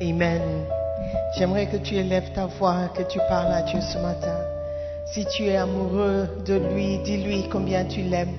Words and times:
Amen. 0.00 0.42
J'aimerais 1.36 1.66
que 1.66 1.76
tu 1.76 1.96
élèves 1.96 2.30
ta 2.32 2.46
voix, 2.46 2.88
que 2.94 3.02
tu 3.02 3.18
parles 3.28 3.52
à 3.52 3.62
Dieu 3.62 3.80
ce 3.80 3.98
matin. 3.98 4.38
Si 5.06 5.26
tu 5.26 5.46
es 5.46 5.56
amoureux 5.56 6.28
de 6.46 6.54
lui, 6.54 6.98
dis-lui 6.98 7.48
combien 7.50 7.84
tu 7.84 8.02
l'aimes, 8.02 8.36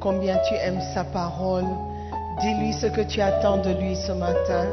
combien 0.00 0.36
tu 0.48 0.54
aimes 0.54 0.82
sa 0.92 1.04
parole. 1.04 1.64
Dis-lui 2.40 2.74
ce 2.74 2.86
que 2.86 3.00
tu 3.00 3.22
attends 3.22 3.56
de 3.56 3.70
lui 3.70 3.96
ce 3.96 4.12
matin. 4.12 4.66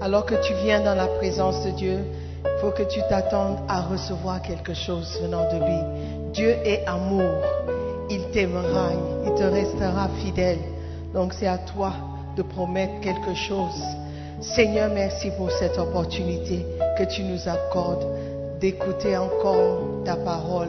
Alors 0.00 0.24
que 0.24 0.36
tu 0.46 0.54
viens 0.62 0.80
dans 0.80 0.94
la 0.94 1.08
présence 1.08 1.64
de 1.64 1.70
Dieu, 1.70 1.98
il 2.44 2.60
faut 2.60 2.70
que 2.70 2.84
tu 2.84 3.00
t'attendes 3.08 3.58
à 3.68 3.80
recevoir 3.82 4.40
quelque 4.40 4.74
chose 4.74 5.18
venant 5.20 5.50
de 5.52 5.64
lui. 5.64 6.32
Dieu 6.32 6.56
est 6.64 6.86
amour. 6.86 7.42
Il 8.08 8.22
t'aimera, 8.30 8.90
il 9.24 9.34
te 9.34 9.42
restera 9.42 10.08
fidèle. 10.22 10.58
Donc 11.12 11.32
c'est 11.32 11.48
à 11.48 11.58
toi 11.58 11.92
de 12.36 12.42
promettre 12.42 13.00
quelque 13.00 13.34
chose. 13.34 13.82
Seigneur, 14.42 14.90
merci 14.92 15.30
pour 15.36 15.52
cette 15.52 15.78
opportunité 15.78 16.66
que 16.98 17.04
tu 17.04 17.22
nous 17.22 17.48
accordes 17.48 18.04
d'écouter 18.60 19.16
encore 19.16 20.02
ta 20.04 20.16
parole. 20.16 20.68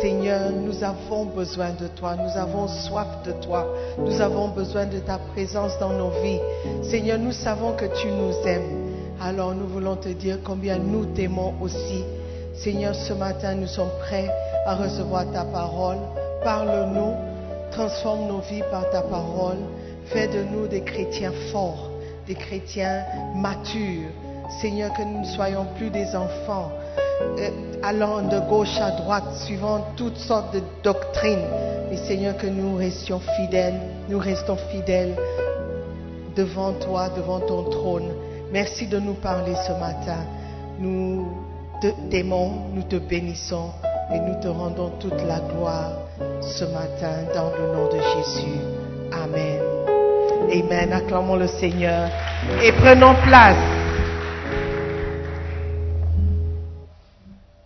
Seigneur, 0.00 0.50
nous 0.50 0.82
avons 0.82 1.26
besoin 1.26 1.72
de 1.78 1.88
toi, 1.88 2.16
nous 2.16 2.40
avons 2.40 2.66
soif 2.66 3.06
de 3.26 3.32
toi, 3.32 3.66
nous 3.98 4.18
avons 4.20 4.48
besoin 4.48 4.86
de 4.86 4.98
ta 4.98 5.18
présence 5.18 5.78
dans 5.78 5.90
nos 5.90 6.08
vies. 6.22 6.40
Seigneur, 6.82 7.18
nous 7.18 7.32
savons 7.32 7.74
que 7.74 7.84
tu 7.84 8.06
nous 8.08 8.32
aimes. 8.46 8.86
Alors 9.20 9.54
nous 9.54 9.66
voulons 9.66 9.96
te 9.96 10.08
dire 10.08 10.38
combien 10.42 10.78
nous 10.78 11.04
t'aimons 11.04 11.52
aussi. 11.60 12.02
Seigneur, 12.54 12.94
ce 12.94 13.12
matin, 13.12 13.56
nous 13.56 13.66
sommes 13.66 13.92
prêts 14.00 14.30
à 14.64 14.74
recevoir 14.74 15.30
ta 15.32 15.44
parole. 15.44 15.98
Parle-nous, 16.42 17.14
transforme 17.72 18.26
nos 18.26 18.40
vies 18.40 18.64
par 18.70 18.88
ta 18.88 19.02
parole. 19.02 19.58
Fais 20.06 20.28
de 20.28 20.42
nous 20.44 20.66
des 20.66 20.82
chrétiens 20.82 21.32
forts, 21.52 21.85
des 22.26 22.34
chrétiens 22.34 23.04
matures. 23.34 24.10
Seigneur, 24.60 24.92
que 24.92 25.02
nous 25.02 25.20
ne 25.20 25.26
soyons 25.26 25.66
plus 25.76 25.90
des 25.90 26.14
enfants 26.14 26.70
euh, 27.38 27.50
allant 27.82 28.22
de 28.22 28.38
gauche 28.48 28.78
à 28.80 28.90
droite, 28.92 29.24
suivant 29.44 29.86
toutes 29.96 30.18
sortes 30.18 30.54
de 30.54 30.60
doctrines. 30.82 31.46
Mais 31.90 31.96
Seigneur, 31.96 32.36
que 32.36 32.46
nous 32.46 32.76
restions 32.76 33.20
fidèles, 33.36 33.80
nous 34.08 34.18
restons 34.18 34.56
fidèles 34.70 35.16
devant 36.36 36.72
toi, 36.74 37.08
devant 37.16 37.40
ton 37.40 37.64
trône. 37.70 38.10
Merci 38.52 38.86
de 38.86 38.98
nous 38.98 39.14
parler 39.14 39.54
ce 39.66 39.72
matin. 39.72 40.24
Nous 40.78 41.26
t'aimons, 42.10 42.70
nous 42.74 42.82
te 42.82 42.96
bénissons 42.96 43.70
et 44.14 44.20
nous 44.20 44.40
te 44.40 44.48
rendons 44.48 44.90
toute 45.00 45.20
la 45.26 45.40
gloire 45.40 45.92
ce 46.40 46.64
matin 46.64 47.24
dans 47.34 47.50
le 47.50 47.74
nom 47.74 47.86
de 47.86 47.98
Jésus. 47.98 48.60
Amen. 49.12 49.95
Amen. 50.50 50.92
Acclamons 50.92 51.36
le 51.36 51.48
Seigneur 51.48 52.08
et 52.62 52.72
prenons 52.72 53.14
place. 53.22 53.56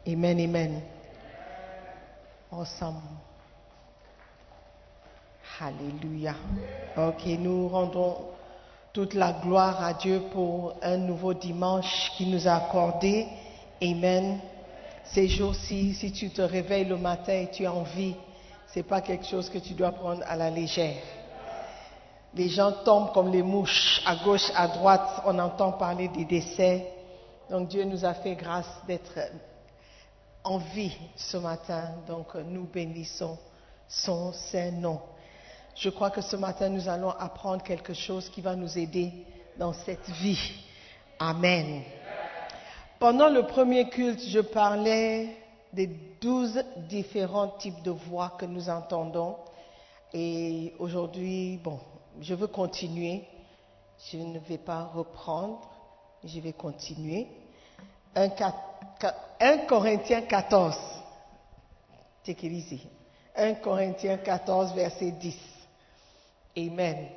Amen, 0.06 0.40
amen. 0.40 0.80
Ensemble. 2.50 2.98
Alléluia. 5.60 6.34
Ok, 6.96 7.26
nous 7.38 7.68
rendons 7.68 8.16
toute 8.94 9.12
la 9.12 9.32
gloire 9.32 9.84
à 9.84 9.92
Dieu 9.92 10.22
pour 10.32 10.74
un 10.82 10.96
nouveau 10.96 11.34
dimanche 11.34 12.12
qu'il 12.16 12.30
nous 12.30 12.48
a 12.48 12.54
accordé. 12.54 13.26
Amen. 13.82 14.40
Ces 15.04 15.28
jours-ci, 15.28 15.92
si 15.92 16.12
tu 16.12 16.30
te 16.30 16.40
réveilles 16.40 16.86
le 16.86 16.96
matin 16.96 17.34
et 17.34 17.50
tu 17.52 17.66
as 17.66 17.74
envie, 17.74 18.14
c'est 18.68 18.84
pas 18.84 19.02
quelque 19.02 19.26
chose 19.26 19.50
que 19.50 19.58
tu 19.58 19.74
dois 19.74 19.92
prendre 19.92 20.22
à 20.26 20.34
la 20.34 20.48
légère. 20.48 21.19
Les 22.34 22.48
gens 22.48 22.72
tombent 22.84 23.12
comme 23.12 23.32
les 23.32 23.42
mouches, 23.42 24.02
à 24.06 24.16
gauche, 24.16 24.50
à 24.54 24.68
droite, 24.68 25.22
on 25.26 25.38
entend 25.38 25.72
parler 25.72 26.08
des 26.08 26.24
décès. 26.24 26.92
Donc 27.50 27.68
Dieu 27.68 27.84
nous 27.84 28.04
a 28.04 28.14
fait 28.14 28.36
grâce 28.36 28.68
d'être 28.86 29.18
en 30.44 30.58
vie 30.58 30.96
ce 31.16 31.36
matin. 31.36 31.94
Donc 32.06 32.34
nous 32.36 32.64
bénissons 32.64 33.36
son 33.88 34.32
saint 34.32 34.70
nom. 34.70 35.00
Je 35.74 35.88
crois 35.88 36.10
que 36.10 36.20
ce 36.20 36.36
matin, 36.36 36.68
nous 36.68 36.88
allons 36.88 37.10
apprendre 37.10 37.62
quelque 37.62 37.94
chose 37.94 38.28
qui 38.28 38.40
va 38.40 38.54
nous 38.54 38.78
aider 38.78 39.12
dans 39.58 39.72
cette 39.72 40.08
vie. 40.10 40.52
Amen. 41.18 41.82
Pendant 42.98 43.28
le 43.28 43.46
premier 43.46 43.88
culte, 43.88 44.22
je 44.28 44.40
parlais 44.40 45.36
des 45.72 45.86
douze 46.20 46.62
différents 46.88 47.48
types 47.48 47.82
de 47.82 47.90
voix 47.90 48.34
que 48.38 48.46
nous 48.46 48.68
entendons. 48.68 49.36
Et 50.12 50.74
aujourd'hui, 50.78 51.58
bon, 51.62 51.78
je 52.20 52.34
veux 52.34 52.46
continuer. 52.46 53.24
Je 54.10 54.18
ne 54.18 54.38
vais 54.38 54.58
pas 54.58 54.84
reprendre, 54.94 55.60
je 56.24 56.40
vais 56.40 56.52
continuer. 56.52 57.28
1, 58.14 59.58
Corinthiens 59.68 60.22
14. 60.22 60.76
Take 62.24 62.46
it 62.46 62.52
easy. 62.52 62.80
1 63.36 63.54
Corinthiens 63.56 64.18
14, 64.18 64.74
verset 64.74 65.12
10. 65.12 65.36
Amen. 66.56 67.08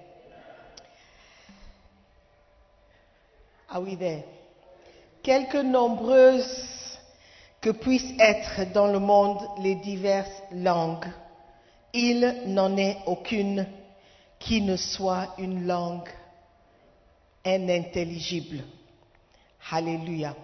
Are 3.70 3.82
we 3.82 3.98
there? 3.98 4.24
Quelque 5.24 5.58
nombreuses 5.58 7.00
que 7.62 7.72
puissent 7.72 8.14
être 8.20 8.72
dans 8.74 8.88
le 8.88 9.00
monde 9.00 9.40
les 9.60 9.76
diverses 9.76 10.44
langues, 10.52 11.08
il 11.94 12.44
n'en 12.48 12.76
est 12.78 12.98
aucune 13.08 13.66
qui 14.44 14.62
ne 14.62 14.76
soit 14.76 15.30
une 15.38 15.66
langue 15.66 16.10
inintelligible. 17.46 18.60
Alléluia. 19.72 20.36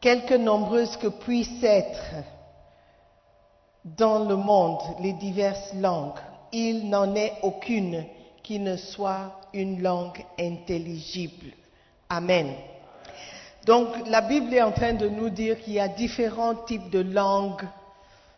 Quelque 0.00 0.34
nombreuses 0.34 0.96
que 0.98 1.08
puissent 1.08 1.62
être 1.62 2.04
dans 3.84 4.24
le 4.24 4.36
monde 4.36 4.80
les 5.00 5.14
diverses 5.14 5.72
langues, 5.74 6.18
il 6.52 6.90
n'en 6.90 7.14
est 7.14 7.32
aucune 7.42 8.04
qui 8.42 8.58
ne 8.58 8.76
soit 8.76 9.40
une 9.54 9.82
langue 9.82 10.22
intelligible. 10.38 11.52
Amen. 12.10 12.54
Donc 13.64 13.88
la 14.06 14.20
Bible 14.20 14.52
est 14.52 14.62
en 14.62 14.72
train 14.72 14.92
de 14.92 15.08
nous 15.08 15.30
dire 15.30 15.58
qu'il 15.60 15.74
y 15.74 15.80
a 15.80 15.88
différents 15.88 16.54
types 16.54 16.90
de 16.90 17.00
langues 17.00 17.66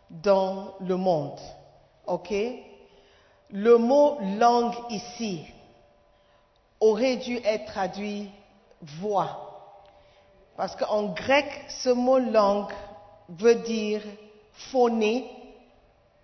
dans 0.09 0.75
le 0.79 0.95
monde. 0.95 1.39
OK? 2.07 2.33
Le 3.53 3.77
mot 3.77 4.17
langue 4.39 4.75
ici 4.89 5.45
aurait 6.79 7.17
dû 7.17 7.37
être 7.43 7.65
traduit 7.65 8.29
voix. 8.81 9.51
Parce 10.55 10.75
qu'en 10.75 11.07
grec, 11.07 11.47
ce 11.67 11.89
mot 11.89 12.19
langue 12.19 12.71
veut 13.29 13.55
dire 13.55 14.01
phoné. 14.53 15.29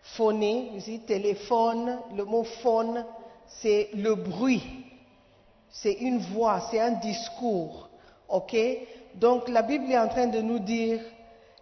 Phoné, 0.01 0.71
téléphone, 1.06 2.00
le 2.15 2.24
mot 2.24 2.44
phone, 2.44 3.06
c'est 3.47 3.89
le 3.94 4.15
bruit. 4.15 4.63
C'est 5.69 5.94
une 5.94 6.19
voix, 6.19 6.62
c'est 6.71 6.80
un 6.80 6.91
discours. 6.91 7.89
OK? 8.30 8.56
Donc 9.15 9.50
la 9.50 9.63
Bible 9.63 9.91
est 9.91 9.97
en 9.97 10.07
train 10.07 10.27
de 10.27 10.39
nous 10.39 10.59
dire, 10.59 11.01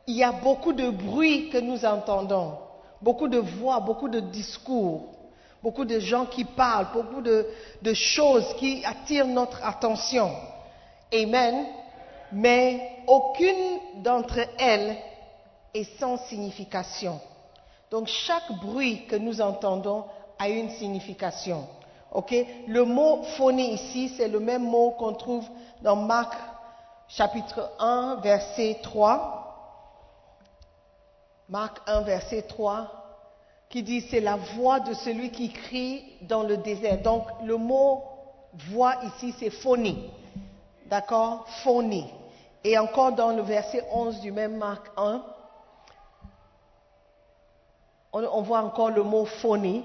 il 0.06 0.16
y 0.16 0.24
a 0.24 0.32
beaucoup 0.32 0.74
de 0.74 0.90
bruit 0.92 1.50
que 1.50 1.58
nous 1.58 1.86
entendons, 1.86 2.54
beaucoup 3.02 3.28
de 3.28 3.40
voix, 3.40 3.80
beaucoup 3.80 4.10
de 4.10 4.20
discours, 4.20 5.06
beaucoup 5.62 5.86
de 5.86 6.00
gens 6.00 6.26
qui 6.26 6.44
parlent, 6.44 6.88
beaucoup 6.94 7.22
de, 7.22 7.46
choses 7.94 8.54
qui 8.58 8.84
attirent 8.86 9.28
notre 9.28 9.64
attention. 9.66 10.32
Amen. 11.14 11.66
Mais 12.32 13.04
aucune 13.08 13.80
d'entre 14.04 14.40
elles 14.60 14.98
est 15.74 16.00
sans 16.00 16.18
signification. 16.28 17.20
Donc 17.92 18.08
chaque 18.08 18.52
bruit 18.62 19.06
que 19.06 19.16
nous 19.16 19.42
entendons 19.42 20.06
a 20.40 20.50
une 20.50 20.70
signification. 20.72 21.68
Ok? 22.12 22.34
Le 22.68 22.84
mot 22.84 23.24
phonie 23.38 23.74
ici, 23.74 24.10
c'est 24.10 24.28
le 24.28 24.40
même 24.40 24.64
mot 24.64 24.92
qu'on 24.92 25.14
trouve 25.14 25.48
dans 25.82 25.96
Marc 25.96 26.34
chapitre 27.08 27.72
1, 27.80 28.20
verset 28.22 28.80
3. 28.82 29.42
Marc 31.50 31.78
1, 31.86 32.02
verset 32.02 32.42
3, 32.44 33.05
qui 33.70 33.84
dit 33.84 34.02
c'est 34.02 34.22
la 34.22 34.36
voix 34.36 34.80
de 34.80 34.94
celui 34.94 35.32
qui 35.32 35.52
crie 35.52 36.04
dans 36.22 36.44
le 36.44 36.58
désert. 36.58 37.02
Donc 37.02 37.24
le 37.44 37.58
mot 37.58 38.04
voix 38.70 38.96
ici, 39.04 39.34
c'est 39.38 39.50
phonie. 39.50 40.10
D'accord? 40.88 41.46
Phonie. 41.64 42.08
Et 42.64 42.78
encore 42.78 43.12
dans 43.14 43.32
le 43.36 43.42
verset 43.42 43.84
11 43.92 44.22
du 44.22 44.32
même 44.32 44.58
Marc 44.58 44.88
1, 44.98 45.24
on, 48.14 48.42
voit 48.42 48.62
encore 48.62 48.92
le 48.92 49.04
mot 49.04 49.26
phonie. 49.26 49.84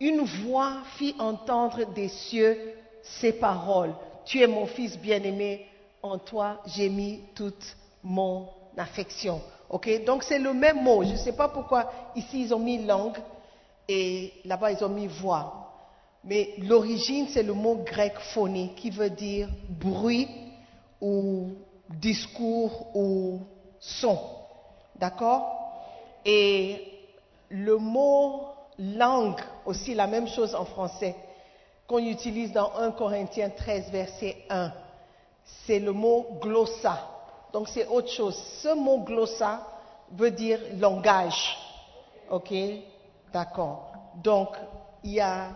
Une 0.00 0.22
voix 0.22 0.72
fit 0.96 1.14
entendre 1.18 1.84
des 1.92 2.08
cieux 2.08 2.74
ces 3.02 3.32
paroles. 3.32 3.94
Tu 4.24 4.40
es 4.40 4.46
mon 4.46 4.66
fils 4.66 4.96
bien-aimé, 4.96 5.66
en 6.02 6.18
toi 6.18 6.60
j'ai 6.66 6.88
mis 6.88 7.20
toute 7.34 7.76
mon 8.02 8.48
affection. 8.76 9.42
Ok? 9.72 10.04
Donc 10.04 10.22
c'est 10.22 10.38
le 10.38 10.52
même 10.52 10.82
mot. 10.82 11.02
Je 11.02 11.12
ne 11.12 11.16
sais 11.16 11.32
pas 11.32 11.48
pourquoi 11.48 11.90
ici 12.14 12.42
ils 12.42 12.54
ont 12.54 12.58
mis 12.58 12.84
langue 12.84 13.16
et 13.88 14.32
là-bas 14.44 14.70
ils 14.72 14.84
ont 14.84 14.90
mis 14.90 15.06
voix. 15.06 15.70
Mais 16.24 16.50
l'origine 16.58 17.26
c'est 17.28 17.42
le 17.42 17.54
mot 17.54 17.76
grec 17.76 18.14
phonie 18.18 18.74
qui 18.76 18.90
veut 18.90 19.10
dire 19.10 19.48
bruit 19.68 20.28
ou 21.00 21.52
discours 21.88 22.94
ou 22.94 23.40
son. 23.80 24.18
D'accord? 24.96 25.58
Et 26.24 26.86
le 27.48 27.76
mot 27.76 28.42
langue, 28.78 29.40
aussi 29.66 29.94
la 29.94 30.06
même 30.06 30.28
chose 30.28 30.54
en 30.54 30.64
français, 30.64 31.16
qu'on 31.86 31.98
utilise 31.98 32.52
dans 32.52 32.72
1 32.76 32.92
Corinthiens 32.92 33.50
13, 33.50 33.90
verset 33.90 34.36
1, 34.48 34.72
c'est 35.66 35.80
le 35.80 35.92
mot 35.92 36.38
glossa. 36.40 37.11
Donc 37.52 37.68
c'est 37.68 37.86
autre 37.86 38.08
chose. 38.08 38.36
Ce 38.62 38.74
mot 38.74 39.00
glossa 39.00 39.60
veut 40.12 40.30
dire 40.30 40.58
langage. 40.78 41.56
OK? 42.30 42.52
D'accord. 43.32 43.92
Donc 44.22 44.48
il 45.04 45.12
y 45.12 45.20
a 45.20 45.48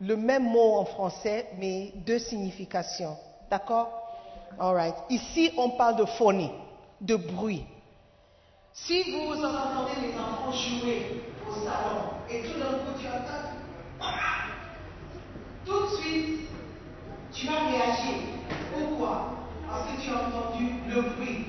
le 0.00 0.16
même 0.16 0.44
mot 0.44 0.76
en 0.76 0.84
français, 0.84 1.48
mais 1.58 1.92
deux 1.96 2.18
significations. 2.18 3.16
D'accord? 3.50 3.88
All 4.58 4.74
right. 4.74 4.94
Ici, 5.10 5.52
on 5.56 5.70
parle 5.70 5.96
de 5.96 6.04
phonie, 6.04 6.50
de 7.00 7.16
bruit. 7.16 7.64
Si 8.72 9.02
vous 9.10 9.44
entendez 9.44 9.92
les 10.00 10.14
enfants 10.14 10.52
jouer 10.52 11.22
au 11.48 11.52
salon 11.52 12.10
et 12.30 12.42
tout 12.42 12.58
d'un 12.58 12.78
coup 12.78 12.98
tu 13.00 13.06
entends, 13.08 13.48
tout 15.64 15.80
de 15.82 16.00
suite, 16.00 16.48
tu 17.32 17.46
vas 17.46 17.66
réagir. 17.66 18.22
Pourquoi? 18.72 19.37
Parce 19.68 19.86
que 19.86 20.00
tu 20.00 20.10
as 20.10 20.28
entendu 20.28 20.72
le 20.88 21.02
bruit, 21.02 21.44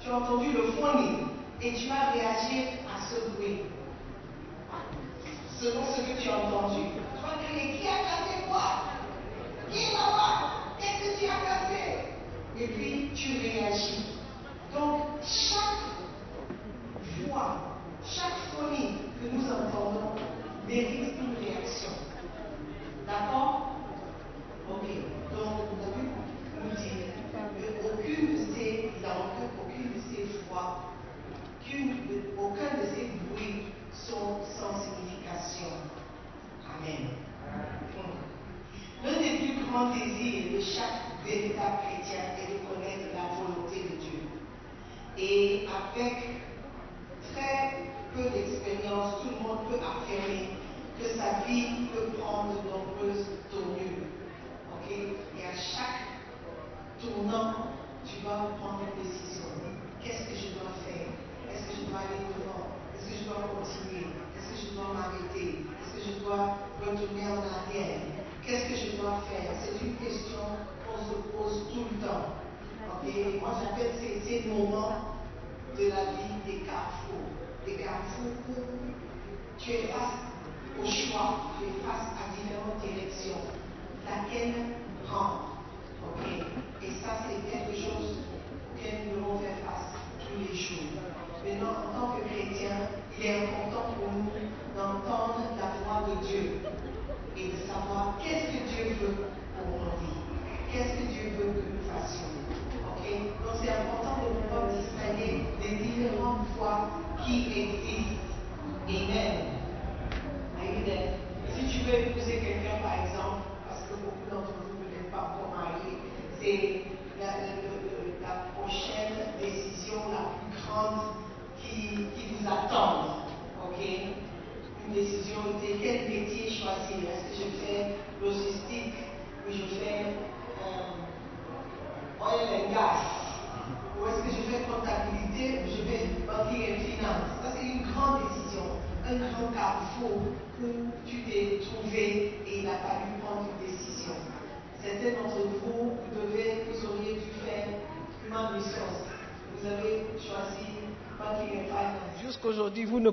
tu 0.00 0.10
as 0.10 0.16
entendu 0.16 0.52
le 0.52 0.72
phonie 0.72 1.18
et 1.62 1.72
tu 1.74 1.88
vas 1.88 2.10
réagir 2.12 2.64
à 2.88 3.00
ce 3.00 3.30
bruit. 3.30 3.62
Selon 5.60 5.84
ce 5.86 6.00
que 6.00 6.20
tu 6.20 6.28
as 6.28 6.36
entendu. 6.36 6.82
Tu 7.16 7.22
vas 7.22 7.42
crier 7.42 7.78
Qui 7.78 7.86
a 7.86 7.98
cassé 8.02 8.44
quoi? 8.48 8.84
Qui 9.70 9.78
est 9.78 9.92
là-bas? 9.92 10.74
Qu'est-ce 10.78 11.14
que 11.14 11.18
tu 11.18 11.24
as 11.26 11.40
cassé? 11.46 12.04
Et 12.58 12.66
puis 12.68 13.10
tu 13.14 13.38
réagis. 13.40 14.16
Donc, 14.74 15.02
chaque 15.22 15.94
voix, 17.26 17.78
chaque 18.04 18.38
phonie 18.52 18.96
que 19.22 19.34
nous 19.34 19.44
entendons 19.44 20.12
mérite 20.66 21.14
une 21.18 21.46
réaction. 21.46 21.90
D'accord? 23.06 23.76
Ok. 24.70 24.86
Donc, 25.32 25.52
vous 25.70 25.84
avez 25.86 26.08
nous 26.64 26.76
dire 26.76 27.23
qu'aucune 27.52 28.32
de 28.32 28.38
ces 28.54 28.90
langues, 29.02 29.33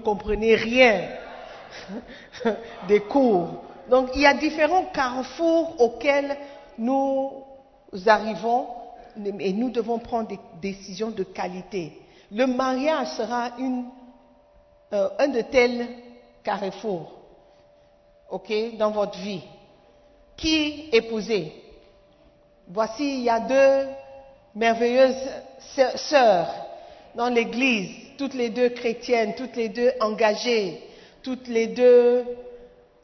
comprenez 0.01 0.55
rien 0.55 1.01
des 2.87 3.01
cours. 3.01 3.63
Donc, 3.89 4.09
il 4.15 4.21
y 4.21 4.25
a 4.25 4.33
différents 4.33 4.85
carrefours 4.85 5.79
auxquels 5.79 6.37
nous 6.77 7.43
arrivons 8.05 8.67
et 9.39 9.53
nous 9.53 9.69
devons 9.69 9.99
prendre 9.99 10.27
des 10.29 10.39
décisions 10.61 11.11
de 11.11 11.23
qualité. 11.23 11.99
Le 12.31 12.45
mariage 12.45 13.07
sera 13.07 13.49
euh, 14.93 15.09
un 15.19 15.27
de 15.27 15.41
tels 15.41 15.87
carrefours, 16.43 17.11
ok, 18.29 18.77
dans 18.77 18.91
votre 18.91 19.17
vie. 19.19 19.41
Qui 20.37 20.89
épouser 20.91 21.53
Voici, 22.67 23.15
il 23.17 23.23
y 23.23 23.29
a 23.29 23.39
deux 23.41 23.89
merveilleuses 24.55 25.29
sœurs 25.95 26.47
dans 27.15 27.27
l'église, 27.27 28.10
toutes 28.21 28.35
les 28.35 28.49
deux 28.49 28.69
chrétiennes, 28.69 29.33
toutes 29.33 29.55
les 29.55 29.69
deux 29.69 29.91
engagées, 29.99 30.79
toutes 31.23 31.47
les 31.47 31.65
deux 31.65 32.23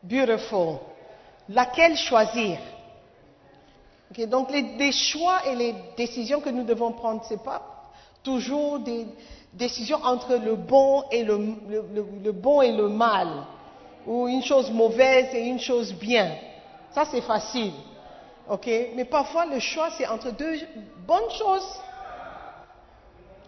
beautiful. 0.03 0.75
Laquelle 1.49 1.97
choisir? 1.97 2.59
Donc 4.27 4.51
les, 4.51 4.91
choix 4.91 5.39
et 5.47 5.55
les 5.55 5.73
décisions 5.97 6.39
que 6.39 6.49
nous 6.51 6.63
devons 6.63 6.91
prendre, 6.91 7.25
ce 7.25 7.33
n'est 7.33 7.39
pas 7.39 7.63
toujours 8.23 8.77
des 8.77 9.07
décisions 9.53 9.97
entre 10.03 10.35
le 10.35 10.53
bon 10.55 11.03
et 11.11 11.23
le, 11.23 11.35
le- 12.23 12.31
bon 12.31 12.61
et 12.61 12.71
le 12.71 12.87
mal, 12.87 13.27
ou 14.05 14.27
une 14.27 14.43
chose 14.43 14.69
mauvaise 14.69 15.33
et 15.33 15.47
une 15.47 15.59
chose 15.59 15.93
bien. 15.95 16.29
Ça 16.91 17.05
c'est 17.09 17.21
facile. 17.21 17.73
Mais 18.95 19.05
parfois 19.05 19.47
le 19.47 19.59
choix 19.59 19.89
c'est 19.97 20.05
entre 20.05 20.29
deux 20.29 20.59
bonnes 21.07 21.31
choses. 21.31 21.67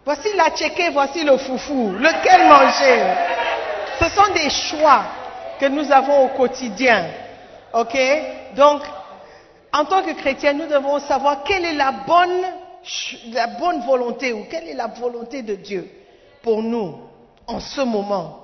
Voici 0.04 0.28
la 0.34 0.50
tchéké, 0.50 0.90
voici 0.90 1.24
le 1.24 1.36
foufou. 1.36 1.92
Lequel 1.92 2.48
manger? 2.48 3.02
Ce 4.00 4.08
sont 4.08 4.32
des 4.32 4.48
choix 4.48 5.02
que 5.58 5.66
nous 5.66 5.92
avons 5.92 6.24
au 6.24 6.28
quotidien. 6.28 7.06
Ok? 7.74 7.96
Donc, 8.56 8.82
en 9.72 9.84
tant 9.84 10.02
que 10.02 10.12
chrétien, 10.12 10.54
nous 10.54 10.66
devons 10.66 10.98
savoir 11.00 11.44
quelle 11.44 11.64
est 11.64 11.74
la 11.74 11.92
bonne, 11.92 12.42
la 13.32 13.46
bonne 13.46 13.82
volonté 13.82 14.32
ou 14.32 14.44
quelle 14.50 14.68
est 14.68 14.74
la 14.74 14.88
volonté 14.88 15.42
de 15.42 15.54
Dieu 15.54 15.88
pour 16.42 16.62
nous 16.62 16.98
en 17.46 17.60
ce 17.60 17.82
moment. 17.82 18.38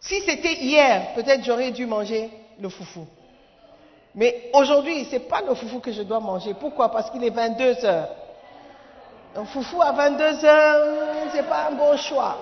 Si 0.00 0.20
c'était 0.22 0.54
hier, 0.54 1.14
peut-être 1.14 1.44
j'aurais 1.44 1.70
dû 1.70 1.86
manger 1.86 2.30
le 2.58 2.68
foufou. 2.68 3.06
Mais 4.14 4.50
aujourd'hui, 4.52 5.04
ce 5.04 5.12
n'est 5.12 5.20
pas 5.20 5.42
le 5.42 5.54
foufou 5.54 5.80
que 5.80 5.92
je 5.92 6.02
dois 6.02 6.20
manger. 6.20 6.54
Pourquoi? 6.54 6.90
Parce 6.90 7.10
qu'il 7.10 7.22
est 7.24 7.30
22 7.30 7.84
heures. 7.84 8.08
Un 9.36 9.44
foufou 9.46 9.82
à 9.82 9.90
22 9.92 10.44
heures, 10.44 11.30
ce 11.32 11.36
n'est 11.36 11.42
pas 11.42 11.68
un 11.68 11.72
bon 11.72 11.96
choix. 11.96 12.38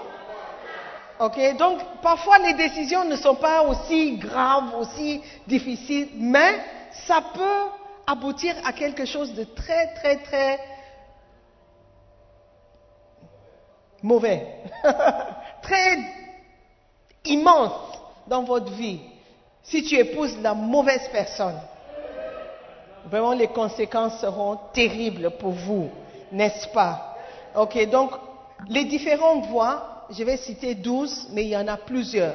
Ok, 1.20 1.56
donc 1.56 1.78
parfois 2.02 2.38
les 2.38 2.54
décisions 2.54 3.04
ne 3.04 3.16
sont 3.16 3.36
pas 3.36 3.62
aussi 3.62 4.16
graves, 4.16 4.74
aussi 4.78 5.22
difficiles, 5.46 6.08
mais 6.16 6.58
ça 7.06 7.22
peut 7.32 7.70
aboutir 8.06 8.54
à 8.64 8.72
quelque 8.72 9.04
chose 9.04 9.32
de 9.32 9.44
très, 9.44 9.94
très, 9.94 10.16
très 10.16 10.58
mauvais, 14.02 14.46
très 15.62 15.98
immense 17.24 18.00
dans 18.26 18.42
votre 18.42 18.72
vie. 18.72 19.00
Si 19.62 19.84
tu 19.84 19.94
épouses 19.94 20.36
la 20.42 20.54
mauvaise 20.54 21.08
personne, 21.12 21.60
vraiment 23.06 23.32
les 23.32 23.48
conséquences 23.48 24.20
seront 24.20 24.58
terribles 24.74 25.30
pour 25.38 25.52
vous, 25.52 25.88
n'est-ce 26.32 26.66
pas? 26.68 27.16
Ok, 27.54 27.88
donc 27.90 28.12
les 28.68 28.84
différentes 28.84 29.46
voies, 29.46 30.06
je 30.10 30.24
vais 30.24 30.36
citer 30.36 30.74
12, 30.74 31.28
mais 31.32 31.44
il 31.44 31.50
y 31.50 31.56
en 31.56 31.68
a 31.68 31.76
plusieurs. 31.76 32.34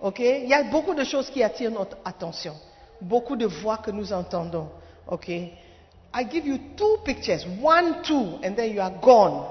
Ok? 0.00 0.20
Il 0.20 0.48
y 0.48 0.54
a 0.54 0.62
beaucoup 0.64 0.94
de 0.94 1.04
choses 1.04 1.30
qui 1.30 1.42
attirent 1.42 1.70
notre 1.70 1.96
attention, 2.04 2.54
beaucoup 3.00 3.36
de 3.36 3.46
voix 3.46 3.78
que 3.78 3.90
nous 3.90 4.12
entendons. 4.12 4.68
Ok? 5.06 5.28
I 5.28 6.24
give 6.30 6.46
you 6.46 6.58
two 6.76 6.98
pictures, 7.04 7.44
one, 7.62 8.02
two, 8.02 8.38
and 8.42 8.54
then 8.54 8.72
you 8.72 8.80
are 8.80 8.92
gone. 9.00 9.44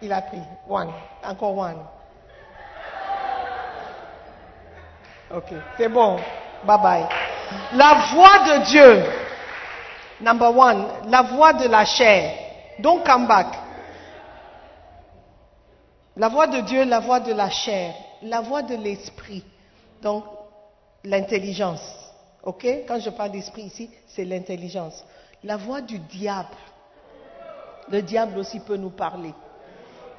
Il 0.00 0.12
a 0.12 0.20
pris 0.22 0.40
one, 0.68 0.90
encore 1.24 1.56
one. 1.56 1.78
Ok, 5.34 5.52
c'est 5.76 5.88
bon. 5.88 6.16
Bye 6.64 6.78
bye. 6.78 7.06
La 7.72 7.94
voix 8.12 8.38
de 8.38 8.64
Dieu. 8.64 9.23
Number 10.20 10.50
one, 10.56 10.86
la 11.10 11.22
voix 11.22 11.52
de 11.52 11.68
la 11.68 11.84
chair. 11.84 12.32
Don't 12.80 13.04
come 13.04 13.26
back. 13.26 13.46
La 16.16 16.28
voix 16.28 16.46
de 16.46 16.60
Dieu, 16.60 16.84
la 16.84 17.00
voix 17.00 17.20
de 17.20 17.32
la 17.32 17.50
chair, 17.50 17.94
la 18.22 18.40
voix 18.40 18.62
de 18.62 18.76
l'esprit. 18.76 19.44
Donc, 20.02 20.24
l'intelligence. 21.04 21.82
Ok? 22.42 22.64
Quand 22.86 23.00
je 23.00 23.10
parle 23.10 23.32
d'esprit 23.32 23.62
ici, 23.62 23.90
c'est 24.06 24.24
l'intelligence. 24.24 25.04
La 25.42 25.56
voix 25.56 25.80
du 25.80 25.98
diable. 25.98 26.48
Le 27.90 28.00
diable 28.02 28.38
aussi 28.38 28.60
peut 28.60 28.76
nous 28.76 28.90
parler. 28.90 29.32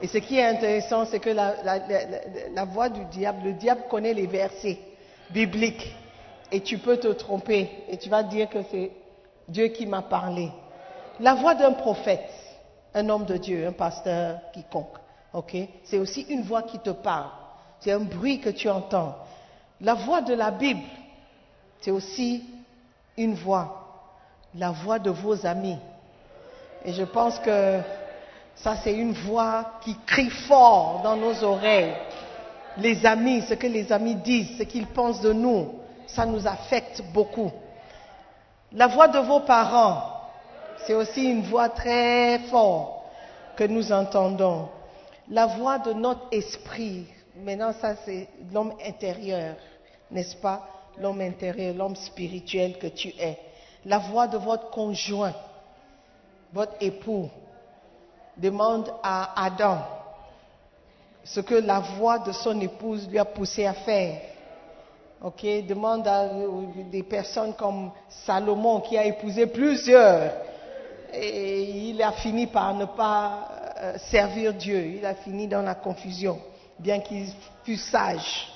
Et 0.02 0.08
ce 0.08 0.18
qui 0.18 0.38
est 0.38 0.44
intéressant, 0.46 1.06
c'est 1.06 1.20
que 1.20 1.30
la, 1.30 1.56
la- 1.64 2.66
voix 2.66 2.90
du 2.90 3.04
diable, 3.06 3.44
le 3.46 3.54
diable 3.54 3.84
connaît 3.90 4.14
les 4.14 4.28
versets 4.28 4.78
bibliques. 5.30 5.96
Et 6.52 6.62
tu 6.62 6.78
peux 6.78 6.98
te 6.98 7.08
tromper. 7.08 7.70
Et 7.90 7.98
tu 7.98 8.10
vas 8.10 8.22
dire 8.24 8.50
que 8.50 8.60
c'est 8.70 8.92
Dieu 9.48 9.68
qui 9.68 9.86
m'a 9.86 10.02
parlé. 10.02 10.52
La 11.20 11.36
voix 11.36 11.56
d'un 11.56 11.74
prophète, 11.74 12.30
un 12.94 13.08
homme 13.10 13.26
de 13.26 13.38
Dieu, 13.38 13.68
un 13.68 13.72
pasteur, 13.72 14.40
quiconque. 14.54 14.98
C'est 15.84 15.98
aussi 15.98 16.22
une 16.30 16.44
voix 16.44 16.64
qui 16.64 16.80
te 16.80 16.92
parle. 16.92 17.30
C'est 17.80 17.92
un 17.92 18.00
bruit 18.00 18.40
que 18.40 18.50
tu 18.50 18.70
entends. 18.70 19.16
La 19.82 19.94
voix 19.94 20.22
de 20.22 20.34
la 20.34 20.52
Bible, 20.52 20.82
c'est 21.82 21.92
aussi 21.92 22.44
une 23.18 23.36
voix. 23.36 23.82
La 24.56 24.72
voix 24.72 24.98
de 24.98 25.10
vos 25.10 25.46
amis. 25.46 25.78
Et 26.86 26.94
je 26.94 27.04
pense 27.04 27.38
que 27.40 27.80
ça, 28.56 28.78
c'est 28.78 28.94
une 28.94 29.12
voix 29.12 29.74
qui 29.82 29.98
crie 30.06 30.30
fort 30.30 31.02
dans 31.04 31.18
nos 31.18 31.44
oreilles. 31.44 31.94
Les 32.78 33.06
amis, 33.06 33.42
ce 33.42 33.54
que 33.54 33.68
les 33.68 33.92
amis 33.92 34.16
disent, 34.16 34.58
ce 34.58 34.64
qu'ils 34.64 34.88
pensent 34.88 35.22
de 35.22 35.34
nous, 35.34 35.80
ça 36.08 36.26
nous 36.26 36.48
affecte 36.48 37.04
beaucoup. 37.14 37.52
La 38.76 38.88
voix 38.88 39.08
de 39.08 39.20
vos 39.20 39.40
parents, 39.40 40.02
c'est 40.86 40.94
aussi 40.94 41.24
une 41.24 41.44
voix 41.44 41.70
très 41.70 42.40
forte 42.50 43.06
que 43.56 43.64
nous 43.64 43.94
entendons. 43.94 44.68
La 45.30 45.46
voix 45.46 45.80
de 45.80 45.94
notre 45.94 46.28
esprit, 46.32 47.06
maintenant 47.38 47.72
ça 47.80 47.96
c'est 48.04 48.28
l'homme 48.52 48.74
intérieur, 48.86 49.56
n'est-ce 50.12 50.36
pas? 50.36 50.68
L'homme 50.98 51.22
intérieur, 51.22 51.74
l'homme 51.74 51.96
spirituel 51.96 52.78
que 52.78 52.88
tu 52.88 53.14
es. 53.18 53.40
La 53.86 53.98
voix 53.98 54.28
de 54.28 54.38
votre 54.38 54.70
conjoint, 54.72 55.34
votre 56.52 56.76
époux, 56.82 57.30
demande 58.36 58.94
à 59.02 59.46
Adam 59.46 59.80
ce 61.24 61.40
que 61.40 61.56
la 61.56 61.80
voix 61.80 62.20
de 62.20 62.34
son 62.34 62.60
épouse 62.60 63.08
lui 63.08 63.20
a 63.20 63.26
poussé 63.26 63.66
à 63.66 63.74
faire. 63.74 64.20
Demande 65.22 66.08
à 66.08 66.30
des 66.92 67.04
personnes 67.04 67.54
comme 67.54 67.92
Salomon 68.26 68.82
qui 68.82 68.98
a 68.98 69.06
épousé 69.06 69.48
plusieurs 69.48 70.32
et 71.14 71.90
il 71.90 72.02
a 72.02 72.12
fini 72.12 72.48
par 72.48 72.74
ne 72.74 72.86
pas 72.86 73.48
euh, 73.78 73.98
servir 73.98 74.54
Dieu. 74.54 74.98
Il 74.98 75.06
a 75.06 75.16
fini 75.16 75.48
dans 75.48 75.62
la 75.62 75.76
confusion, 75.76 76.40
bien 76.80 77.00
qu'il 77.00 77.28
fût 77.64 77.78
sage. 77.78 78.50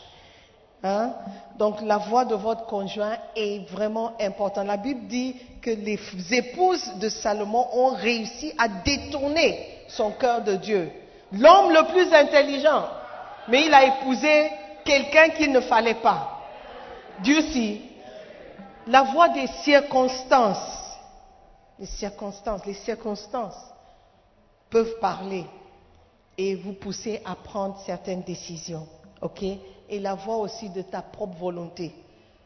Hein? 0.84 1.12
Donc 1.58 1.82
la 1.82 1.98
voix 1.98 2.26
de 2.26 2.36
votre 2.36 2.66
conjoint 2.66 3.18
est 3.36 3.70
vraiment 3.70 4.14
importante. 4.20 4.68
La 4.68 4.78
Bible 4.78 5.08
dit 5.08 5.36
que 5.62 5.72
les 5.72 6.00
épouses 6.32 6.94
de 7.00 7.10
Salomon 7.10 7.68
ont 7.74 7.96
réussi 7.96 8.54
à 8.58 8.68
détourner 8.68 9.60
son 9.88 10.12
cœur 10.12 10.42
de 10.42 10.56
Dieu. 10.56 10.92
L'homme 11.34 11.72
le 11.72 11.86
plus 11.92 12.14
intelligent, 12.14 12.86
mais 13.50 13.66
il 13.66 13.74
a 13.74 13.86
épousé 13.86 14.52
quelqu'un 14.86 15.30
qu'il 15.30 15.52
ne 15.52 15.60
fallait 15.60 15.96
pas. 15.96 16.39
Dieu 17.24 17.42
si, 17.52 17.82
la 18.88 19.04
voix 19.04 19.30
des 19.30 19.48
circonstances, 19.64 20.98
les 21.78 21.86
circonstances, 21.86 22.66
les 22.66 22.74
circonstances 22.74 23.58
peuvent 24.70 25.00
parler 25.00 25.46
et 26.38 26.56
vous 26.56 26.74
pousser 26.74 27.22
à 27.26 27.36
prendre 27.36 27.78
certaines 27.86 28.22
décisions. 28.22 28.88
OK? 29.22 29.44
Et 29.44 30.00
la 30.00 30.16
voix 30.16 30.38
aussi 30.38 30.70
de 30.70 30.82
ta 30.82 31.02
propre 31.02 31.38
volonté, 31.38 31.94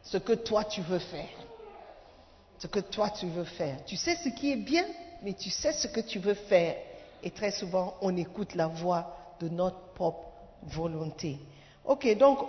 ce 0.02 0.18
que 0.18 0.34
toi 0.34 0.64
tu 0.64 0.82
veux 0.82 1.00
faire. 1.00 1.30
Ce 2.58 2.68
que 2.68 2.80
toi 2.80 3.10
tu 3.10 3.28
veux 3.28 3.44
faire. 3.44 3.84
Tu 3.86 3.96
sais 3.96 4.16
ce 4.16 4.30
qui 4.30 4.52
est 4.52 4.58
bien, 4.58 4.86
mais 5.22 5.34
tu 5.34 5.50
sais 5.50 5.74
ce 5.74 5.88
que 5.88 6.00
tu 6.00 6.20
veux 6.20 6.34
faire. 6.34 6.76
Et 7.22 7.32
très 7.32 7.52
souvent, 7.52 7.96
on 8.02 8.16
écoute 8.18 8.56
la 8.56 8.68
voix 8.68 9.16
de 9.40 9.50
notre 9.50 9.80
propre 9.94 10.30
volonté. 10.64 11.38
OK, 11.86 12.18
donc 12.18 12.40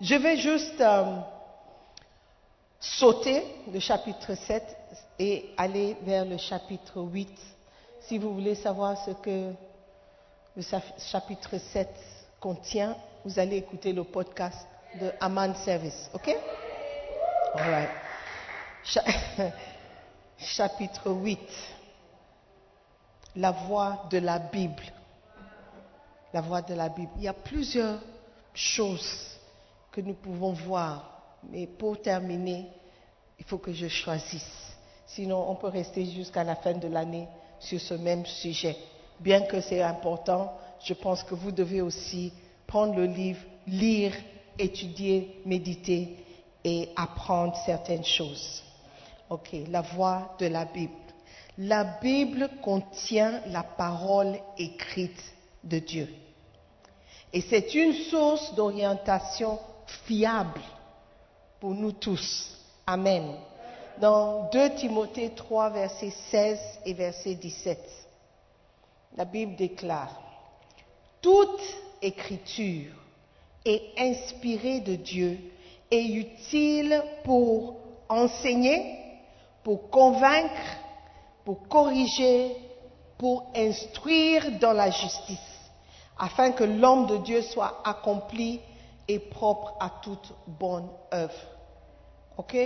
je 0.00 0.14
vais 0.14 0.36
juste 0.36 0.80
euh, 0.80 1.20
sauter 2.80 3.42
le 3.72 3.80
chapitre 3.80 4.34
7 4.34 4.76
et 5.18 5.50
aller 5.56 5.96
vers 6.02 6.24
le 6.24 6.36
chapitre 6.36 7.00
8. 7.00 7.28
Si 8.00 8.18
vous 8.18 8.32
voulez 8.34 8.54
savoir 8.54 8.96
ce 9.04 9.10
que 9.12 9.52
le 10.56 10.62
cha- 10.62 10.82
chapitre 10.98 11.58
7 11.58 11.88
contient, 12.40 12.96
vous 13.24 13.38
allez 13.38 13.56
écouter 13.56 13.92
le 13.92 14.04
podcast 14.04 14.66
de 15.00 15.10
Aman 15.20 15.54
Service. 15.56 16.08
OK? 16.14 16.28
All 17.54 17.70
right. 17.70 17.90
Cha- 18.84 19.04
chapitre 20.38 21.10
8. 21.10 21.38
La 23.36 23.50
voix 23.50 24.06
de 24.10 24.18
la 24.18 24.38
Bible. 24.38 24.82
La 26.32 26.40
voix 26.40 26.62
de 26.62 26.74
la 26.74 26.88
Bible. 26.88 27.10
Il 27.16 27.22
y 27.24 27.28
a 27.28 27.32
plusieurs 27.34 27.98
choses 28.54 29.36
que 29.92 30.00
nous 30.00 30.14
pouvons 30.14 30.52
voir. 30.52 31.17
Mais 31.44 31.66
pour 31.66 32.00
terminer, 32.00 32.66
il 33.38 33.44
faut 33.44 33.58
que 33.58 33.72
je 33.72 33.88
choisisse. 33.88 34.76
Sinon, 35.06 35.48
on 35.48 35.54
peut 35.54 35.68
rester 35.68 36.04
jusqu'à 36.04 36.44
la 36.44 36.56
fin 36.56 36.74
de 36.74 36.88
l'année 36.88 37.28
sur 37.58 37.80
ce 37.80 37.94
même 37.94 38.26
sujet. 38.26 38.76
Bien 39.20 39.42
que 39.42 39.60
c'est 39.60 39.82
important, 39.82 40.52
je 40.84 40.94
pense 40.94 41.22
que 41.22 41.34
vous 41.34 41.50
devez 41.50 41.80
aussi 41.80 42.32
prendre 42.66 42.94
le 42.94 43.06
livre, 43.06 43.40
lire, 43.66 44.12
étudier, 44.58 45.40
méditer 45.44 46.16
et 46.64 46.90
apprendre 46.96 47.56
certaines 47.64 48.04
choses. 48.04 48.62
Ok, 49.30 49.50
la 49.70 49.80
voix 49.80 50.34
de 50.38 50.46
la 50.46 50.64
Bible. 50.64 50.92
La 51.58 51.84
Bible 52.00 52.48
contient 52.62 53.40
la 53.46 53.62
parole 53.62 54.38
écrite 54.58 55.22
de 55.64 55.78
Dieu. 55.78 56.08
Et 57.32 57.40
c'est 57.40 57.74
une 57.74 57.92
source 57.92 58.54
d'orientation 58.54 59.58
fiable 60.06 60.60
pour 61.60 61.70
nous 61.70 61.92
tous. 61.92 62.56
Amen. 62.86 63.34
Dans 64.00 64.48
2 64.50 64.74
Timothée 64.76 65.30
3, 65.30 65.70
verset 65.70 66.12
16 66.30 66.58
et 66.86 66.94
verset 66.94 67.34
17, 67.34 67.78
la 69.16 69.24
Bible 69.24 69.56
déclare, 69.56 70.20
Toute 71.20 71.60
écriture 72.00 72.92
est 73.64 73.82
inspirée 73.98 74.80
de 74.80 74.94
Dieu 74.94 75.38
et 75.90 76.04
utile 76.04 77.02
pour 77.24 77.76
enseigner, 78.08 78.96
pour 79.64 79.90
convaincre, 79.90 80.78
pour 81.44 81.66
corriger, 81.66 82.56
pour 83.18 83.50
instruire 83.56 84.58
dans 84.60 84.72
la 84.72 84.90
justice, 84.90 85.38
afin 86.16 86.52
que 86.52 86.62
l'homme 86.64 87.06
de 87.06 87.16
Dieu 87.18 87.42
soit 87.42 87.82
accompli 87.84 88.60
et 89.08 89.18
propre 89.18 89.74
à 89.80 89.90
toute 90.02 90.32
bonne 90.46 90.88
œuvre. 91.12 91.40
OK? 92.36 92.56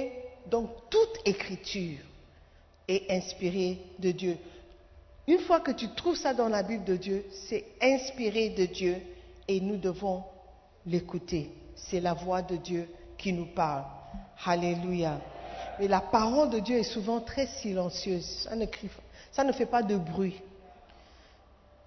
Donc 0.46 0.70
toute 0.90 1.18
écriture 1.24 1.98
est 2.88 3.10
inspirée 3.10 3.78
de 3.98 4.10
Dieu. 4.10 4.36
Une 5.28 5.38
fois 5.38 5.60
que 5.60 5.70
tu 5.70 5.88
trouves 5.94 6.16
ça 6.16 6.34
dans 6.34 6.48
la 6.48 6.64
Bible 6.64 6.84
de 6.84 6.96
Dieu, 6.96 7.24
c'est 7.48 7.64
inspiré 7.80 8.50
de 8.50 8.66
Dieu 8.66 8.96
et 9.46 9.60
nous 9.60 9.76
devons 9.76 10.24
l'écouter. 10.84 11.50
C'est 11.76 12.00
la 12.00 12.12
voix 12.12 12.42
de 12.42 12.56
Dieu 12.56 12.88
qui 13.16 13.32
nous 13.32 13.46
parle. 13.46 13.84
Alléluia. 14.44 15.20
Mais 15.78 15.86
la 15.86 16.00
parole 16.00 16.50
de 16.50 16.58
Dieu 16.58 16.78
est 16.78 16.82
souvent 16.82 17.20
très 17.20 17.46
silencieuse. 17.46 18.24
Ça 18.44 18.56
ne, 18.56 18.66
ça 19.30 19.44
ne 19.44 19.52
fait 19.52 19.66
pas 19.66 19.82
de 19.82 19.96
bruit. 19.96 20.40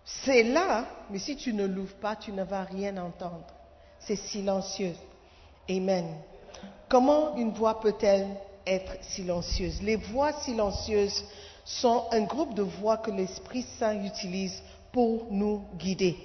C'est 0.05 0.43
là, 0.43 0.85
mais 1.09 1.19
si 1.19 1.35
tu 1.35 1.53
ne 1.53 1.65
l'ouvres 1.65 1.95
pas, 1.95 2.15
tu 2.15 2.31
ne 2.31 2.43
vas 2.43 2.63
rien 2.63 2.95
entendre. 2.97 3.45
C'est 4.05 4.15
silencieux. 4.15 4.95
Amen. 5.69 6.05
Comment 6.87 7.35
une 7.35 7.51
voix 7.51 7.79
peut-elle 7.79 8.27
être 8.65 8.93
silencieuse? 9.01 9.81
Les 9.81 9.95
voix 9.95 10.31
silencieuses 10.33 11.23
sont 11.63 12.05
un 12.11 12.21
groupe 12.21 12.53
de 12.53 12.61
voix 12.61 12.97
que 12.97 13.09
l'Esprit 13.09 13.65
Saint 13.79 14.03
utilise 14.03 14.61
pour 14.91 15.25
nous 15.31 15.63
guider. 15.77 16.15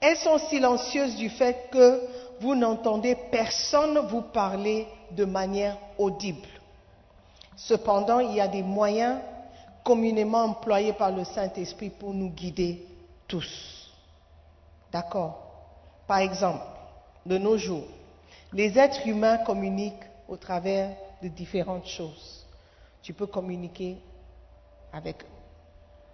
Elles 0.00 0.16
sont 0.16 0.38
silencieuses 0.38 1.16
du 1.16 1.28
fait 1.28 1.68
que 1.70 2.00
vous 2.40 2.54
n'entendez 2.54 3.16
personne 3.30 3.98
vous 4.08 4.22
parler 4.22 4.86
de 5.10 5.24
manière 5.24 5.76
audible. 5.98 6.48
Cependant, 7.56 8.20
il 8.20 8.34
y 8.34 8.40
a 8.40 8.48
des 8.48 8.62
moyens 8.62 9.18
communément 9.84 10.44
employés 10.44 10.92
par 10.92 11.10
le 11.10 11.24
Saint-Esprit 11.24 11.90
pour 11.90 12.14
nous 12.14 12.30
guider 12.30 12.86
tous. 13.26 13.90
D'accord? 14.92 15.42
Par 16.06 16.18
exemple, 16.18 16.64
de 17.26 17.38
nos 17.38 17.56
jours, 17.56 17.86
les 18.52 18.78
êtres 18.78 19.06
humains 19.06 19.38
communiquent 19.38 20.08
au 20.28 20.36
travers 20.36 20.96
de 21.22 21.28
différentes 21.28 21.86
choses. 21.86 22.46
Tu 23.02 23.12
peux 23.12 23.26
communiquer 23.26 23.98
avec 24.92 25.24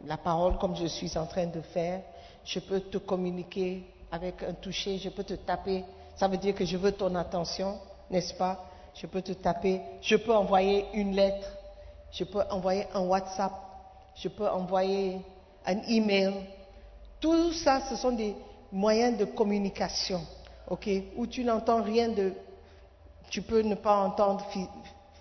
la 0.05 0.17
parole 0.17 0.59
comme 0.59 0.77
je 0.77 0.87
suis 0.87 1.17
en 1.17 1.27
train 1.27 1.47
de 1.47 1.61
faire. 1.61 2.03
Je 2.45 2.61
peux 2.61 2.81
te 2.81 2.99
communiquer 2.99 3.85
avec 4.11 4.43
un 4.43 4.53
toucher. 4.53 4.99
Je 4.99 5.09
peux 5.09 5.25
te 5.25 5.35
taper. 5.35 5.85
Ça 6.17 6.29
veut 6.29 6.37
dire 6.37 6.55
que 6.55 6.65
je 6.65 6.77
veux 6.77 6.93
ton 6.93 7.15
attention, 7.15 7.79
n'est-ce 8.11 8.35
pas? 8.35 8.65
Je 8.95 9.07
peux 9.07 9.23
te 9.23 9.33
taper. 9.33 9.81
Je 10.01 10.17
peux 10.17 10.35
envoyer 10.35 10.87
une 10.95 11.15
lettre. 11.15 11.49
Je 12.13 12.25
peux 12.25 12.43
envoyer 12.51 12.87
un 12.95 13.01
WhatsApp. 13.01 13.53
Je 14.15 14.29
peux 14.29 14.49
envoyer 14.49 15.21
un 15.65 15.79
email. 15.89 16.35
Tout 17.21 17.53
ça, 17.53 17.81
ce 17.89 17.97
sont 17.97 18.13
des 18.13 18.35
moyens 18.71 19.19
de 19.19 19.25
communication 19.25 20.21
ok, 20.69 20.89
où 21.17 21.27
tu 21.27 21.45
n'entends 21.45 21.83
rien 21.83 22.09
de, 22.09 22.33
tu 23.31 23.43
peux 23.43 23.61
ne 23.61 23.75
pas 23.75 23.97
entendre 23.97 24.45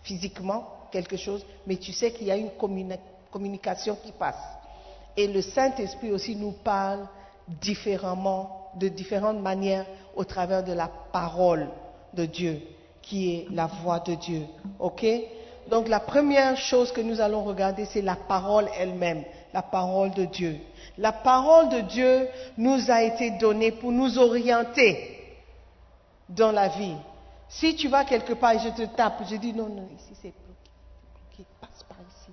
physiquement 0.04 0.68
quelque 0.92 1.18
chose, 1.18 1.46
mais 1.68 1.76
tu 1.78 1.92
sais 1.92 2.12
qu'il 2.12 2.28
y 2.28 2.32
a 2.32 2.38
une 2.38 2.52
communication 3.32 3.98
qui 4.04 4.12
passe. 4.12 4.42
Et 5.18 5.28
le 5.28 5.42
Saint-Esprit 5.42 6.12
aussi 6.12 6.36
nous 6.36 6.52
parle 6.52 7.08
différemment, 7.48 8.72
de 8.76 8.88
différentes 8.88 9.40
manières 9.40 9.86
au 10.16 10.24
travers 10.24 10.64
de 10.64 10.74
la 10.74 10.90
parole 11.12 11.70
de 12.14 12.26
Dieu, 12.26 12.62
qui 13.02 13.34
est 13.34 13.48
la 13.52 13.68
voix 13.68 14.00
de 14.00 14.16
Dieu. 14.16 14.44
Ok? 14.80 15.06
Donc 15.70 15.88
la 15.88 16.00
première 16.00 16.58
chose 16.58 16.92
que 16.92 17.02
nous 17.02 17.22
allons 17.22 17.44
regarder, 17.44 17.86
c'est 17.86 18.02
la 18.02 18.16
parole 18.16 18.68
elle-même, 18.78 19.24
la 19.54 19.62
parole 19.62 20.12
de 20.12 20.26
Dieu. 20.26 20.58
La 20.98 21.12
parole 21.12 21.70
de 21.70 21.80
Dieu 21.82 22.28
nous 22.58 22.92
a 22.92 23.04
été 23.04 23.32
donnée 23.32 23.72
pour 23.72 23.92
nous 23.92 24.18
orienter 24.18 25.15
dans 26.30 26.52
la 26.52 26.68
vie. 26.70 26.96
Si 27.48 27.76
tu 27.76 27.88
vas 27.88 28.04
quelque 28.04 28.34
part 28.34 28.54
et 28.54 28.60
je 28.60 28.70
te 28.70 28.84
tape, 28.96 29.24
je 29.30 29.36
dis 29.36 29.54
non, 29.54 29.70
non, 29.70 29.88
ici 29.96 30.14
c'est 30.22 30.34
bloqué, 30.34 31.46
passe 31.62 31.84
par 31.88 31.98
ici. 32.00 32.32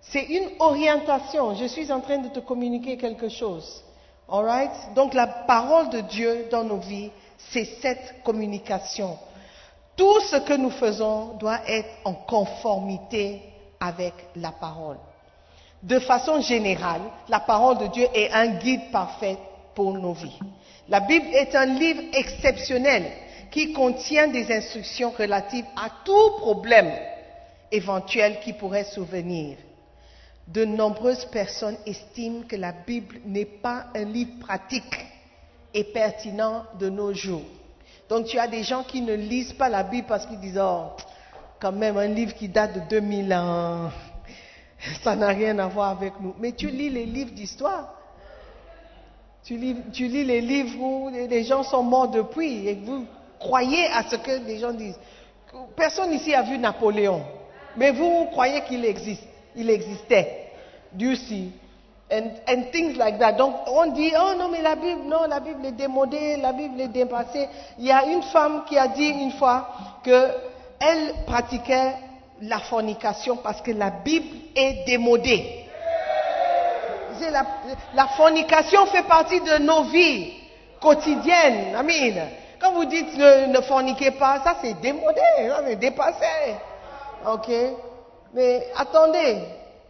C'est 0.00 0.24
une 0.24 0.50
orientation. 0.60 1.54
Je 1.54 1.66
suis 1.66 1.90
en 1.90 2.00
train 2.00 2.18
de 2.18 2.28
te 2.28 2.40
communiquer 2.40 2.96
quelque 2.96 3.28
chose. 3.28 3.82
Alright? 4.28 4.72
Donc 4.94 5.14
la 5.14 5.26
parole 5.26 5.90
de 5.90 6.00
Dieu 6.00 6.48
dans 6.50 6.64
nos 6.64 6.78
vies, 6.78 7.10
c'est 7.38 7.64
cette 7.80 8.22
communication. 8.22 9.18
Tout 9.96 10.20
ce 10.20 10.36
que 10.36 10.54
nous 10.54 10.70
faisons 10.70 11.34
doit 11.38 11.60
être 11.66 11.88
en 12.04 12.14
conformité 12.14 13.42
avec 13.80 14.14
la 14.36 14.52
parole. 14.52 14.98
De 15.82 15.98
façon 15.98 16.40
générale, 16.40 17.02
la 17.28 17.40
parole 17.40 17.78
de 17.78 17.86
Dieu 17.86 18.06
est 18.14 18.30
un 18.30 18.46
guide 18.46 18.90
parfait 18.90 19.38
pour 19.74 19.92
nos 19.92 20.12
vies. 20.12 20.38
La 20.88 21.00
Bible 21.00 21.26
est 21.32 21.54
un 21.56 21.66
livre 21.66 22.02
exceptionnel 22.12 23.04
qui 23.50 23.72
contient 23.72 24.28
des 24.28 24.52
instructions 24.52 25.10
relatives 25.10 25.64
à 25.76 25.90
tout 26.04 26.30
problème 26.38 26.92
éventuel 27.72 28.38
qui 28.40 28.52
pourrait 28.52 28.84
survenir. 28.84 29.56
De 30.46 30.64
nombreuses 30.64 31.24
personnes 31.24 31.76
estiment 31.86 32.42
que 32.46 32.54
la 32.54 32.72
Bible 32.72 33.16
n'est 33.24 33.44
pas 33.44 33.86
un 33.96 34.04
livre 34.04 34.38
pratique 34.40 35.06
et 35.74 35.82
pertinent 35.82 36.64
de 36.78 36.88
nos 36.88 37.12
jours. 37.12 37.42
Donc 38.08 38.26
tu 38.26 38.38
as 38.38 38.46
des 38.46 38.62
gens 38.62 38.84
qui 38.84 39.00
ne 39.00 39.14
lisent 39.14 39.54
pas 39.54 39.68
la 39.68 39.82
Bible 39.82 40.06
parce 40.06 40.24
qu'ils 40.26 40.38
disent, 40.38 40.60
oh, 40.62 40.90
quand 41.58 41.72
même 41.72 41.96
un 41.96 42.06
livre 42.06 42.34
qui 42.34 42.48
date 42.48 42.74
de 42.74 42.80
2000 42.88 43.34
ans, 43.34 43.90
ça 45.02 45.16
n'a 45.16 45.28
rien 45.28 45.58
à 45.58 45.66
voir 45.66 45.90
avec 45.90 46.12
nous. 46.20 46.34
Mais 46.38 46.52
tu 46.52 46.68
lis 46.68 46.90
les 46.90 47.06
livres 47.06 47.32
d'histoire. 47.32 47.95
Tu 49.46 49.56
lis, 49.56 50.24
les 50.24 50.40
livres 50.40 50.80
où 50.80 51.08
les 51.08 51.44
gens 51.44 51.62
sont 51.62 51.84
morts 51.84 52.08
depuis 52.08 52.66
et 52.66 52.74
vous 52.74 53.06
croyez 53.38 53.86
à 53.86 54.02
ce 54.02 54.16
que 54.16 54.44
les 54.44 54.58
gens 54.58 54.72
disent. 54.72 54.98
Personne 55.76 56.12
ici 56.12 56.34
a 56.34 56.42
vu 56.42 56.58
Napoléon, 56.58 57.22
mais 57.76 57.92
vous, 57.92 58.26
croyez 58.32 58.62
qu'il 58.62 58.84
existe, 58.84 59.22
il 59.54 59.70
existait. 59.70 60.50
You 60.98 61.14
see? 61.14 61.52
And, 62.10 62.30
and 62.48 62.62
things 62.72 62.96
like 62.96 63.20
that. 63.20 63.34
Donc 63.34 63.54
on 63.68 63.86
dit, 63.92 64.10
oh 64.18 64.32
non, 64.36 64.48
mais 64.48 64.62
la 64.62 64.74
Bible, 64.74 65.02
non, 65.06 65.26
la 65.28 65.38
Bible 65.38 65.64
est 65.64 65.72
démodée, 65.72 66.38
la 66.38 66.52
Bible 66.52 66.80
est 66.80 66.88
dépassée. 66.88 67.48
Il 67.78 67.84
y 67.84 67.92
a 67.92 68.04
une 68.04 68.22
femme 68.22 68.64
qui 68.68 68.76
a 68.76 68.88
dit 68.88 69.10
une 69.10 69.32
fois 69.32 69.68
qu'elle 70.02 71.14
pratiquait 71.24 71.94
la 72.42 72.58
fornication 72.58 73.36
parce 73.36 73.62
que 73.62 73.70
la 73.70 73.90
Bible 73.90 74.26
est 74.56 74.84
démodée 74.86 75.65
la, 77.94 78.06
fornication 78.08 78.86
fait 78.86 79.02
partie 79.04 79.40
de 79.40 79.58
nos 79.58 79.84
vies 79.84 80.32
quotidiennes. 80.80 81.74
Amen. 81.76 82.28
Quand 82.60 82.72
vous 82.72 82.84
dites 82.84 83.16
ne, 83.16 83.60
forniquez 83.62 84.12
pas, 84.12 84.40
ça 84.42 84.56
c'est 84.62 84.80
démodé, 84.80 85.20
c'est 85.66 85.76
dépassé. 85.76 86.56
Ok? 87.26 87.48
Mais 88.34 88.66
attendez, 88.76 89.38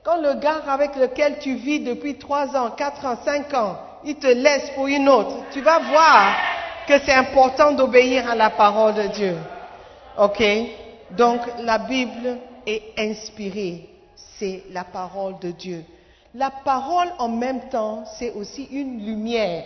quand 0.02 0.16
le 0.16 0.34
gars 0.34 0.62
avec 0.68 0.96
lequel 0.96 1.38
tu 1.38 1.54
vis 1.54 1.80
depuis 1.80 2.16
3 2.16 2.56
ans, 2.56 2.70
4 2.70 3.06
ans, 3.06 3.16
5 3.24 3.54
ans, 3.54 3.76
il 4.04 4.16
te 4.16 4.26
laisse 4.26 4.70
pour 4.70 4.86
une 4.86 5.08
autre, 5.08 5.36
tu 5.52 5.60
vas 5.60 5.78
voir 5.80 6.34
que 6.86 6.98
c'est 7.00 7.12
important 7.12 7.72
d'obéir 7.72 8.30
à 8.30 8.34
la 8.34 8.50
parole 8.50 8.94
de 8.94 9.06
Dieu. 9.08 9.36
Ok? 10.18 10.42
Donc 11.10 11.40
la 11.62 11.78
Bible 11.78 12.38
est 12.66 12.82
inspirée, 12.98 13.88
c'est 14.38 14.64
la 14.70 14.84
parole 14.84 15.38
de 15.40 15.50
Dieu. 15.50 15.84
La 16.34 16.50
parole 16.50 17.08
en 17.18 17.28
même 17.28 17.68
temps, 17.68 18.04
c'est 18.18 18.32
aussi 18.32 18.64
une 18.64 19.04
lumière. 19.04 19.64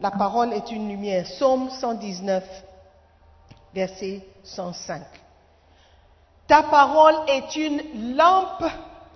La 0.00 0.10
parole 0.10 0.52
est 0.52 0.70
une 0.70 0.88
lumière. 0.88 1.24
Psaume 1.24 1.70
119, 1.70 2.44
verset 3.74 4.20
105. 4.42 5.02
Ta 6.46 6.62
parole 6.64 7.14
est 7.28 7.56
une 7.56 8.16
lampe 8.16 8.64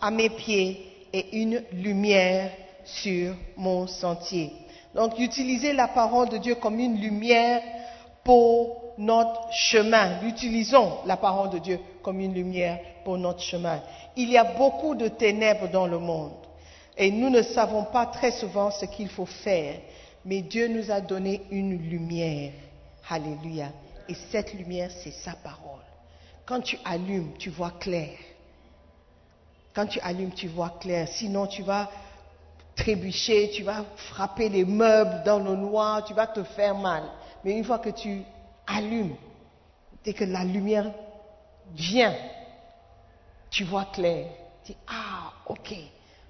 à 0.01 0.11
mes 0.11 0.31
pieds 0.31 1.09
et 1.13 1.41
une 1.41 1.63
lumière 1.73 2.51
sur 2.85 3.35
mon 3.57 3.87
sentier. 3.87 4.53
Donc, 4.95 5.19
utiliser 5.19 5.73
la 5.73 5.89
parole 5.89 6.29
de 6.29 6.39
Dieu 6.39 6.55
comme 6.55 6.79
une 6.79 7.01
lumière 7.01 7.61
pour 8.25 8.95
notre 8.97 9.53
chemin. 9.53 10.23
Utilisons 10.23 10.99
la 11.05 11.17
parole 11.17 11.51
de 11.51 11.59
Dieu 11.59 11.81
comme 12.03 12.21
une 12.21 12.33
lumière 12.33 12.79
notre 13.15 13.43
chemin. 13.43 13.81
Il 14.17 14.31
y 14.31 14.37
a 14.37 14.45
beaucoup 14.45 14.95
de 14.95 15.09
ténèbres 15.09 15.69
dans 15.69 15.87
le 15.87 15.99
monde 15.99 16.33
et 16.97 17.11
nous 17.11 17.31
ne 17.31 17.43
savons 17.43 17.85
pas 17.85 18.07
très 18.07 18.33
souvent 18.33 18.71
ce 18.71 18.87
qu'il 18.87 19.09
faut 19.09 19.27
faire. 19.27 19.79
Mais 20.25 20.41
Dieu 20.41 20.69
nous 20.69 20.91
a 20.91 21.01
donné 21.01 21.43
une 21.51 21.79
lumière. 21.79 22.53
Alléluia. 23.09 23.69
Et 24.09 24.15
cette 24.31 24.55
lumière, 24.55 24.91
c'est 25.03 25.13
sa 25.13 25.33
parole. 25.33 25.85
Quand 26.45 26.61
tu 26.61 26.79
allumes, 26.85 27.33
tu 27.39 27.51
vois 27.51 27.73
clair. 27.79 28.11
Quand 29.75 29.87
tu 29.87 30.01
allumes, 30.01 30.33
tu 30.33 30.49
vois 30.49 30.79
clair. 30.81 31.07
Sinon, 31.09 31.47
tu 31.47 31.63
vas 31.63 31.91
trébucher, 32.75 33.51
tu 33.51 33.63
vas 33.63 33.85
frapper 33.97 34.49
les 34.49 34.65
meubles 34.65 35.23
dans 35.25 35.39
le 35.39 35.55
noir, 35.55 36.05
tu 36.05 36.15
vas 36.15 36.27
te 36.27 36.43
faire 36.43 36.75
mal. 36.75 37.03
Mais 37.45 37.53
une 37.53 37.65
fois 37.65 37.79
que 37.79 37.91
tu 37.91 38.23
allumes, 38.67 39.17
dès 40.05 40.13
que 40.13 40.25
la 40.25 40.45
lumière 40.45 40.91
vient, 41.75 42.15
tu 43.57 43.65
vois 43.65 43.87
clair. 43.87 44.27
Tu 44.65 44.73
dis, 44.73 44.79
ah, 44.87 45.33
ok, 45.47 45.75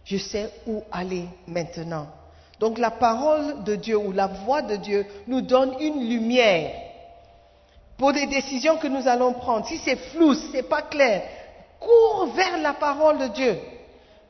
je 0.05 0.17
sais 0.17 0.49
où 0.69 0.85
aller 0.93 1.25
maintenant. 1.49 2.07
Donc 2.61 2.79
la 2.79 2.93
parole 2.93 3.65
de 3.65 3.75
Dieu 3.75 3.99
ou 3.99 4.13
la 4.13 4.29
voix 4.29 4.63
de 4.63 4.77
Dieu 4.77 5.05
nous 5.27 5.41
donne 5.41 5.75
une 5.81 6.09
lumière 6.09 6.71
pour 7.99 8.13
des 8.13 8.27
décisions 8.27 8.77
que 8.77 8.87
nous 8.87 9.09
allons 9.09 9.33
prendre. 9.33 9.67
Si 9.67 9.77
c'est 9.79 9.97
flou, 9.97 10.35
si 10.35 10.51
c'est 10.53 10.69
pas 10.69 10.83
clair, 10.83 11.25
cours 11.81 12.29
vers 12.37 12.59
la 12.59 12.75
parole 12.75 13.19
de 13.19 13.27
Dieu 13.27 13.59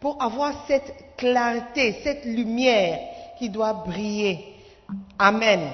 pour 0.01 0.23
avoir 0.23 0.65
cette 0.67 0.95
clarté, 1.19 2.01
cette 2.03 2.25
lumière 2.25 2.99
qui 3.39 3.51
doit 3.51 3.75
briller. 3.75 4.55
Amen. 5.19 5.71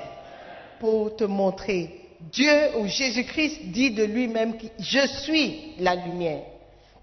Pour 0.81 1.15
te 1.15 1.23
montrer. 1.23 2.01
Dieu 2.33 2.79
ou 2.79 2.89
Jésus-Christ 2.89 3.61
dit 3.67 3.93
de 3.93 4.03
lui-même 4.03 4.55
je 4.81 5.07
suis 5.07 5.75
la 5.79 5.95
lumière. 5.95 6.52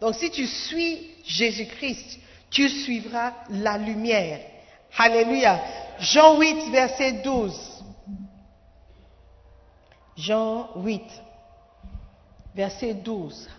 Donc 0.02 0.16
si 0.16 0.30
tu 0.32 0.46
suis 0.46 1.12
Jésus-Christ, 1.26 2.20
tu 2.50 2.70
suivras 2.70 3.34
la 3.50 3.78
lumière. 3.78 4.40
Alléluia. 4.98 5.60
Jean 6.00 6.40
8, 6.40 6.72
verset 6.72 7.12
12. 7.24 7.84
Jean 10.18 10.70
8, 10.76 11.04
verset 12.56 12.94
12. 12.94 13.50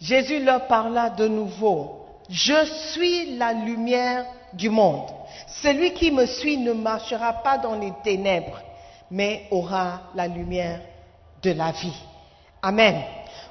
Jésus 0.00 0.42
leur 0.42 0.66
parla 0.66 1.10
de 1.10 1.28
nouveau. 1.28 2.06
Je 2.28 2.64
suis 2.92 3.36
la 3.36 3.52
lumière 3.52 4.24
du 4.52 4.70
monde. 4.70 5.08
Celui 5.62 5.92
qui 5.94 6.10
me 6.10 6.26
suit 6.26 6.56
ne 6.56 6.72
marchera 6.72 7.32
pas 7.34 7.58
dans 7.58 7.76
les 7.76 7.92
ténèbres, 8.02 8.60
mais 9.10 9.46
aura 9.50 10.02
la 10.14 10.26
lumière 10.26 10.80
de 11.42 11.52
la 11.52 11.72
vie. 11.72 11.96
Amen. 12.62 13.02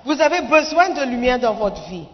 Vous 0.10 0.20
avez 0.22 0.42
besoin 0.42 0.90
de 0.90 1.04
lumière 1.04 1.38
dans 1.38 1.54
votre 1.54 1.88
vie. 1.88 2.08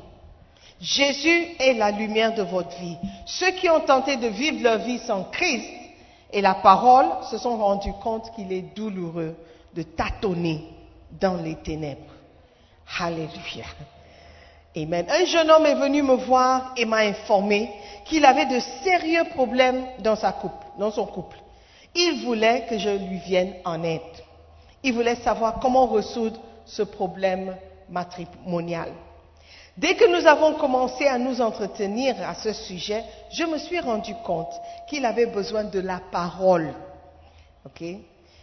Jésus 0.81 1.55
est 1.57 1.75
la 1.75 1.91
lumière 1.91 2.35
de 2.35 2.41
votre 2.43 2.75
vie. 2.77 2.97
Ceux 3.25 3.51
qui 3.51 3.69
ont 3.69 3.79
tenté 3.79 4.17
de 4.17 4.27
vivre 4.27 4.61
leur 4.61 4.79
vie 4.79 4.99
sans 4.99 5.23
Christ 5.23 5.65
et 6.33 6.41
la 6.41 6.55
parole 6.55 7.05
se 7.31 7.37
sont 7.37 7.55
rendus 7.55 7.93
compte 8.03 8.33
qu'il 8.35 8.51
est 8.51 8.75
douloureux 8.75 9.37
de 9.73 9.83
tâtonner 9.83 10.65
dans 11.21 11.35
les 11.35 11.55
ténèbres. 11.55 12.11
Alléluia. 12.99 13.63
Amen. 14.75 15.05
Un 15.09 15.23
jeune 15.23 15.49
homme 15.49 15.65
est 15.65 15.75
venu 15.75 16.03
me 16.03 16.15
voir 16.15 16.73
et 16.75 16.83
m'a 16.83 16.97
informé 16.97 17.71
qu'il 18.03 18.25
avait 18.25 18.47
de 18.47 18.59
sérieux 18.83 19.23
problèmes 19.33 19.85
dans, 19.99 20.17
sa 20.17 20.33
couple, 20.33 20.65
dans 20.77 20.91
son 20.91 21.05
couple. 21.05 21.37
Il 21.95 22.25
voulait 22.25 22.65
que 22.69 22.77
je 22.77 22.89
lui 22.89 23.19
vienne 23.19 23.53
en 23.63 23.81
aide. 23.83 24.01
Il 24.83 24.91
voulait 24.91 25.15
savoir 25.15 25.59
comment 25.61 25.87
résoudre 25.87 26.41
ce 26.65 26.83
problème 26.83 27.55
matrimonial. 27.89 28.91
Dès 29.77 29.95
que 29.95 30.05
nous 30.05 30.25
avons 30.25 30.53
commencé 30.53 31.05
à 31.05 31.17
nous 31.17 31.41
entretenir 31.41 32.15
à 32.27 32.33
ce 32.35 32.53
sujet, 32.53 33.03
je 33.31 33.43
me 33.43 33.57
suis 33.57 33.79
rendu 33.79 34.15
compte 34.23 34.53
qu'il 34.87 35.05
avait 35.05 35.25
besoin 35.25 35.65
de 35.65 35.79
la 35.79 35.99
parole. 36.11 36.73
Ok? 37.65 37.83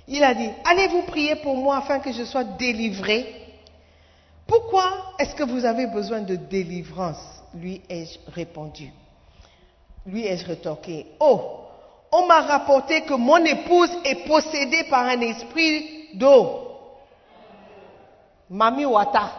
Il 0.08 0.24
a 0.24 0.34
dit, 0.34 0.50
allez-vous 0.64 1.02
prier 1.02 1.36
pour 1.36 1.56
moi 1.56 1.78
afin 1.78 2.00
que 2.00 2.12
je 2.12 2.24
sois 2.24 2.44
délivré? 2.44 3.42
Pourquoi 4.46 5.14
est-ce 5.18 5.34
que 5.34 5.44
vous 5.44 5.64
avez 5.64 5.86
besoin 5.86 6.20
de 6.20 6.36
délivrance? 6.36 7.42
Lui 7.54 7.80
ai-je 7.88 8.18
répondu. 8.32 8.92
Lui 10.04 10.26
ai-je 10.26 10.44
rétorqué, 10.44 11.06
oh, 11.20 11.60
on 12.10 12.26
m'a 12.26 12.42
rapporté 12.42 13.02
que 13.02 13.14
mon 13.14 13.42
épouse 13.44 13.90
est 14.04 14.26
possédée 14.26 14.84
par 14.90 15.06
un 15.06 15.20
esprit 15.20 16.10
d'eau. 16.14 16.71
Mami 18.52 18.84
Wata. 18.84 19.32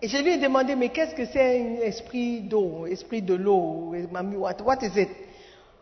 Et 0.00 0.08
je 0.08 0.16
lui 0.16 0.32
ai 0.32 0.38
demandé, 0.38 0.74
mais 0.74 0.88
qu'est-ce 0.88 1.14
que 1.14 1.26
c'est 1.26 1.60
un 1.60 1.82
esprit 1.82 2.40
d'eau, 2.40 2.86
esprit 2.86 3.20
de 3.20 3.34
l'eau, 3.34 3.94
Mami 4.10 4.36
Wata, 4.36 4.64
what 4.64 4.78
is 4.80 4.98
it? 4.98 5.10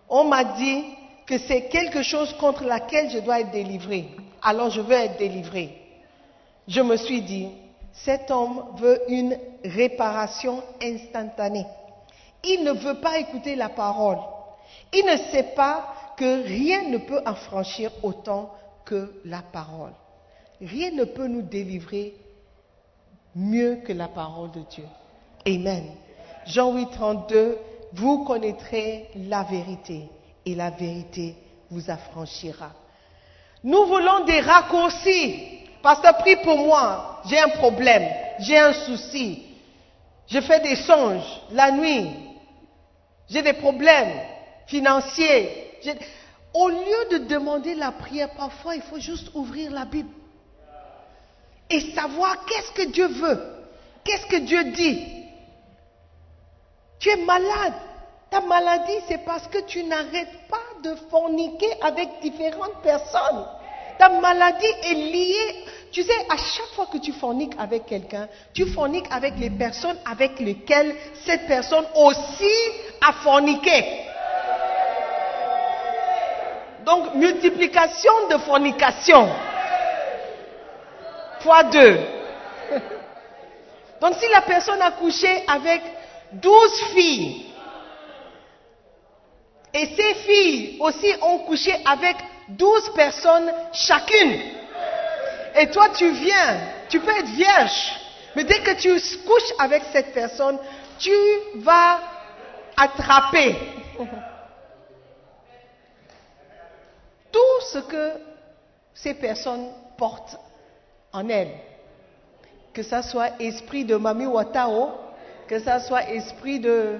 On 0.08 0.24
m'a 0.24 0.42
dit 0.42 0.84
que 1.24 1.38
c'est 1.38 1.68
quelque 1.68 2.02
chose 2.02 2.32
contre 2.34 2.64
laquelle 2.64 3.10
je 3.10 3.18
dois 3.18 3.40
être 3.40 3.52
délivré. 3.52 4.08
Alors 4.42 4.70
je 4.70 4.80
veux 4.80 4.92
être 4.92 5.18
délivré. 5.18 5.78
Je 6.66 6.80
me 6.80 6.96
suis 6.96 7.22
dit, 7.22 7.50
cet 7.92 8.28
homme 8.32 8.74
veut 8.78 9.00
une 9.08 9.38
réparation 9.64 10.64
instantanée. 10.82 11.66
Il 12.42 12.64
ne 12.64 12.72
veut 12.72 13.00
pas 13.00 13.18
écouter 13.18 13.54
la 13.54 13.68
parole. 13.68 14.18
Il 14.92 15.06
ne 15.06 15.16
sait 15.30 15.54
pas 15.54 15.94
que 16.16 16.42
rien 16.42 16.88
ne 16.88 16.98
peut 16.98 17.22
affranchir 17.24 17.92
autant 18.02 18.50
que 18.84 19.12
la 19.24 19.42
parole. 19.42 19.92
Rien 20.60 20.92
ne 20.92 21.04
peut 21.04 21.26
nous 21.26 21.42
délivrer 21.42 22.14
mieux 23.34 23.76
que 23.84 23.92
la 23.92 24.08
parole 24.08 24.50
de 24.52 24.60
Dieu. 24.70 24.84
Amen. 25.46 25.84
Jean 26.46 26.72
8, 26.72 26.90
32, 26.92 27.58
vous 27.92 28.24
connaîtrez 28.24 29.08
la 29.16 29.42
vérité 29.42 30.08
et 30.44 30.54
la 30.54 30.70
vérité 30.70 31.36
vous 31.70 31.90
affranchira. 31.90 32.70
Nous 33.64 33.86
voulons 33.86 34.24
des 34.24 34.40
raccourcis. 34.40 35.60
Pasteur, 35.82 36.18
prie 36.18 36.36
pour 36.36 36.58
moi. 36.58 37.20
J'ai 37.26 37.38
un 37.38 37.48
problème. 37.48 38.08
J'ai 38.40 38.58
un 38.58 38.72
souci. 38.72 39.46
Je 40.26 40.40
fais 40.40 40.60
des 40.60 40.76
songes 40.76 41.42
la 41.52 41.70
nuit. 41.72 42.08
J'ai 43.28 43.42
des 43.42 43.52
problèmes 43.54 44.12
financiers. 44.66 45.78
Au 46.54 46.68
lieu 46.68 47.08
de 47.12 47.18
demander 47.18 47.74
la 47.74 47.92
prière, 47.92 48.30
parfois 48.34 48.76
il 48.76 48.82
faut 48.82 48.98
juste 48.98 49.28
ouvrir 49.34 49.70
la 49.70 49.84
Bible 49.84 50.10
et 51.70 51.80
savoir 51.92 52.44
qu'est-ce 52.44 52.72
que 52.72 52.90
Dieu 52.90 53.06
veut, 53.06 53.42
qu'est-ce 54.04 54.26
que 54.26 54.36
Dieu 54.36 54.64
dit. 54.72 55.06
Tu 56.98 57.08
es 57.08 57.16
malade. 57.16 57.74
Ta 58.30 58.40
maladie, 58.40 58.98
c'est 59.08 59.24
parce 59.24 59.46
que 59.48 59.58
tu 59.66 59.84
n'arrêtes 59.84 60.48
pas 60.48 60.80
de 60.82 60.94
forniquer 61.10 61.70
avec 61.82 62.20
différentes 62.22 62.80
personnes. 62.82 63.46
Ta 63.98 64.08
maladie 64.08 64.74
est 64.84 64.94
liée. 64.94 65.64
Tu 65.90 66.02
sais, 66.02 66.26
à 66.30 66.36
chaque 66.36 66.74
fois 66.74 66.86
que 66.86 66.96
tu 66.98 67.12
forniques 67.12 67.52
avec 67.58 67.84
quelqu'un, 67.86 68.28
tu 68.54 68.66
forniques 68.66 69.06
avec 69.10 69.38
les 69.38 69.50
personnes 69.50 69.98
avec 70.06 70.40
lesquelles 70.40 70.94
cette 71.26 71.46
personne 71.46 71.84
aussi 71.94 72.54
a 73.06 73.12
forniqué. 73.12 73.84
Donc, 76.84 77.14
multiplication 77.14 78.28
de 78.30 78.38
fornication. 78.38 79.28
Fois 81.40 81.64
deux. 81.64 81.98
Donc, 84.00 84.14
si 84.14 84.28
la 84.30 84.40
personne 84.40 84.82
a 84.82 84.90
couché 84.92 85.44
avec 85.46 85.80
douze 86.32 86.82
filles, 86.94 87.46
et 89.74 89.86
ces 89.86 90.14
filles 90.14 90.76
aussi 90.80 91.14
ont 91.22 91.38
couché 91.38 91.74
avec 91.86 92.16
douze 92.48 92.92
personnes 92.94 93.50
chacune, 93.72 94.40
et 95.54 95.70
toi 95.70 95.88
tu 95.90 96.10
viens, 96.10 96.58
tu 96.88 97.00
peux 97.00 97.10
être 97.10 97.26
vierge, 97.26 97.92
mais 98.34 98.44
dès 98.44 98.60
que 98.60 98.72
tu 98.72 98.90
couches 99.26 99.52
avec 99.58 99.82
cette 99.92 100.12
personne, 100.12 100.58
tu 100.98 101.12
vas 101.56 102.00
attraper 102.76 103.56
tout 107.30 107.61
ce 107.72 107.78
que 107.78 108.12
ces 108.94 109.14
personnes 109.14 109.68
portent 109.96 110.38
en 111.12 111.28
elles. 111.28 111.54
Que 112.72 112.82
ça 112.82 113.02
soit 113.02 113.40
esprit 113.40 113.84
de 113.84 113.96
Mami 113.96 114.26
Watao, 114.26 114.92
que 115.48 115.58
ça 115.58 115.80
soit 115.80 116.08
esprit 116.10 116.60
de 116.60 116.98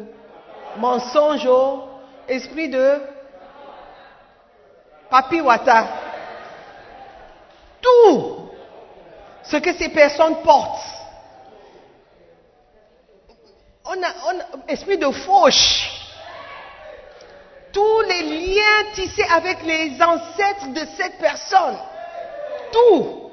mensonge, 0.77 1.49
esprit 2.29 2.69
de 2.69 3.01
Papi 5.11 5.41
Wata. 5.41 5.89
Tout 7.81 8.49
ce 9.43 9.57
que 9.57 9.75
ces 9.75 9.91
personnes 9.91 10.37
portent. 10.43 10.81
On 13.85 14.03
a, 14.03 14.69
esprit 14.69 14.97
de 14.97 15.11
fauche. 15.11 15.92
Tous 17.73 18.01
les 18.03 18.23
liens 18.23 18.93
tissé 18.95 19.23
avec 19.31 19.63
les 19.65 20.01
ancêtres 20.03 20.73
de 20.73 20.87
cette 20.97 21.19
personne. 21.19 21.79
Tout. 22.71 23.31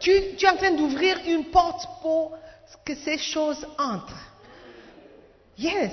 Tu, 0.00 0.36
tu 0.36 0.44
es 0.44 0.48
en 0.48 0.56
train 0.56 0.72
d'ouvrir 0.72 1.18
une 1.26 1.46
porte 1.46 1.86
pour 2.02 2.36
que 2.84 2.94
ces 2.94 3.18
choses 3.18 3.66
entrent. 3.78 4.32
Yes. 5.58 5.92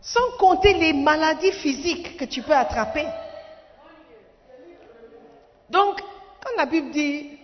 Sans 0.00 0.36
compter 0.38 0.74
les 0.74 0.92
maladies 0.92 1.52
physiques 1.52 2.16
que 2.16 2.24
tu 2.24 2.42
peux 2.42 2.54
attraper. 2.54 3.06
Donc, 5.68 6.00
quand 6.42 6.56
la 6.56 6.66
Bible 6.66 6.90
dit, 6.90 7.38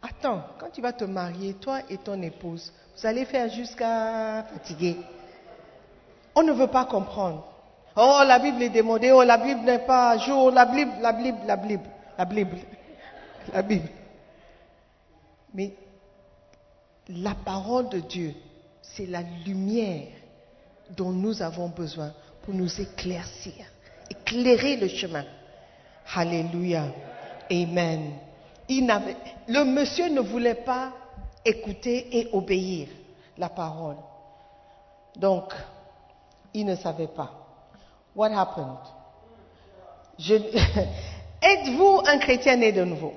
attends, 0.00 0.42
quand 0.58 0.70
tu 0.70 0.80
vas 0.80 0.92
te 0.92 1.04
marier, 1.04 1.54
toi 1.54 1.80
et 1.90 1.98
ton 1.98 2.20
épouse, 2.22 2.72
vous 2.96 3.06
allez 3.06 3.24
faire 3.24 3.50
jusqu'à 3.50 4.44
fatiguer. 4.44 4.96
On 6.34 6.42
ne 6.42 6.52
veut 6.52 6.68
pas 6.68 6.84
comprendre. 6.84 7.55
Oh, 7.98 8.22
la 8.26 8.38
Bible 8.38 8.62
est 8.62 8.68
démodée, 8.68 9.10
oh, 9.10 9.22
la 9.22 9.38
Bible 9.38 9.60
n'est 9.60 9.86
pas 9.86 10.10
à 10.10 10.18
jour, 10.18 10.50
la 10.50 10.66
Bible, 10.66 10.92
la 11.00 11.12
Bible, 11.12 11.38
la 11.46 11.56
Bible, 11.56 11.88
la 12.18 12.24
Bible, 12.26 12.58
la 13.54 13.62
Bible. 13.62 13.88
Mais 15.54 15.72
la 17.08 17.34
parole 17.34 17.88
de 17.88 18.00
Dieu, 18.00 18.34
c'est 18.82 19.06
la 19.06 19.22
lumière 19.46 20.08
dont 20.90 21.10
nous 21.10 21.40
avons 21.40 21.68
besoin 21.68 22.12
pour 22.42 22.52
nous 22.52 22.80
éclaircir, 22.80 23.64
éclairer 24.10 24.76
le 24.76 24.88
chemin. 24.88 25.24
Alléluia. 26.14 26.84
Amen. 27.50 28.12
le 28.68 29.64
monsieur 29.64 30.10
ne 30.10 30.20
voulait 30.20 30.54
pas 30.54 30.92
écouter 31.44 32.18
et 32.18 32.28
obéir 32.32 32.88
la 33.38 33.48
parole. 33.48 33.96
Donc, 35.16 35.54
il 36.52 36.66
ne 36.66 36.76
savait 36.76 37.06
pas. 37.06 37.45
What 38.16 38.32
happened? 38.32 38.78
Êtes-vous 41.42 42.00
un 42.06 42.18
chrétien 42.18 42.56
né 42.56 42.72
de 42.72 42.82
nouveau? 42.82 43.12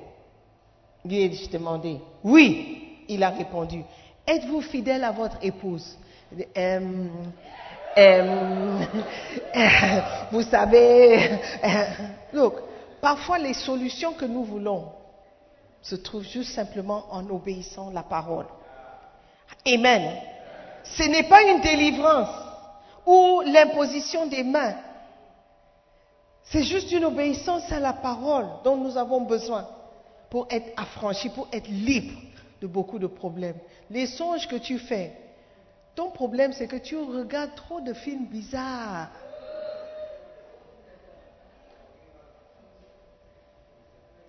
Lui 1.06 1.48
demandé. 1.48 2.02
Oui, 2.22 3.06
il 3.08 3.24
a 3.24 3.30
répondu. 3.30 3.82
Êtes-vous 4.28 4.60
fidèle 4.60 5.06
à 5.06 5.12
votre 5.12 5.38
épouse? 5.42 5.98
Euh, 6.58 7.08
euh, 7.98 8.80
vous 10.32 10.42
savez, 10.42 11.40
look, 12.34 12.56
parfois 13.02 13.40
les 13.40 13.54
solutions 13.54 14.12
que 14.12 14.26
nous 14.26 14.44
voulons 14.44 14.92
se 15.82 15.96
trouvent 15.96 16.28
juste 16.28 16.54
simplement 16.54 17.06
en 17.10 17.26
obéissant 17.30 17.90
la 17.92 18.04
parole. 18.04 18.48
Amen. 19.66 20.12
Ce 20.84 21.04
n'est 21.04 21.24
pas 21.24 21.42
une 21.44 21.62
délivrance 21.62 22.36
ou 23.06 23.42
l'imposition 23.46 24.28
des 24.28 24.44
mains. 24.44 24.76
C'est 26.52 26.64
juste 26.64 26.92
une 26.92 27.06
obéissance 27.06 27.72
à 27.72 27.80
la 27.80 27.94
parole 27.94 28.48
dont 28.64 28.76
nous 28.76 28.98
avons 28.98 29.22
besoin 29.22 29.68
pour 30.32 30.48
être 30.50 30.72
affranchis, 30.78 31.30
pour 31.30 31.48
être 31.52 31.68
libres 31.68 32.20
de 32.62 32.68
beaucoup 32.68 32.98
de 32.98 33.06
problèmes. 33.08 33.58
Les 33.92 34.08
songes 34.08 34.48
que 34.48 34.56
tu 34.56 34.80
fais, 34.80 35.14
ton 35.96 36.10
problème, 36.10 36.52
c'est 36.54 36.68
que 36.68 36.78
tu 36.78 36.98
regardes 36.98 37.54
trop 37.56 37.82
de 37.82 37.94
films 37.94 38.26
bizarres. 38.26 39.10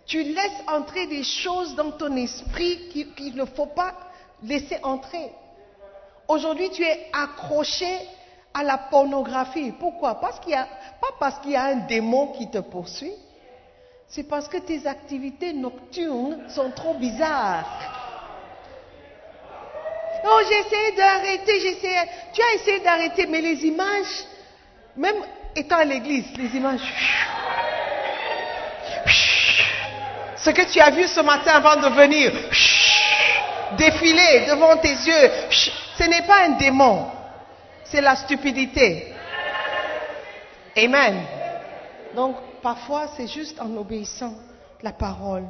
Tu 0.05 0.23
laisses 0.23 0.63
entrer 0.67 1.07
des 1.07 1.23
choses 1.23 1.75
dans 1.75 1.93
ton 1.93 2.17
esprit 2.17 2.89
qu'il 3.17 3.37
ne 3.37 3.45
faut 3.47 3.67
pas 3.67 3.95
laisser 4.43 4.77
entrer. 4.83 5.33
Aujourd'hui, 6.29 6.69
tu 6.71 6.83
es 6.83 7.07
accroché 7.13 8.01
à 8.53 8.63
la 8.63 8.79
pornographie. 8.79 9.73
Pourquoi? 9.79 10.21
Parce 10.21 10.41
qu'il 10.41 10.53
y 10.53 10.55
a, 10.55 10.67
Pas 11.01 11.15
parce 11.19 11.39
qu'il 11.41 11.53
y 11.53 11.57
a 11.57 11.65
un 11.65 11.77
démon 11.87 12.29
qui 12.29 12.51
te 12.51 12.59
poursuit. 12.59 13.15
C'est 14.09 14.25
parce 14.25 14.49
que 14.49 14.57
tes 14.59 14.87
activités 14.87 15.53
nocturnes 15.53 16.49
sont 16.49 16.71
trop 16.73 16.95
bizarres. 16.95 17.65
Oh, 20.25 20.41
j'ai 20.49 20.97
d'arrêter, 20.97 21.61
j'ai. 21.61 21.77
Tu 22.33 22.43
as 22.43 22.55
essayé 22.55 22.81
d'arrêter, 22.81 23.27
mais 23.27 23.41
les 23.41 23.65
images, 23.65 24.25
même 24.97 25.17
étant 25.55 25.79
à 25.79 25.85
l'église, 25.85 26.27
les 26.37 26.57
images. 26.57 26.81
Ce 30.37 30.51
que 30.51 30.63
tu 30.71 30.81
as 30.81 30.91
vu 30.91 31.07
ce 31.07 31.21
matin 31.21 31.53
avant 31.53 31.77
de 31.77 31.95
venir, 31.95 32.33
défiler 33.77 34.47
devant 34.49 34.77
tes 34.79 34.89
yeux, 34.89 35.31
ce 35.99 36.05
n'est 36.05 36.23
pas 36.23 36.45
un 36.47 36.51
démon, 36.51 37.07
c'est 37.91 38.01
la 38.01 38.17
stupidité. 38.17 39.13
Amen. 40.77 41.25
Donc, 42.15 42.37
parfois, 42.63 43.09
c'est 43.17 43.27
juste 43.27 43.61
en 43.61 43.77
obéissant 43.77 44.35
la 44.83 44.93
parole, 44.93 45.45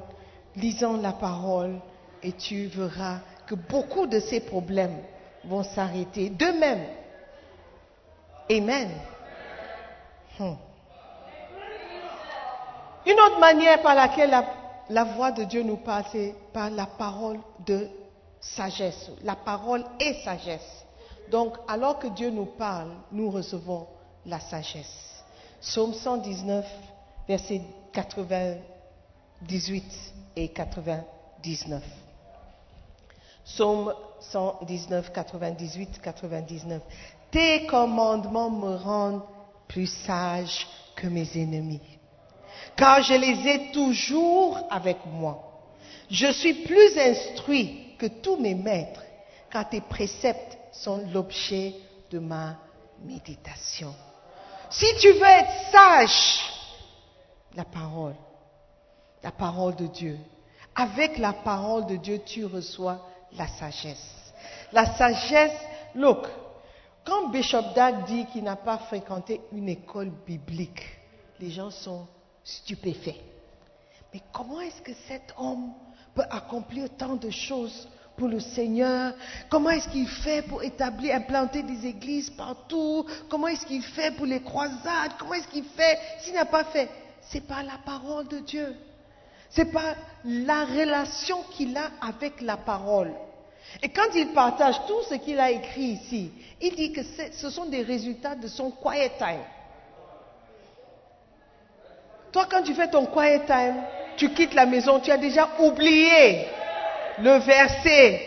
lisant 0.56 0.96
la 0.96 1.12
parole, 1.12 1.80
et 2.22 2.32
tu 2.32 2.66
verras 2.66 3.18
que 3.46 3.54
beaucoup 3.54 4.06
de 4.06 4.20
ces 4.20 4.40
problèmes 4.40 4.98
vont 5.44 5.62
s'arrêter 5.62 6.30
d'eux-mêmes. 6.30 6.86
Amen. 8.50 8.90
Hmm. 10.38 10.54
Une 13.06 13.20
autre 13.20 13.38
manière 13.38 13.80
par 13.82 13.94
laquelle 13.94 14.30
la, 14.30 14.44
la 14.90 15.04
voix 15.04 15.30
de 15.30 15.44
Dieu 15.44 15.62
nous 15.62 15.76
parle, 15.76 16.04
c'est 16.12 16.34
par 16.52 16.70
la 16.70 16.86
parole 16.86 17.38
de 17.66 17.88
sagesse. 18.40 19.10
La 19.22 19.36
parole 19.36 19.84
est 19.98 20.22
sagesse. 20.24 20.84
Donc, 21.30 21.56
alors 21.68 21.98
que 21.98 22.08
Dieu 22.08 22.30
nous 22.30 22.46
parle, 22.46 22.90
nous 23.12 23.30
recevons 23.30 23.86
la 24.26 24.40
sagesse. 24.40 25.24
Psaume 25.60 25.94
119, 25.94 26.66
versets 27.28 27.62
98 27.92 29.84
et 30.36 30.48
99. 30.48 31.82
Psaume 33.44 33.94
119, 34.20 35.12
98, 35.12 36.00
99. 36.00 36.82
Tes 37.30 37.66
commandements 37.66 38.50
me 38.50 38.74
rendent 38.76 39.22
plus 39.68 39.86
sage 39.86 40.66
que 40.96 41.06
mes 41.06 41.28
ennemis, 41.36 41.80
car 42.76 43.02
je 43.02 43.14
les 43.14 43.48
ai 43.48 43.70
toujours 43.72 44.58
avec 44.68 44.98
moi. 45.06 45.46
Je 46.10 46.32
suis 46.32 46.54
plus 46.64 46.98
instruit 46.98 47.94
que 47.98 48.06
tous 48.06 48.36
mes 48.36 48.54
maîtres, 48.54 49.04
car 49.50 49.68
tes 49.68 49.80
préceptes 49.80 50.58
sont 50.72 51.04
l'objet 51.12 51.74
de 52.10 52.18
ma 52.18 52.56
méditation. 53.04 53.94
Si 54.70 54.86
tu 55.00 55.12
veux 55.12 55.22
être 55.22 55.70
sage, 55.72 56.40
la 57.54 57.64
parole, 57.64 58.14
la 59.22 59.32
parole 59.32 59.74
de 59.76 59.86
Dieu. 59.86 60.18
Avec 60.74 61.18
la 61.18 61.32
parole 61.32 61.86
de 61.86 61.96
Dieu, 61.96 62.20
tu 62.24 62.44
reçois 62.44 63.06
la 63.32 63.48
sagesse. 63.48 64.32
La 64.72 64.86
sagesse, 64.94 65.58
look, 65.94 66.26
quand 67.04 67.30
Bishop 67.30 67.74
Dag 67.74 68.04
dit 68.06 68.26
qu'il 68.26 68.44
n'a 68.44 68.56
pas 68.56 68.78
fréquenté 68.78 69.40
une 69.52 69.68
école 69.68 70.10
biblique, 70.26 70.82
les 71.40 71.50
gens 71.50 71.70
sont 71.70 72.06
stupéfaits. 72.44 73.20
Mais 74.12 74.22
comment 74.32 74.60
est-ce 74.60 74.82
que 74.82 74.94
cet 75.08 75.34
homme 75.38 75.72
peut 76.14 76.24
accomplir 76.30 76.88
tant 76.96 77.16
de 77.16 77.30
choses 77.30 77.88
pour 78.20 78.28
le 78.28 78.38
Seigneur? 78.38 79.14
Comment 79.48 79.70
est-ce 79.70 79.88
qu'il 79.88 80.06
fait 80.06 80.42
pour 80.42 80.62
établir, 80.62 81.14
implanter 81.14 81.62
des 81.62 81.86
églises 81.86 82.28
partout? 82.28 83.06
Comment 83.30 83.48
est-ce 83.48 83.64
qu'il 83.64 83.82
fait 83.82 84.10
pour 84.10 84.26
les 84.26 84.40
croisades? 84.40 85.12
Comment 85.18 85.32
est-ce 85.32 85.48
qu'il 85.48 85.64
fait? 85.64 85.98
S'il 86.20 86.34
n'a 86.34 86.44
pas 86.44 86.64
fait 86.64 86.90
C'est 87.22 87.40
par 87.40 87.62
la 87.62 87.78
parole 87.84 88.28
de 88.28 88.40
Dieu. 88.40 88.76
C'est 89.48 89.72
par 89.72 89.94
la 90.26 90.66
relation 90.66 91.38
qu'il 91.56 91.74
a 91.78 91.90
avec 92.02 92.42
la 92.42 92.58
parole. 92.58 93.10
Et 93.82 93.88
quand 93.88 94.14
il 94.14 94.28
partage 94.28 94.76
tout 94.86 95.02
ce 95.08 95.14
qu'il 95.14 95.40
a 95.40 95.50
écrit 95.50 95.98
ici, 95.98 96.30
il 96.60 96.74
dit 96.76 96.92
que 96.92 97.00
ce 97.32 97.48
sont 97.48 97.66
des 97.66 97.82
résultats 97.82 98.34
de 98.34 98.48
son 98.48 98.70
quiet 98.70 99.12
time. 99.16 99.46
Toi, 102.32 102.46
quand 102.50 102.62
tu 102.62 102.74
fais 102.74 102.90
ton 102.90 103.06
quiet 103.06 103.46
time, 103.46 103.76
tu 104.18 104.28
quittes 104.34 104.54
la 104.54 104.66
maison, 104.66 105.00
tu 105.00 105.10
as 105.10 105.16
déjà 105.16 105.48
oublié 105.58 106.46
le 107.22 107.38
verset. 107.38 108.26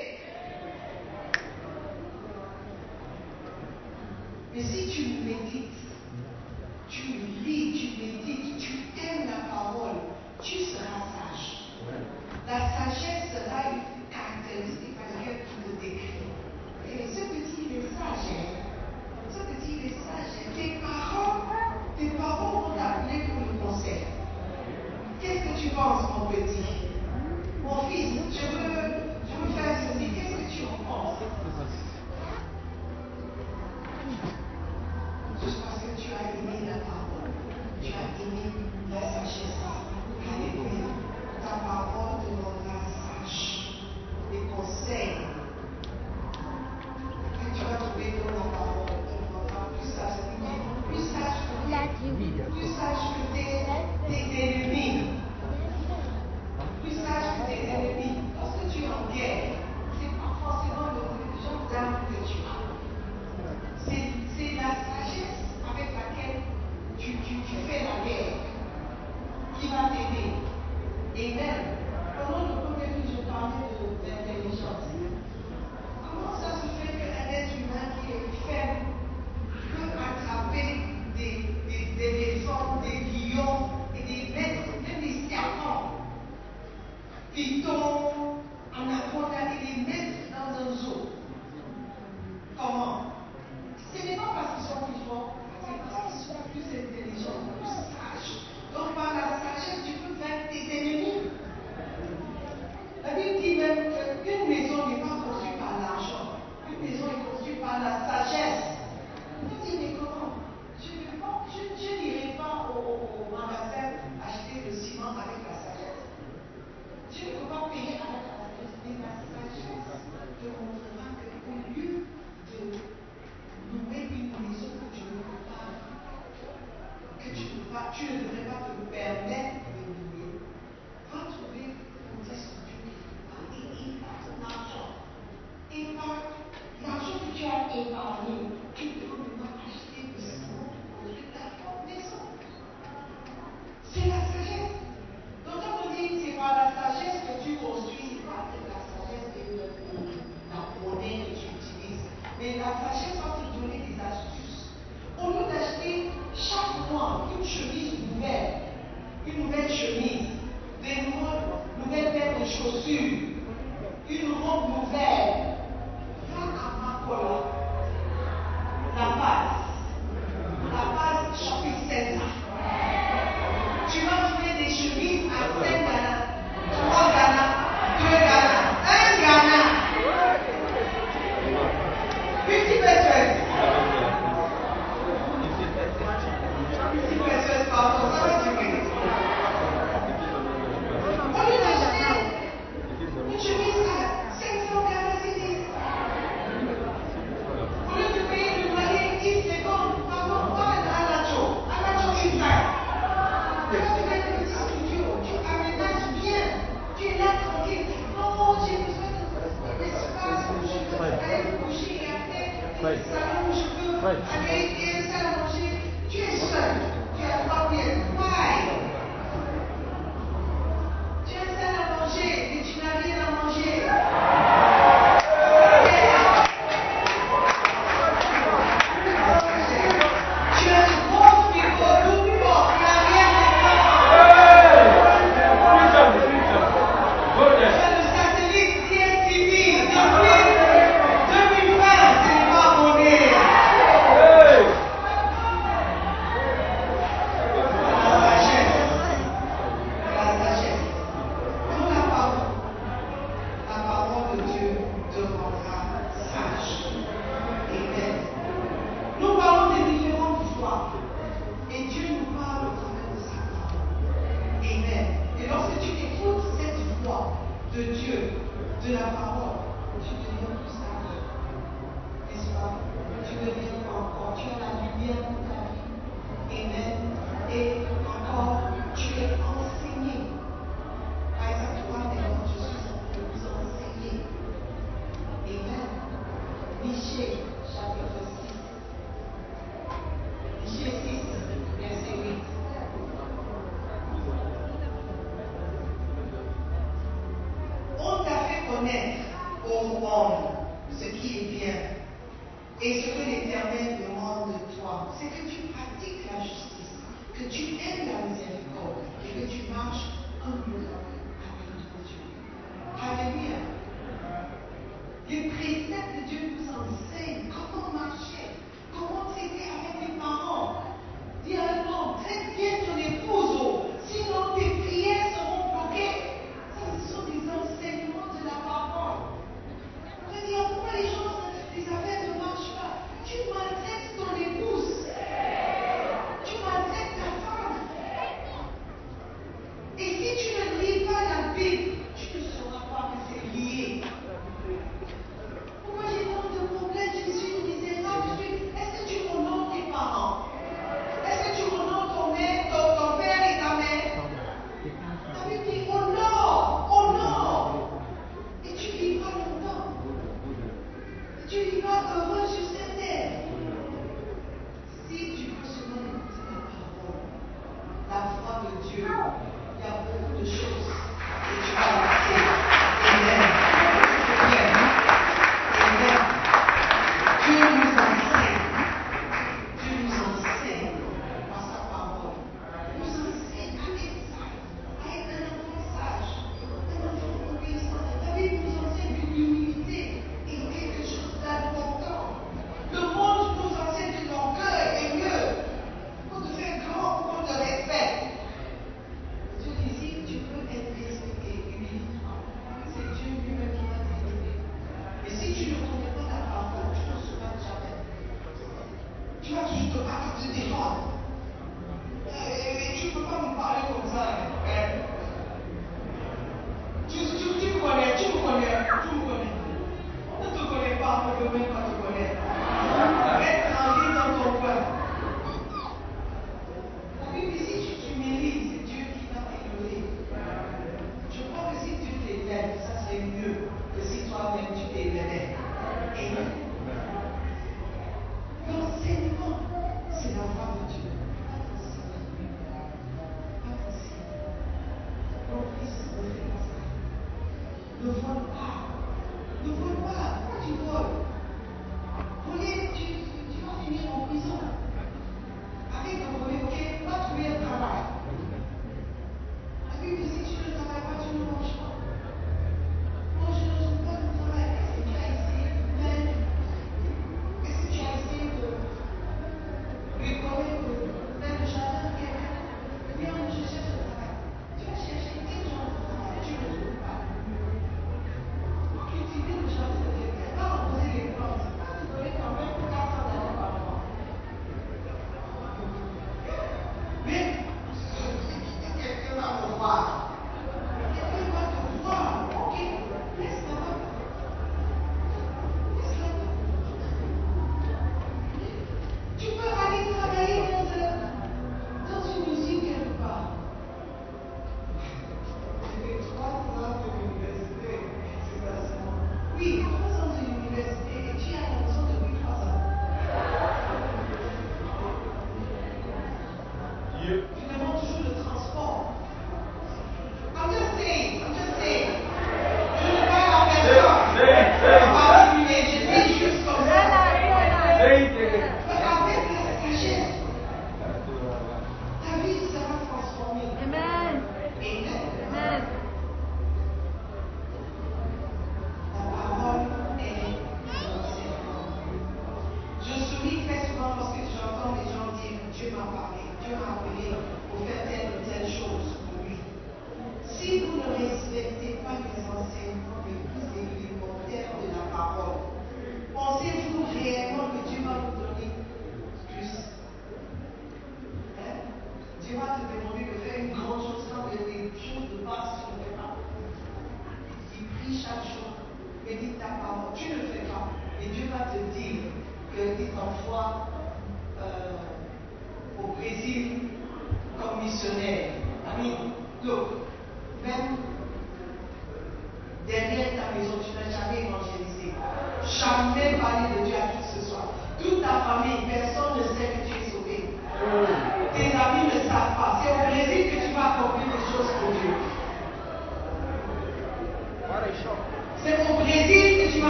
Mais 4.54 4.62
si 4.62 4.90
tu 4.90 5.02
médites, 5.26 5.72
tu 6.88 7.02
lis, 7.44 7.74
tu 7.80 7.93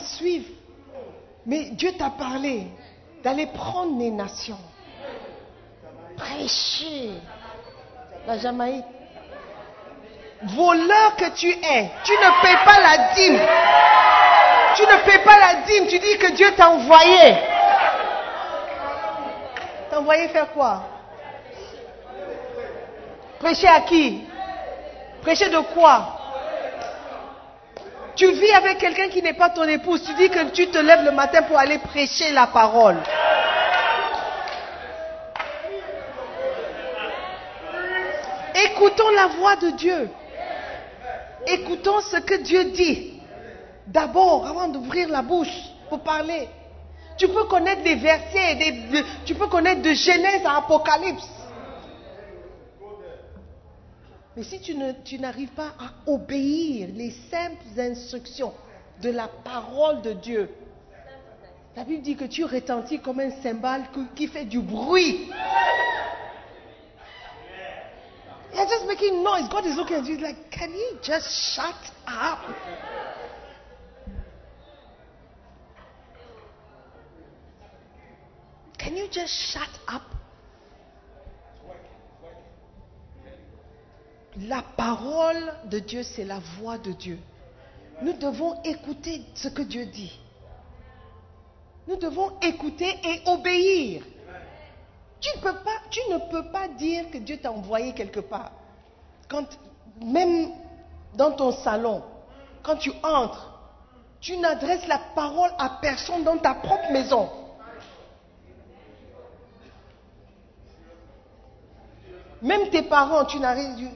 suivre. 0.00 0.48
Mais 1.46 1.70
Dieu 1.70 1.92
t'a 1.96 2.10
parlé 2.10 2.66
d'aller 3.22 3.46
prendre 3.46 3.98
les 3.98 4.10
nations. 4.10 4.58
Prêcher 6.16 7.10
la 8.26 8.38
Jamaïque. 8.38 8.84
Voleur 10.42 11.16
que 11.16 11.30
tu 11.34 11.48
es, 11.48 11.90
tu 12.04 12.12
ne 12.12 12.42
payes 12.42 12.64
pas 12.64 12.80
la 12.80 13.14
dîme. 13.14 13.40
Tu 14.76 14.82
ne 14.82 15.04
payes 15.04 15.24
pas 15.24 15.38
la 15.38 15.54
dîme, 15.66 15.86
tu 15.86 15.98
dis 15.98 16.18
que 16.18 16.32
Dieu 16.32 16.54
t'a 16.54 16.70
envoyé. 16.70 17.36
T'a 19.90 19.98
envoyé 19.98 20.28
faire 20.28 20.50
quoi? 20.52 20.82
Prêcher 23.38 23.68
à 23.68 23.80
qui? 23.80 24.24
Prêcher 25.22 25.48
de 25.48 25.58
quoi? 25.74 26.19
vis 28.40 28.52
avec 28.52 28.78
quelqu'un 28.78 29.08
qui 29.08 29.22
n'est 29.22 29.34
pas 29.34 29.50
ton 29.50 29.64
épouse, 29.64 30.02
tu 30.04 30.14
dis 30.14 30.30
que 30.30 30.50
tu 30.50 30.68
te 30.68 30.78
lèves 30.78 31.04
le 31.04 31.12
matin 31.12 31.42
pour 31.42 31.58
aller 31.58 31.78
prêcher 31.78 32.32
la 32.32 32.46
parole. 32.46 32.96
Écoutons 38.64 39.10
la 39.10 39.26
voix 39.38 39.56
de 39.56 39.70
Dieu. 39.70 40.10
Écoutons 41.46 42.00
ce 42.00 42.16
que 42.16 42.34
Dieu 42.42 42.64
dit. 42.64 43.20
D'abord, 43.86 44.46
avant 44.46 44.68
d'ouvrir 44.68 45.08
la 45.08 45.22
bouche 45.22 45.48
pour 45.88 46.00
parler. 46.00 46.48
Tu 47.16 47.28
peux 47.28 47.44
connaître 47.44 47.82
des 47.82 47.96
versets, 47.96 48.56
tu 49.26 49.34
peux 49.34 49.48
connaître 49.48 49.82
de 49.82 49.92
Genèse 49.92 50.42
à 50.46 50.58
Apocalypse. 50.58 51.28
Mais 54.36 54.44
si 54.44 54.60
tu, 54.60 54.74
ne, 54.74 54.92
tu 55.04 55.18
n'arrives 55.18 55.50
pas 55.50 55.72
à 55.78 56.10
obéir 56.10 56.88
les 56.94 57.10
simples 57.30 57.78
instructions 57.78 58.54
de 59.02 59.10
la 59.10 59.28
parole 59.28 60.02
de 60.02 60.12
Dieu, 60.12 60.50
la 61.76 61.84
Bible 61.84 62.02
dit 62.02 62.16
que 62.16 62.24
tu 62.24 62.44
retentis 62.44 63.00
comme 63.00 63.20
un 63.20 63.30
cymbale 63.42 63.84
qui 64.14 64.26
fait 64.26 64.44
du 64.44 64.60
bruit. 64.60 65.28
You're 68.52 68.68
just 68.68 68.86
making 68.86 69.22
noise. 69.22 69.48
God 69.48 69.64
is 69.64 69.76
looking 69.76 69.96
at 69.96 70.04
you. 70.04 70.16
He's 70.16 70.22
like, 70.22 70.50
can 70.50 70.72
you 70.72 70.98
just 71.02 71.28
shut 71.54 71.74
up? 72.06 72.40
Can 78.76 78.96
you 78.96 79.06
just 79.10 79.32
shut 79.32 79.68
up? 79.88 80.02
La 84.48 84.62
parole 84.62 85.52
de 85.66 85.78
Dieu, 85.78 86.02
c'est 86.02 86.24
la 86.24 86.38
voix 86.58 86.78
de 86.78 86.92
Dieu. 86.92 87.18
Nous 88.00 88.14
devons 88.14 88.62
écouter 88.62 89.22
ce 89.34 89.48
que 89.48 89.62
Dieu 89.62 89.86
dit. 89.86 90.18
Nous 91.86 91.96
devons 91.96 92.32
écouter 92.40 92.98
et 93.04 93.28
obéir. 93.28 94.02
Tu 95.20 95.28
ne 95.36 95.42
peux 95.42 95.56
pas, 95.58 95.76
tu 95.90 96.00
ne 96.10 96.18
peux 96.30 96.50
pas 96.50 96.68
dire 96.68 97.10
que 97.10 97.18
Dieu 97.18 97.36
t'a 97.38 97.52
envoyé 97.52 97.92
quelque 97.92 98.20
part. 98.20 98.52
Même 100.02 100.52
dans 101.14 101.32
ton 101.32 101.52
salon, 101.52 102.02
quand 102.62 102.76
tu 102.76 102.92
entres, 103.02 103.60
tu 104.20 104.36
n'adresses 104.38 104.86
la 104.86 104.98
parole 105.14 105.50
à 105.58 105.78
personne 105.82 106.24
dans 106.24 106.38
ta 106.38 106.54
propre 106.54 106.90
maison. 106.90 107.28
Même 112.40 112.70
tes 112.70 112.82
parents, 112.82 113.26
tu 113.26 113.38
n'arrives. 113.38 113.90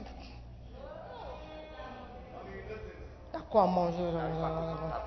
Là 3.53 5.01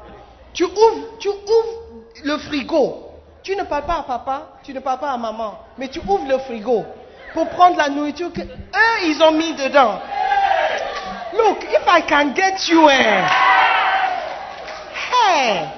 Tu 0.53 0.65
ouvres, 0.65 1.19
tu 1.19 1.29
ouvres 1.29 2.03
le 2.25 2.39
frigo. 2.39 3.05
Tu 3.43 3.57
ne 3.57 3.65
parles 3.65 3.87
pas 3.87 3.99
à 3.99 4.03
papa, 4.03 4.43
tu 4.63 4.75
ne 4.75 4.81
parles 4.81 4.99
pas 4.99 5.13
à 5.13 5.17
maman, 5.17 5.59
mais 5.79 5.89
tu 5.89 6.01
ouvres 6.01 6.27
le 6.29 6.39
frigo 6.39 6.85
pour 7.33 7.49
prendre 7.51 7.77
la 7.77 7.89
nourriture 7.89 8.33
que 8.33 8.41
eux 8.43 9.05
ils 9.05 9.23
ont 9.23 9.33
mis 9.33 9.55
dedans. 9.55 10.01
Look, 11.33 11.65
if 11.65 11.87
I 11.87 12.03
can 12.03 12.35
get 12.35 12.69
you, 12.69 12.89
eh. 12.89 13.25
Hey. 15.13 15.69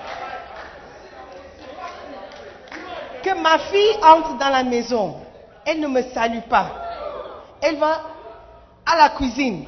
Que 3.22 3.34
ma 3.34 3.58
fille 3.58 3.96
entre 4.02 4.38
dans 4.38 4.48
la 4.48 4.62
maison, 4.62 5.16
elle 5.66 5.80
ne 5.80 5.88
me 5.88 6.02
salue 6.02 6.40
pas. 6.48 6.66
Elle 7.60 7.76
va 7.76 8.00
à 8.86 8.96
la 8.96 9.10
cuisine 9.10 9.66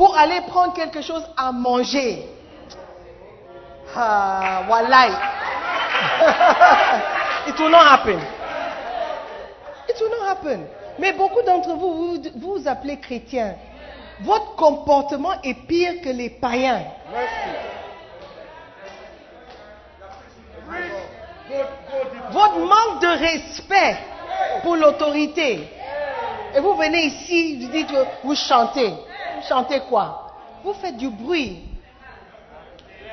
pour 0.00 0.16
aller 0.16 0.40
prendre 0.48 0.72
quelque 0.72 1.02
chose 1.02 1.22
à 1.36 1.52
manger. 1.52 2.26
Ah, 3.94 4.62
wallahi. 4.66 5.12
It 7.48 7.60
will 7.60 7.68
not 7.68 7.84
happen. 7.84 8.18
It 9.90 10.00
will 10.00 10.08
not 10.08 10.26
happen. 10.26 10.66
Mais 10.98 11.12
beaucoup 11.12 11.42
d'entre 11.42 11.74
vous, 11.74 12.16
vous 12.34 12.40
vous 12.56 12.66
appelez 12.66 12.98
chrétiens. 12.98 13.56
Votre 14.22 14.56
comportement 14.56 15.38
est 15.42 15.66
pire 15.66 16.00
que 16.02 16.08
les 16.08 16.30
païens. 16.30 16.82
Votre 22.30 22.58
manque 22.58 23.02
de 23.02 23.18
respect 23.18 23.98
pour 24.62 24.76
l'autorité. 24.76 25.68
Et 26.54 26.60
vous 26.60 26.74
venez 26.74 27.04
ici, 27.04 27.66
vous 27.66 27.70
dites, 27.70 27.92
vous 28.24 28.34
chantez. 28.34 28.94
Vous 29.40 29.46
chantez 29.46 29.80
quoi 29.88 30.32
Vous 30.62 30.74
faites 30.74 30.96
du 30.96 31.08
bruit. 31.08 31.62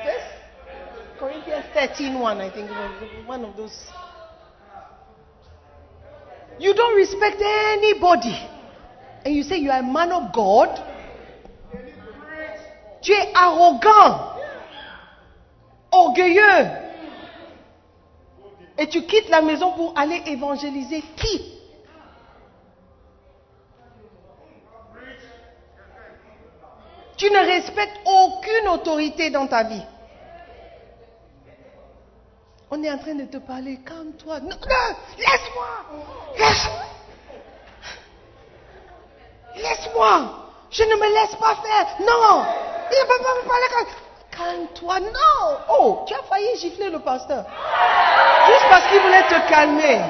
Yes? 0.04 0.22
Corinthians 1.18 1.62
13, 1.72 2.16
1, 2.16 2.40
I 2.40 2.50
think, 2.50 2.68
one 3.26 3.44
of 3.44 3.56
those. 3.56 3.72
You 6.60 6.74
don't 6.74 6.96
respect 6.96 7.40
anybody. 7.40 8.36
And 9.24 9.34
you 9.34 9.42
say 9.42 9.58
you 9.58 9.70
are 9.70 9.80
a 9.80 9.82
man 9.82 10.12
of 10.12 10.32
God. 10.32 10.68
Tu 13.00 13.12
es 13.12 13.32
arrogant, 13.34 14.34
orgueilleux. 15.90 16.66
Et 18.76 18.88
tu 18.88 19.02
quittes 19.02 19.28
la 19.30 19.40
maison 19.40 19.72
pour 19.72 19.96
aller 19.96 20.22
évangéliser 20.26 21.02
qui? 21.16 21.57
Tu 27.18 27.28
ne 27.30 27.38
respectes 27.38 28.00
aucune 28.06 28.68
autorité 28.68 29.30
dans 29.30 29.48
ta 29.48 29.64
vie. 29.64 29.82
On 32.70 32.82
est 32.82 32.90
en 32.90 32.98
train 32.98 33.14
de 33.14 33.24
te 33.24 33.38
parler, 33.38 33.80
calme-toi. 33.84 34.40
Non, 34.40 34.50
non, 34.50 34.96
laisse-moi. 35.18 35.66
Laisse. 36.38 36.68
Laisse-moi. 39.56 40.44
Je 40.70 40.84
ne 40.84 40.94
me 40.94 41.14
laisse 41.14 41.34
pas 41.36 41.56
faire. 41.56 41.86
Non. 42.00 42.44
Il 42.90 42.98
ne 42.98 43.06
peut 43.06 43.24
pas 43.24 43.34
me 43.42 43.48
parler. 43.48 43.90
Calme-toi. 44.30 45.00
Non. 45.00 45.58
Oh, 45.70 46.04
tu 46.06 46.14
as 46.14 46.22
failli 46.22 46.56
gifler 46.58 46.90
le 46.90 47.00
pasteur. 47.00 47.44
Juste 48.46 48.66
parce 48.70 48.86
qu'il 48.88 49.00
voulait 49.00 49.22
te 49.22 49.48
calmer. 49.48 50.00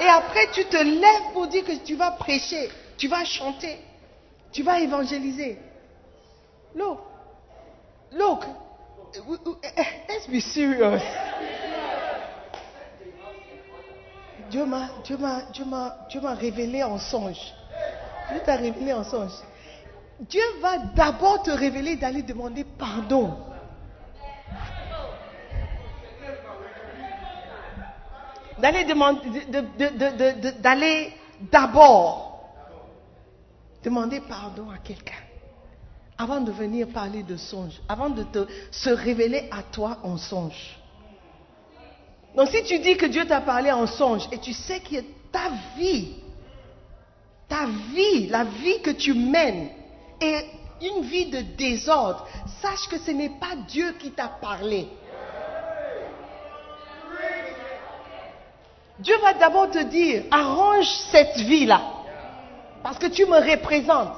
Et 0.00 0.08
après, 0.08 0.48
tu 0.52 0.64
te 0.64 0.76
lèves 0.76 1.32
pour 1.34 1.46
dire 1.46 1.64
que 1.64 1.72
tu 1.84 1.94
vas 1.94 2.12
prêcher. 2.12 2.68
Tu 2.96 3.06
vas 3.06 3.24
chanter. 3.24 3.78
Tu 4.52 4.62
vas 4.62 4.80
évangéliser. 4.80 5.58
Look. 6.74 6.98
Look. 8.12 8.44
Let's 10.08 10.26
be 10.28 10.40
serious. 10.40 11.00
Dieu 14.50 14.64
m'a, 14.64 14.88
Dieu 15.04 15.16
m'a, 15.18 15.42
Dieu 16.08 16.20
m'a, 16.20 16.34
révélé 16.34 16.82
en 16.82 16.98
songe. 16.98 17.54
Dieu 18.30 18.40
t'a 18.44 18.56
révélé 18.56 18.92
en 18.92 19.04
songe. 19.04 19.32
Dieu 20.20 20.42
va 20.60 20.78
d'abord 20.96 21.42
te 21.42 21.50
révéler 21.50 21.96
d'aller 21.96 22.22
demander 22.22 22.64
pardon. 22.64 23.36
D'aller 28.58 28.84
demander, 28.84 29.44
de- 29.44 29.60
de- 29.60 29.60
de- 29.60 30.16
de- 30.16 30.40
de- 30.40 30.60
d'aller 30.60 31.12
d'abord 31.52 32.27
demander 33.82 34.20
pardon 34.20 34.70
à 34.70 34.78
quelqu'un 34.78 35.14
avant 36.18 36.40
de 36.40 36.50
venir 36.50 36.88
parler 36.88 37.22
de 37.22 37.36
songe, 37.36 37.80
avant 37.88 38.10
de 38.10 38.26
se 38.72 38.90
révéler 38.90 39.48
à 39.52 39.62
toi 39.62 39.98
en 40.02 40.16
songe. 40.16 40.76
Donc 42.34 42.48
si 42.48 42.62
tu 42.64 42.80
dis 42.80 42.96
que 42.96 43.06
Dieu 43.06 43.24
t'a 43.24 43.40
parlé 43.40 43.70
en 43.70 43.86
songe 43.86 44.28
et 44.32 44.38
tu 44.38 44.52
sais 44.52 44.80
que 44.80 44.96
ta 45.30 45.50
vie, 45.76 46.16
ta 47.48 47.66
vie, 47.94 48.26
la 48.26 48.44
vie 48.44 48.82
que 48.82 48.90
tu 48.90 49.14
mènes 49.14 49.70
est 50.20 50.44
une 50.82 51.04
vie 51.04 51.26
de 51.26 51.40
désordre, 51.56 52.26
sache 52.60 52.88
que 52.88 52.98
ce 52.98 53.12
n'est 53.12 53.38
pas 53.40 53.54
Dieu 53.68 53.94
qui 53.98 54.10
t'a 54.10 54.28
parlé. 54.28 54.88
Dieu 58.98 59.14
va 59.22 59.34
d'abord 59.34 59.70
te 59.70 59.82
dire, 59.84 60.24
arrange 60.30 60.88
cette 61.12 61.36
vie-là, 61.38 61.97
parce 62.82 62.98
que 62.98 63.06
tu 63.06 63.26
me 63.26 63.38
représentes. 63.38 64.16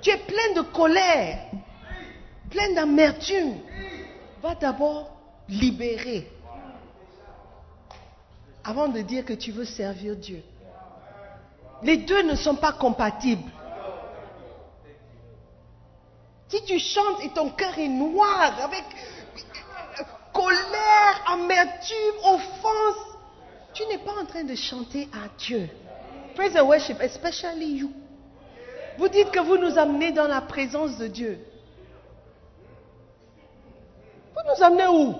Tu 0.00 0.10
es 0.10 0.18
plein 0.18 0.54
de 0.56 0.60
colère, 0.62 1.38
plein 2.50 2.72
d'amertume. 2.74 3.58
Va 4.42 4.54
d'abord 4.54 5.10
libérer 5.48 6.30
avant 8.64 8.88
de 8.88 9.00
dire 9.00 9.24
que 9.24 9.32
tu 9.32 9.52
veux 9.52 9.64
servir 9.64 10.16
Dieu. 10.16 10.42
Les 11.82 11.98
deux 11.98 12.22
ne 12.22 12.34
sont 12.34 12.56
pas 12.56 12.72
compatibles. 12.72 13.50
Si 16.48 16.62
tu 16.64 16.78
chantes 16.78 17.22
et 17.22 17.30
ton 17.30 17.50
cœur 17.50 17.78
est 17.78 17.88
noir 17.88 18.54
avec 18.62 18.84
colère, 20.32 21.24
amertume, 21.26 22.18
offense, 22.24 23.13
tu 23.74 23.84
n'es 23.86 23.98
pas 23.98 24.12
en 24.20 24.24
train 24.24 24.44
de 24.44 24.54
chanter 24.54 25.08
à 25.12 25.28
Dieu. 25.38 25.68
Praise 26.34 26.56
and 26.56 26.66
worship, 26.66 27.00
especially 27.00 27.78
you. 27.78 27.92
Vous 28.96 29.08
dites 29.08 29.30
que 29.30 29.40
vous 29.40 29.56
nous 29.56 29.76
amenez 29.78 30.12
dans 30.12 30.28
la 30.28 30.40
présence 30.40 30.96
de 30.98 31.08
Dieu. 31.08 31.44
Vous 34.34 34.42
nous 34.56 34.64
amenez 34.64 34.86
où? 34.86 35.14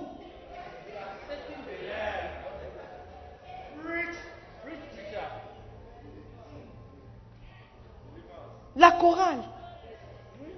La 8.77 8.91
chorale. 8.93 9.43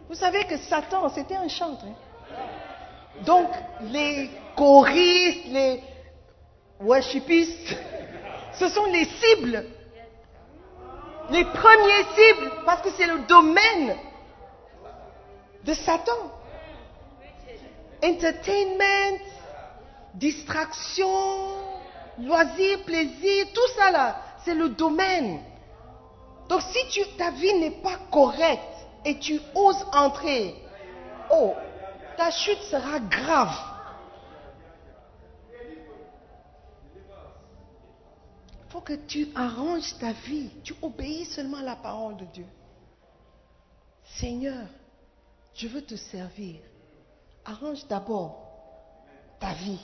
Vous 0.09 0.15
savez 0.15 0.45
que 0.45 0.57
Satan, 0.57 1.09
c'était 1.11 1.37
un 1.37 1.49
chantre. 1.49 1.85
hein. 1.85 1.95
Donc, 3.25 3.49
les 3.83 4.31
choristes, 4.57 5.47
les 5.47 5.83
worshipistes, 6.81 7.77
ce 8.55 8.69
sont 8.69 8.87
les 8.87 9.05
cibles. 9.05 9.65
Les 11.31 11.45
premiers 11.45 12.05
cibles, 12.15 12.53
parce 12.65 12.83
que 12.83 12.91
c'est 12.97 13.07
le 13.07 13.19
domaine 13.27 13.97
de 15.65 15.75
Satan. 15.75 16.13
entertainment, 18.05 19.19
distraction, 20.15 21.09
loisirs, 22.19 22.85
plaisir, 22.85 23.47
tout 23.53 23.73
ça 23.77 23.91
là, 23.91 24.21
c'est 24.45 24.55
le 24.55 24.69
domaine. 24.69 25.41
Donc 26.49 26.63
si 26.63 26.89
tu, 26.89 27.01
ta 27.17 27.31
vie 27.31 27.55
n'est 27.55 27.83
pas 27.83 27.99
correcte 28.13 28.63
et 29.05 29.19
tu 29.19 29.41
oses 29.55 29.85
entrer, 29.93 30.55
oh, 31.31 31.55
ta 32.17 32.31
chute 32.31 32.63
sera 32.63 33.01
grave. 33.01 33.57
Faut 38.77 38.83
que 38.83 39.07
tu 39.07 39.29
arranges 39.35 39.97
ta 39.99 40.13
vie. 40.13 40.51
Tu 40.63 40.75
obéis 40.83 41.25
seulement 41.25 41.57
à 41.59 41.63
la 41.63 41.77
parole 41.77 42.19
de 42.19 42.27
Dieu. 42.27 42.47
Seigneur, 44.19 44.67
je 45.55 45.67
veux 45.67 45.81
te 45.81 45.97
servir. 45.97 46.57
Arrange 47.47 47.87
d'abord 47.87 48.37
ta 49.41 49.55
vie. 49.55 49.81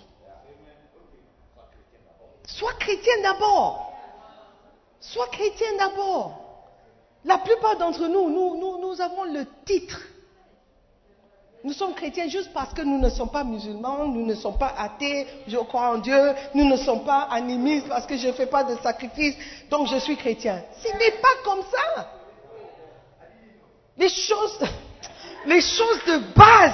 Sois 2.47 2.74
chrétien 2.74 3.22
d'abord. 3.22 3.95
Sois 5.01 5.28
chrétien 5.28 5.74
d'abord. 5.78 6.68
La 7.24 7.38
plupart 7.38 7.78
d'entre 7.78 8.07
nous, 8.09 8.28
nous, 8.28 8.57
nous, 8.59 8.78
nous 8.78 9.01
avons 9.01 9.24
le 9.24 9.47
titre. 9.64 10.03
Nous 11.64 11.72
sommes 11.72 11.94
chrétiens 11.94 12.28
juste 12.28 12.52
parce 12.52 12.74
que 12.74 12.82
nous 12.82 12.98
ne 12.98 13.08
sommes 13.08 13.30
pas 13.30 13.44
musulmans, 13.44 14.04
nous 14.06 14.26
ne 14.26 14.34
sommes 14.34 14.58
pas 14.58 14.74
athées, 14.76 15.28
je 15.46 15.56
crois 15.58 15.90
en 15.90 15.98
Dieu, 15.98 16.34
nous 16.54 16.64
ne 16.64 16.76
sommes 16.76 17.04
pas 17.04 17.28
animistes 17.30 17.88
parce 17.88 18.04
que 18.04 18.16
je 18.16 18.28
ne 18.28 18.32
fais 18.32 18.46
pas 18.46 18.64
de 18.64 18.74
sacrifice, 18.82 19.36
donc 19.70 19.86
je 19.86 19.96
suis 19.98 20.16
chrétien. 20.16 20.60
Ce 20.82 20.88
n'est 20.88 21.20
pas 21.20 21.28
comme 21.44 21.62
ça. 21.62 22.08
Les 23.96 24.08
choses, 24.08 24.58
les 25.46 25.60
choses 25.60 26.04
de 26.06 26.18
base, 26.34 26.72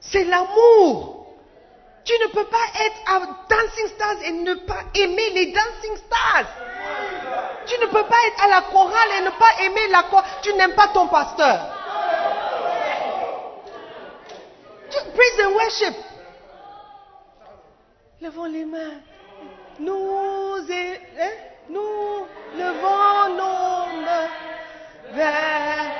c'est 0.00 0.24
l'amour. 0.24 1.26
Tu 2.04 2.12
ne 2.22 2.28
peux 2.32 2.44
pas 2.44 2.56
être 2.80 2.96
à 3.06 3.18
Dancing 3.50 3.88
Stars 3.88 4.22
et 4.24 4.32
ne 4.32 4.54
pas 4.54 4.82
aimer 4.94 5.30
les 5.30 5.46
Dancing 5.46 5.96
Stars. 6.06 6.46
Tu 7.66 7.74
ne 7.80 7.86
peux 7.86 8.04
pas 8.04 8.16
être 8.28 8.44
à 8.44 8.48
la 8.48 8.62
chorale 8.62 9.08
et 9.18 9.24
ne 9.24 9.30
pas 9.30 9.64
aimer 9.64 9.88
la 9.90 10.04
chorale. 10.04 10.24
Tu 10.40 10.54
n'aimes 10.54 10.74
pas 10.74 10.88
ton 10.88 11.08
pasteur. 11.08 11.77
Praise 15.18 15.38
and 15.40 15.54
worship. 15.56 15.96
Levons 18.20 18.44
les 18.52 18.64
mains. 18.64 19.00
Nous, 19.80 20.70
et- 20.70 21.00
hein, 21.18 21.36
nous 21.68 22.24
levons 22.56 23.34
nos 23.34 24.00
mains 24.04 24.28
vers 25.14 25.90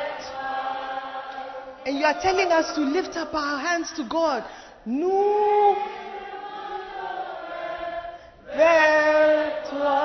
And 1.85 1.99
you 1.99 2.05
are 2.05 2.21
telling 2.21 2.53
us 2.53 2.73
to 2.77 2.81
lift 2.83 3.16
up 3.16 3.35
our 3.35 3.59
hands 3.59 3.93
to 3.97 4.05
God. 4.05 4.45
Nous 4.87 5.75
vers 8.55 9.62
toi. 9.69 10.01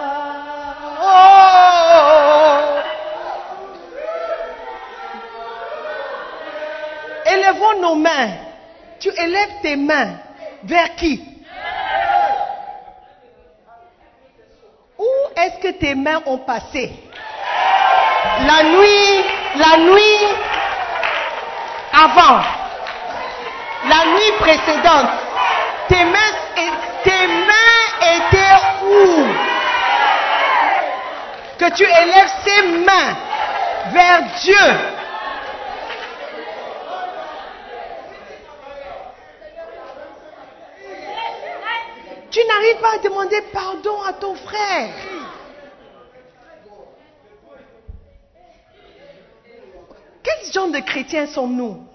Oh. 1.06 2.82
Élevons 7.28 7.80
nos 7.80 7.96
mains. 7.96 8.43
Tu 9.04 9.10
élèves 9.10 9.60
tes 9.62 9.76
mains. 9.76 10.14
Vers 10.64 10.96
qui? 10.96 11.22
Où 14.98 15.10
est-ce 15.36 15.60
que 15.60 15.74
tes 15.78 15.94
mains 15.94 16.22
ont 16.26 16.38
passé? 16.38 16.90
La 18.48 18.64
nuit, 18.64 19.26
la 19.58 19.78
nuit 19.80 20.26
avant, 21.92 22.44
la 23.90 24.06
nuit 24.14 24.32
précédente, 24.40 25.10
tes 25.90 26.06
mains, 26.06 26.34
tes 27.04 27.28
mains 27.28 27.84
étaient 28.16 28.58
où? 28.86 29.28
Que 31.60 31.70
tu 31.76 31.84
élèves 31.84 32.32
ces 32.46 32.62
mains 32.86 33.18
vers 33.92 34.22
Dieu. 34.42 34.93
Tu 42.34 42.40
n'arrives 42.48 42.82
pas 42.82 42.96
à 42.96 42.98
demander 42.98 43.42
pardon 43.54 44.02
à 44.02 44.14
ton 44.14 44.34
frère. 44.34 44.96
Quel 50.24 50.52
genre 50.52 50.72
de 50.72 50.80
chrétiens 50.80 51.28
sommes-nous? 51.28 51.86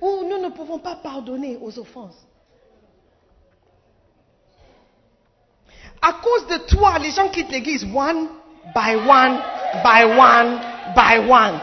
Où 0.00 0.24
nous 0.24 0.38
ne 0.38 0.48
pouvons 0.48 0.78
pas 0.78 0.96
pardonner 0.96 1.58
aux 1.60 1.78
offenses. 1.78 2.26
À 6.00 6.14
cause 6.14 6.46
de 6.46 6.56
toi, 6.74 6.98
les 6.98 7.10
gens 7.10 7.28
quittent 7.28 7.50
l'église 7.50 7.84
one 7.84 8.28
by 8.74 8.96
one, 8.96 9.42
by 9.84 10.04
one, 10.04 10.58
by 10.96 11.18
one. 11.30 11.60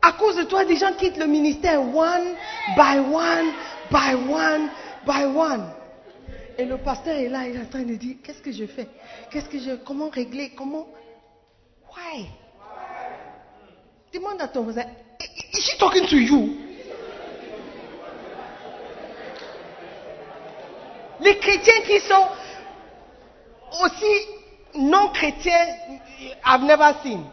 À 0.00 0.12
cause 0.30 0.44
de 0.44 0.48
toi, 0.48 0.64
des 0.64 0.76
gens 0.76 0.92
quittent 0.92 1.16
le 1.16 1.26
ministère 1.26 1.80
one 1.82 2.36
by 2.76 2.98
one, 2.98 3.52
by 3.90 4.14
one, 4.14 4.70
by 5.06 5.24
one. 5.24 5.72
Et 6.58 6.64
le 6.64 6.76
pasteur 6.78 7.16
est 7.16 7.28
là, 7.28 7.48
il 7.48 7.56
est 7.56 7.60
en 7.60 7.66
train 7.66 7.82
de 7.82 7.94
dire, 7.94 8.16
qu'est-ce 8.22 8.42
que 8.42 8.52
je 8.52 8.66
fais? 8.66 8.86
Qu'est-ce 9.30 9.48
que 9.48 9.58
je, 9.58 9.76
comment 9.76 10.08
régler? 10.08 10.50
Comment? 10.50 10.86
Why? 11.88 12.26
Demande 14.12 14.40
à 14.40 14.48
ton 14.48 14.62
voisin, 14.62 14.84
is 15.52 15.60
she 15.60 15.78
talking 15.78 16.06
to 16.06 16.16
you? 16.16 16.56
Les 21.20 21.36
chrétiens 21.38 21.82
qui 21.86 22.00
sont 22.00 22.26
aussi 23.84 24.26
non 24.76 25.08
chrétiens, 25.08 25.66
I've 26.46 26.62
never 26.64 26.92
seen. 27.02 27.24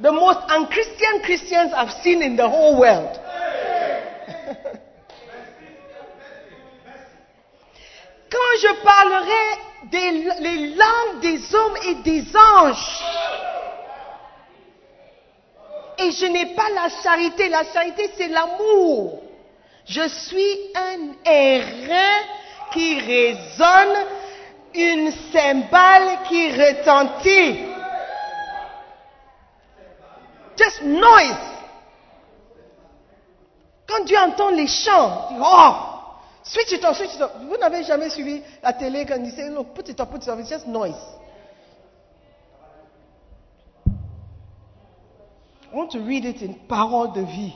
The 0.00 0.12
most 0.12 0.38
unchristian 0.48 1.20
Christians 1.24 1.72
I've 1.74 1.92
seen 2.02 2.22
in 2.22 2.36
the 2.36 2.48
whole 2.48 2.80
world. 2.80 3.20
Quand 8.30 8.52
je 8.62 8.72
parlerai 8.82 9.58
des 9.90 10.12
langues 10.74 11.20
des 11.20 11.54
hommes 11.54 11.76
et 11.86 11.94
des 11.96 12.24
anges, 12.34 13.04
et 15.98 16.12
je 16.12 16.26
n'ai 16.26 16.46
pas 16.54 16.70
la 16.74 16.88
charité, 17.02 17.50
la 17.50 17.64
charité 17.64 18.10
c'est 18.16 18.28
l'amour. 18.28 19.22
Je 19.86 20.08
suis 20.08 20.72
un 20.76 21.14
airain 21.30 22.24
qui 22.72 23.00
résonne, 23.00 24.06
une 24.74 25.10
cymbale 25.32 26.20
qui 26.28 26.52
retentit. 26.52 27.69
Just 30.60 30.82
noise. 30.82 31.36
Quand 33.88 34.04
Dieu 34.04 34.18
entend 34.18 34.50
les 34.50 34.66
chants, 34.66 35.28
il 35.30 35.36
dit, 35.36 35.42
oh, 35.42 35.72
switch 36.42 36.72
it 36.72 36.84
off, 36.84 36.98
switch 36.98 37.14
it 37.14 37.22
off. 37.22 37.30
Vous 37.48 37.56
n'avez 37.56 37.82
jamais 37.82 38.10
suivi 38.10 38.42
la 38.62 38.74
télé 38.74 39.06
quand 39.06 39.16
il 39.16 39.64
put 39.74 39.88
it 39.88 39.98
off, 39.98 40.10
put 40.10 40.22
it 40.22 40.28
off, 40.28 40.38
it's 40.38 40.50
just 40.50 40.66
noise. 40.66 40.94
I 45.72 45.76
want 45.76 45.88
to 45.92 46.00
read 46.00 46.26
it 46.26 46.42
in 46.42 46.54
parole 46.68 47.12
de 47.12 47.22
vie. 47.22 47.54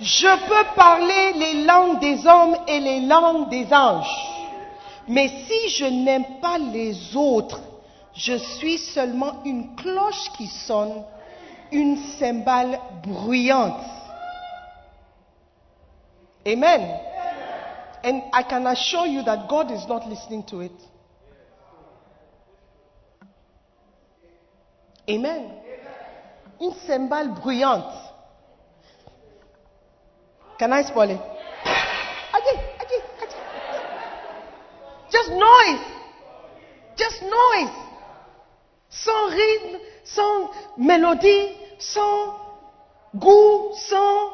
Je 0.00 0.48
peux 0.48 0.74
parler 0.74 1.34
les 1.34 1.64
langues 1.64 2.00
des 2.00 2.26
hommes 2.26 2.56
et 2.66 2.80
les 2.80 3.00
langues 3.00 3.48
des 3.48 3.72
anges. 3.72 4.33
Mais 5.08 5.28
si 5.46 5.68
je 5.70 5.84
n'aime 5.84 6.40
pas 6.40 6.58
les 6.58 7.16
autres, 7.16 7.60
je 8.14 8.36
suis 8.36 8.78
seulement 8.78 9.42
une 9.44 9.74
cloche 9.76 10.30
qui 10.36 10.46
sonne, 10.46 11.04
une 11.72 11.96
cymbale 12.18 12.78
bruyante. 13.02 13.82
Amen. 16.46 17.00
And 18.04 18.22
I 18.32 18.42
can 18.42 18.66
assure 18.66 19.06
you 19.06 19.22
that 19.22 19.48
God 19.48 19.70
is 19.70 19.86
not 19.88 20.06
listening 20.08 20.44
to 20.44 20.60
it. 20.60 20.72
Amen. 25.08 25.50
Une 26.60 26.74
cymbale 26.86 27.28
bruyante. 27.34 27.94
Can 30.58 30.72
I 30.72 30.82
spoil 30.82 31.10
it? 31.10 31.33
Noise. 35.34 35.80
Just 36.96 37.22
noise. 37.22 37.70
Sans 38.88 39.26
rythme, 39.26 39.78
sans 40.04 40.50
mélodie, 40.78 41.48
sans 41.78 42.36
goût, 43.14 43.72
sans 43.74 44.30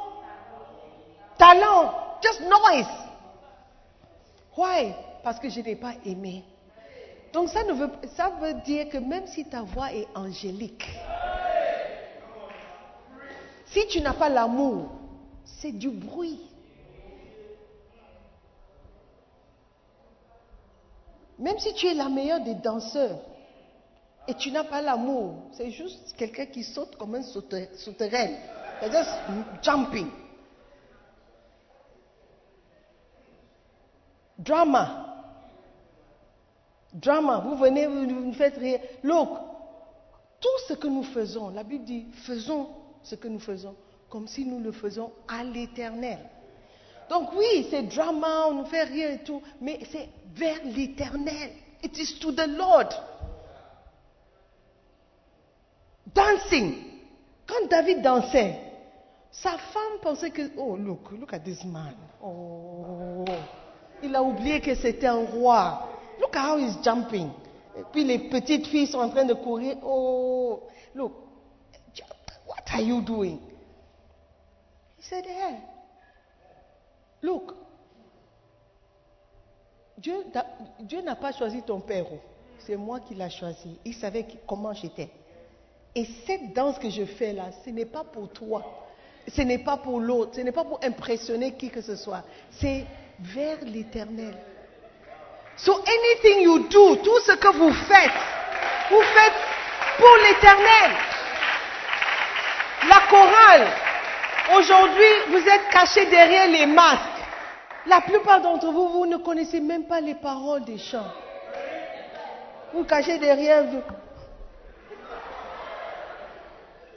talent. 1.38 1.94
Just 2.22 2.42
noise. 2.42 2.86
Why? 4.56 4.94
Parce 5.22 5.38
que 5.38 5.48
je 5.48 5.60
n'ai 5.60 5.76
pas 5.76 5.94
aimé. 6.04 6.44
Donc 7.32 7.48
ça, 7.48 7.62
ne 7.64 7.72
veut, 7.72 7.90
ça 8.16 8.30
veut 8.40 8.54
dire 8.64 8.88
que 8.88 8.98
même 8.98 9.26
si 9.26 9.44
ta 9.44 9.62
voix 9.62 9.92
est 9.92 10.08
angélique, 10.14 10.84
si 13.66 13.86
tu 13.86 14.00
n'as 14.00 14.14
pas 14.14 14.28
l'amour, 14.28 14.88
c'est 15.44 15.72
du 15.72 15.90
bruit. 15.90 16.40
Même 21.40 21.58
si 21.58 21.72
tu 21.74 21.86
es 21.86 21.94
la 21.94 22.08
meilleure 22.08 22.40
des 22.44 22.54
danseurs 22.54 23.18
et 24.28 24.34
tu 24.34 24.50
n'as 24.52 24.64
pas 24.64 24.82
l'amour, 24.82 25.34
c'est 25.52 25.70
juste 25.70 26.14
quelqu'un 26.16 26.46
qui 26.46 26.62
saute 26.62 26.96
comme 26.96 27.14
un 27.14 27.22
sauter- 27.22 27.70
sauterelle. 27.76 28.36
C'est 28.80 28.92
juste 28.92 29.18
jumping. 29.62 30.08
Drama. 34.38 35.06
Drama. 36.92 37.38
Vous 37.40 37.56
venez, 37.56 37.86
vous 37.86 38.00
vous 38.00 38.06
nous 38.26 38.32
faites 38.34 38.56
rire. 38.56 38.80
Look, 39.02 39.28
tout 40.40 40.58
ce 40.68 40.74
que 40.74 40.86
nous 40.88 41.02
faisons, 41.04 41.50
la 41.50 41.62
Bible 41.62 41.84
dit, 41.84 42.06
faisons 42.24 42.68
ce 43.02 43.14
que 43.14 43.28
nous 43.28 43.40
faisons 43.40 43.74
comme 44.08 44.26
si 44.26 44.44
nous 44.44 44.58
le 44.60 44.72
faisons 44.72 45.12
à 45.28 45.44
l'éternel. 45.44 46.18
Donc 47.10 47.30
oui, 47.34 47.66
c'est 47.68 47.82
drama, 47.82 48.46
on 48.46 48.54
nous 48.54 48.66
fait 48.66 48.84
rire 48.84 49.10
et 49.10 49.24
tout, 49.24 49.42
mais 49.60 49.80
c'est 49.90 50.08
vers 50.32 50.64
l'éternel. 50.64 51.50
It 51.82 51.98
is 51.98 52.20
to 52.20 52.30
the 52.30 52.46
Lord. 52.46 52.94
Dancing. 56.14 56.84
Quand 57.48 57.68
David 57.68 58.02
dansait, 58.02 58.60
sa 59.32 59.58
femme 59.58 59.98
pensait 60.00 60.30
que, 60.30 60.52
oh 60.56 60.76
look, 60.76 61.10
look 61.10 61.32
at 61.32 61.40
this 61.40 61.64
man. 61.64 61.96
Oh, 62.22 63.24
il 64.04 64.14
a 64.14 64.22
oublié 64.22 64.60
que 64.60 64.76
c'était 64.76 65.08
un 65.08 65.24
roi. 65.24 65.88
Look 66.20 66.36
how 66.36 66.58
he's 66.58 66.76
jumping. 66.80 67.30
Et 67.76 67.82
puis 67.90 68.04
les 68.04 68.20
petites 68.20 68.68
filles 68.68 68.86
sont 68.86 69.00
en 69.00 69.08
train 69.08 69.24
de 69.24 69.34
courir. 69.34 69.78
Oh, 69.82 70.62
look, 70.94 71.12
what 72.46 72.72
are 72.72 72.82
you 72.82 73.00
doing? 73.00 73.40
He 74.96 75.02
said, 75.02 75.24
hey, 75.26 75.56
look, 77.22 77.52
Dieu, 79.98 81.02
n'a 81.04 81.16
pas 81.16 81.32
choisi 81.32 81.62
ton 81.62 81.80
père, 81.80 82.06
oh. 82.10 82.18
c'est 82.60 82.76
moi 82.76 83.00
qui 83.00 83.14
l'ai 83.14 83.28
choisi. 83.28 83.78
Il 83.84 83.94
savait 83.94 84.26
comment 84.46 84.72
j'étais. 84.72 85.10
Et 85.94 86.06
cette 86.26 86.54
danse 86.54 86.78
que 86.78 86.88
je 86.88 87.04
fais 87.04 87.32
là, 87.32 87.50
ce 87.64 87.70
n'est 87.70 87.84
pas 87.84 88.04
pour 88.04 88.30
toi, 88.30 88.64
ce 89.28 89.42
n'est 89.42 89.58
pas 89.58 89.76
pour 89.76 90.00
l'autre, 90.00 90.32
ce 90.36 90.40
n'est 90.40 90.52
pas 90.52 90.64
pour 90.64 90.80
impressionner 90.82 91.52
qui 91.52 91.68
que 91.68 91.82
ce 91.82 91.96
soit, 91.96 92.22
c'est 92.50 92.86
vers 93.18 93.58
l'éternel. 93.64 94.34
So 95.56 95.74
anything 95.74 96.42
you 96.44 96.58
do, 96.68 96.96
tout 96.96 97.20
ce 97.26 97.32
que 97.32 97.48
vous 97.48 97.72
faites, 97.72 98.10
vous 98.90 99.02
faites 99.02 99.32
pour 99.98 100.16
l'éternel. 100.26 100.90
La 102.88 103.00
chorale, 103.10 103.68
aujourd'hui, 104.56 105.12
vous 105.28 105.46
êtes 105.46 105.68
cachés 105.70 106.06
derrière 106.06 106.48
les 106.48 106.66
masques. 106.66 107.09
La 107.86 108.00
plupart 108.02 108.42
d'entre 108.42 108.70
vous, 108.70 108.88
vous 108.88 109.06
ne 109.06 109.16
connaissez 109.16 109.60
même 109.60 109.84
pas 109.84 110.00
les 110.00 110.14
paroles 110.14 110.64
des 110.64 110.78
chants. 110.78 111.10
Vous 112.72 112.84
cachez 112.84 113.18
derrière 113.18 113.64
vous. 113.64 113.82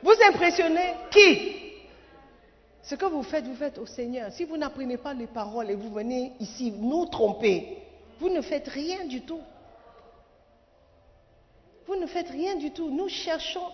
Vous 0.04 0.16
impressionnez 0.30 0.94
qui? 1.10 1.62
Ce 2.84 2.96
que 2.96 3.06
vous 3.06 3.24
faites, 3.24 3.46
vous 3.46 3.56
faites 3.56 3.78
au 3.78 3.86
Seigneur. 3.86 4.30
Si 4.34 4.44
vous 4.44 4.58
n'apprenez 4.58 4.98
pas 4.98 5.14
les 5.14 5.28
paroles 5.28 5.72
et 5.72 5.76
vous 5.76 5.90
venez 5.94 6.34
ici 6.42 6.74
nous 6.78 7.06
tromper, 7.06 7.78
vous 8.20 8.30
ne 8.30 8.42
faites 8.42 8.68
rien 8.68 9.06
du 9.06 9.22
tout. 9.22 9.40
Vous 11.88 11.96
ne 11.96 12.06
faites 12.08 12.30
rien 12.30 12.56
du 12.56 12.72
tout. 12.72 12.90
Nous 12.90 13.08
cherchons, 13.08 13.66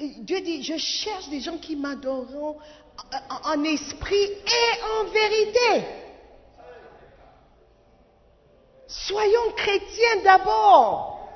Dieu 0.00 0.40
dit, 0.40 0.62
je 0.64 0.76
cherche 0.76 1.28
des 1.28 1.40
gens 1.40 1.58
qui 1.58 1.76
m'adoreront 1.76 2.56
en- 3.44 3.64
esprit 3.64 4.16
et 4.16 4.82
en 5.00 5.04
vérité. 5.10 5.86
Soyons 8.88 9.52
chrétiens 9.54 10.22
d'abord. 10.24 11.28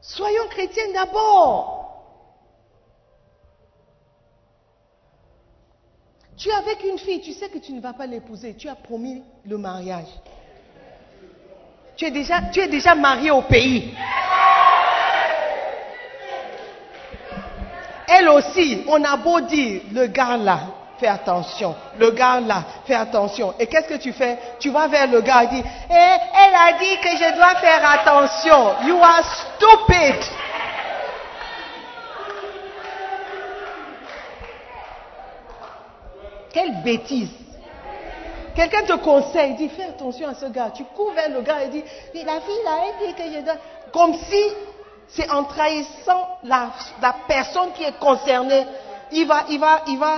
Soyons 0.00 0.46
chrétiens 0.48 0.92
d'abord. 0.94 1.80
Tu 6.36 6.48
es 6.48 6.52
avec 6.52 6.82
une 6.84 6.98
fille, 6.98 7.20
tu 7.20 7.32
sais 7.32 7.48
que 7.48 7.58
tu 7.58 7.72
ne 7.72 7.80
vas 7.80 7.92
pas 7.92 8.06
l'épouser, 8.06 8.54
tu 8.56 8.68
as 8.68 8.74
promis 8.74 9.22
le 9.44 9.58
mariage. 9.58 10.08
Tu 11.96 12.06
es 12.06 12.10
déjà, 12.10 12.40
tu 12.52 12.60
es 12.60 12.68
déjà 12.68 12.94
marié 12.94 13.30
au 13.30 13.42
pays. 13.42 13.92
Elle 18.08 18.28
aussi, 18.28 18.84
on 18.88 19.02
a 19.02 19.16
beau 19.16 19.40
dire, 19.40 19.82
le 19.92 20.06
gars 20.06 20.36
là, 20.36 20.60
fais 21.02 21.08
attention, 21.08 21.74
le 21.98 22.12
gars 22.12 22.38
là, 22.38 22.62
fais 22.86 22.94
attention. 22.94 23.54
Et 23.58 23.66
qu'est-ce 23.66 23.88
que 23.88 23.98
tu 23.98 24.12
fais? 24.12 24.38
Tu 24.60 24.70
vas 24.70 24.86
vers 24.86 25.08
le 25.08 25.20
gars 25.20 25.42
et 25.42 25.46
dis, 25.48 25.64
eh, 25.90 25.92
elle 25.92 26.54
a 26.54 26.78
dit 26.78 26.96
que 27.02 27.08
je 27.08 27.34
dois 27.34 27.56
faire 27.56 27.90
attention. 27.90 28.86
You 28.86 29.02
are 29.02 29.24
stupid. 29.24 30.24
Quelle 36.52 36.82
bêtise. 36.82 37.30
Quelqu'un 38.54 38.82
te 38.82 38.92
conseille, 38.92 39.54
dit 39.54 39.70
fais 39.70 39.84
attention 39.84 40.28
à 40.28 40.34
ce 40.34 40.46
gars. 40.46 40.70
Tu 40.72 40.84
cours 40.84 41.12
vers 41.14 41.30
le 41.30 41.40
gars 41.40 41.64
et 41.64 41.68
dis, 41.68 41.82
la 42.14 42.40
fille 42.40 42.62
là, 42.64 42.78
elle 42.86 43.08
dit 43.08 43.14
que 43.14 43.24
je 43.24 43.44
dois. 43.44 43.54
Comme 43.92 44.14
si 44.14 44.42
c'est 45.08 45.28
en 45.30 45.44
trahissant 45.44 46.38
la, 46.44 46.68
la 47.00 47.16
personne 47.26 47.72
qui 47.72 47.82
est 47.82 47.98
concernée, 47.98 48.64
il 49.10 49.26
va, 49.26 49.44
il 49.48 49.58
va, 49.58 49.82
il 49.88 49.98
va 49.98 50.16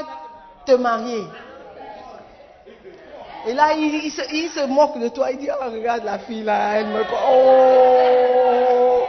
te 0.65 0.73
marier. 0.73 1.25
Et 3.47 3.53
là, 3.53 3.75
il, 3.75 4.11
se, 4.11 4.67
moque 4.67 4.99
de 4.99 5.09
toi. 5.09 5.31
Il 5.31 5.39
dit, 5.39 5.49
oh, 5.51 5.71
regarde 5.71 6.05
la 6.05 6.19
fille 6.19 6.43
là. 6.43 6.83
Oh, 7.31 9.03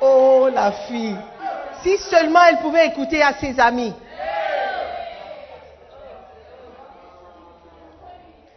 oh, 0.00 0.48
la 0.52 0.72
fille. 0.72 1.16
Si 1.82 1.98
seulement 1.98 2.40
elle 2.48 2.58
pouvait 2.58 2.86
écouter 2.86 3.22
à 3.22 3.34
ses 3.34 3.60
amis. 3.60 3.92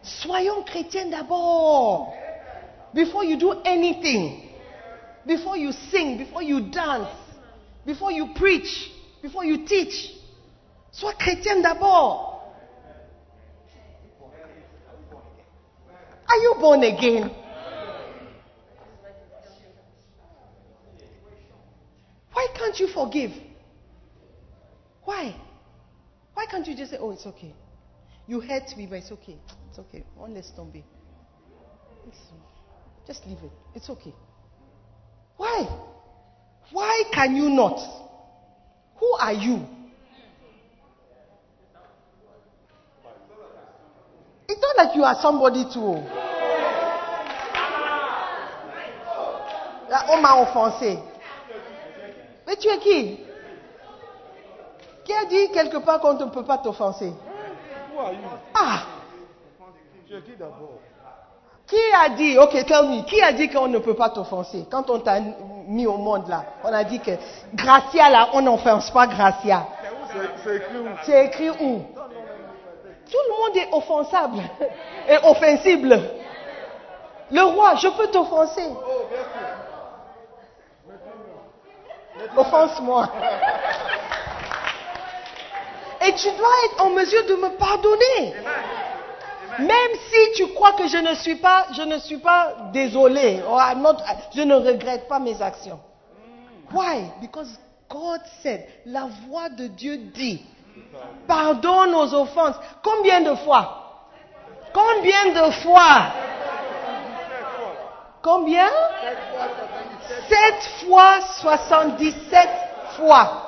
Soyons 0.01 0.63
chrétiens 0.63 1.07
d'abord. 1.07 2.13
Before 2.93 3.25
you 3.25 3.35
do 3.35 3.51
anything. 3.65 4.47
Before 5.25 5.57
you 5.57 5.73
sing, 5.91 6.17
before 6.17 6.41
you 6.41 6.61
dance, 6.61 7.09
before 7.85 8.13
you 8.13 8.27
preach, 8.33 8.89
before 9.21 9.43
you 9.43 9.65
teach. 9.65 10.16
Sois 10.91 11.13
chrétien 11.13 11.61
d'abord. 11.61 12.33
Are 16.29 16.37
you 16.41 16.55
born 16.59 16.83
again? 16.83 17.31
Why 22.33 22.47
can't 22.55 22.79
you 22.79 22.87
forgive? 22.87 23.31
Why? 25.05 25.35
Why 26.33 26.45
can't 26.45 26.67
you 26.67 26.75
just 26.75 26.91
say, 26.91 26.97
oh, 26.99 27.11
it's 27.11 27.25
okay? 27.25 27.53
You 28.27 28.41
hurt 28.41 28.75
me, 28.77 28.85
but 28.87 28.97
it's 28.97 29.11
okay. 29.11 29.37
It's 29.69 29.79
okay. 29.79 30.03
On 30.19 30.33
laisse 30.33 30.51
tomber. 30.55 30.79
It's- 32.07 32.31
Just 33.07 33.25
leave 33.25 33.37
it. 33.41 33.51
It's 33.73 33.89
okay. 33.89 34.13
Why? 35.37 35.65
Why 36.71 37.03
can 37.13 37.35
you 37.37 37.49
not? 37.49 37.79
Who 38.99 39.13
are 39.19 39.31
you? 39.33 39.65
It's 44.57 44.65
not 44.75 44.85
like 44.87 44.95
you 44.95 45.03
are 45.03 45.15
somebody 45.21 45.65
too. 45.65 46.01
Là, 49.89 50.03
on 50.11 50.17
m'a 50.21 50.41
offensé. 50.41 50.97
Mais 52.47 52.55
tu 52.55 52.67
es 52.67 52.77
qui? 52.79 53.19
Qui 55.05 55.13
a 55.13 55.25
dit 55.25 55.51
quelque 55.51 55.77
part 55.77 55.99
qu'on 55.99 56.13
ne 56.15 56.25
peut 56.25 56.43
pas 56.43 56.57
t'offenser? 56.57 57.13
Who 57.93 57.99
are 57.99 58.13
you? 58.13 58.19
Ah! 58.55 58.79
Tu 60.07 60.15
es 60.15 60.21
qui 60.21 60.31
d'abord. 60.37 60.79
Qui 61.67 61.75
a 61.93 62.09
dit, 62.09 62.37
ok, 62.37 62.65
tell 62.65 62.87
me, 62.87 63.03
qui 63.03 63.21
a 63.21 63.31
dit 63.33 63.49
qu'on 63.49 63.67
ne 63.67 63.77
peut 63.77 63.93
pas 63.93 64.09
t'offenser? 64.09 64.65
Quand 64.71 64.89
on 64.89 64.99
t'a 64.99 65.19
mis 65.67 65.85
au 65.85 65.97
monde 65.97 66.27
là, 66.29 66.43
on 66.63 66.73
a 66.73 66.83
dit 66.83 66.99
que 66.99 67.11
Gracia 67.53 68.09
là, 68.09 68.29
on 68.33 68.41
n'offense 68.41 68.89
pas 68.89 69.05
Gracia. 69.05 69.67
C'est- 70.11 70.43
C'est 70.43 70.55
écrit 70.55 70.77
où? 70.79 70.87
C'est 71.03 71.25
écrit 71.25 71.49
où? 71.49 71.81
Tout 73.09 73.17
le 73.27 73.37
monde 73.37 73.57
est 73.57 73.69
offensable 73.73 74.39
et 75.09 75.17
offensible. 75.23 75.99
Le 77.31 77.41
roi, 77.43 77.75
je 77.75 77.87
peux 77.89 78.07
t'offenser. 78.07 78.67
Offense-moi. 82.35 83.09
Et 86.05 86.13
tu 86.13 86.27
dois 86.31 86.49
être 86.65 86.85
en 86.85 86.89
mesure 86.91 87.25
de 87.25 87.35
me 87.35 87.49
pardonner. 87.57 88.33
Même 89.59 89.91
si 90.09 90.31
tu 90.35 90.53
crois 90.53 90.73
que 90.73 90.87
je 90.87 90.97
ne 90.97 91.15
suis 91.15 91.35
pas, 91.35 91.65
je 91.75 91.81
ne 91.81 91.97
suis 91.97 92.17
pas 92.17 92.55
désolé, 92.73 93.41
not- 93.77 93.97
je 94.35 94.41
ne 94.41 94.55
regrette 94.55 95.07
pas 95.07 95.19
mes 95.19 95.41
actions. 95.41 95.79
Why? 96.71 97.05
Because 97.21 97.59
God 97.89 98.21
said, 98.43 98.65
la 98.85 99.07
voix 99.27 99.49
de 99.49 99.67
Dieu 99.67 99.97
dit, 99.97 100.45
pardonne 101.27 101.91
nos 101.91 102.13
offenses. 102.13 102.55
Combien 102.83 103.21
de 103.21 103.35
fois? 103.35 103.83
Combien 104.73 105.33
de 105.33 105.51
fois? 105.51 106.13
Combien? 108.21 108.69
7 110.29 110.85
fois 110.85 111.21
77 111.41 112.49
fois. 112.97 113.43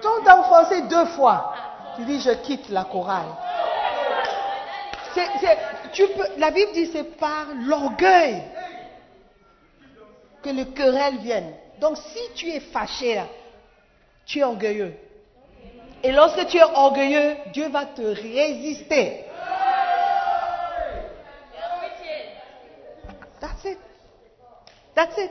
Ton 0.00 0.30
enfoncé 0.30 0.82
deux 0.82 1.06
fois. 1.06 1.54
Tu 1.96 2.04
dis, 2.04 2.20
je 2.20 2.30
quitte 2.30 2.68
la 2.70 2.84
chorale. 2.84 3.26
La 6.38 6.50
Bible 6.50 6.72
dit, 6.72 6.86
c'est 6.86 7.16
par 7.18 7.46
l'orgueil 7.66 8.42
que 10.42 10.50
le 10.50 10.64
querelle 10.64 11.18
vienne. 11.18 11.54
Donc, 11.80 11.96
si 11.98 12.32
tu 12.34 12.48
es 12.48 12.60
fâché, 12.60 13.14
là, 13.16 13.26
tu 14.26 14.38
es 14.40 14.44
orgueilleux. 14.44 14.94
Et 16.02 16.12
lorsque 16.12 16.46
tu 16.46 16.56
es 16.58 16.62
orgueilleux, 16.62 17.36
Dieu 17.52 17.68
va 17.68 17.86
te 17.86 18.02
résister. 18.02 19.24
That's 23.40 23.64
it. 23.64 23.78
That's 24.94 25.16
it. 25.18 25.30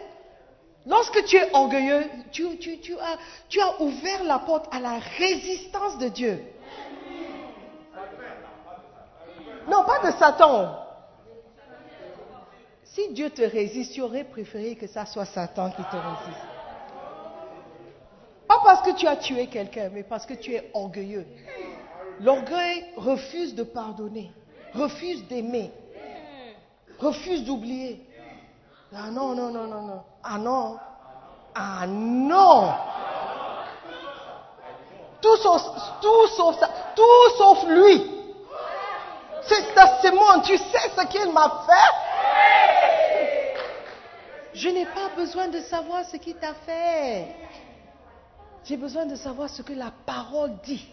Lorsque 0.86 1.24
tu 1.26 1.38
es 1.38 1.50
orgueilleux, 1.54 2.04
tu, 2.32 2.58
tu- 2.58 2.98
as 3.00 3.82
ouvert 3.82 4.24
la 4.24 4.40
porte 4.40 4.68
à 4.74 4.80
la 4.80 4.98
résistance 5.18 5.98
de 6.00 6.08
Dieu. 6.08 6.44
Non, 9.68 9.84
pas 9.86 10.00
de 10.04 10.12
Satan. 10.18 10.78
Si 12.84 13.14
Dieu 13.14 13.30
te 13.30 13.44
résiste, 13.44 13.94
tu 13.94 14.02
aurais 14.02 14.24
préféré 14.24 14.76
que 14.76 14.88
ça 14.88 15.06
soit 15.06 15.26
Satan 15.26 15.70
qui 15.70 15.84
te 15.84 15.96
résiste. 15.96 16.51
Pas 18.52 18.60
parce 18.66 18.82
que 18.82 18.92
tu 18.92 19.08
as 19.08 19.16
tué 19.16 19.48
quelqu'un, 19.48 19.90
mais 19.94 20.04
parce 20.04 20.26
que 20.26 20.34
tu 20.34 20.54
es 20.54 20.70
orgueilleux. 20.74 21.26
L'orgueil 22.20 22.86
refuse 22.98 23.56
de 23.56 23.64
pardonner, 23.64 24.30
refuse 24.74 25.26
d'aimer, 25.30 25.72
refuse 27.00 27.46
d'oublier. 27.46 28.06
Ah 28.94 29.10
non, 29.10 29.36
non, 29.36 29.52
non, 29.52 29.68
non, 29.68 29.82
non. 29.84 30.04
Ah 30.22 30.38
non. 30.38 30.78
Ah 31.56 31.88
non. 31.88 32.74
Tout 35.22 35.38
sauf, 35.38 35.64
tout 36.02 36.28
sauf. 36.36 36.58
Tout 36.94 37.38
sauf 37.38 37.64
lui. 37.70 38.06
C'est 39.44 39.64
c'est 40.02 40.12
moi. 40.12 40.42
Tu 40.44 40.58
sais 40.58 40.90
ce 40.98 41.08
qu'il 41.08 41.32
m'a 41.32 41.64
fait? 41.66 41.94
Je 44.54 44.68
n'ai 44.68 44.86
pas 44.88 45.08
besoin 45.16 45.48
de 45.48 45.62
savoir 45.62 46.04
ce 46.04 46.18
qu'il 46.18 46.36
t'a 46.36 46.54
fait. 46.66 47.34
J'ai 48.64 48.78
besoin 48.78 49.06
de 49.06 49.16
savoir 49.16 49.50
ce 49.50 49.64
que 49.64 49.74
la 49.74 49.92
parole 50.06 50.52
dit. 50.64 50.88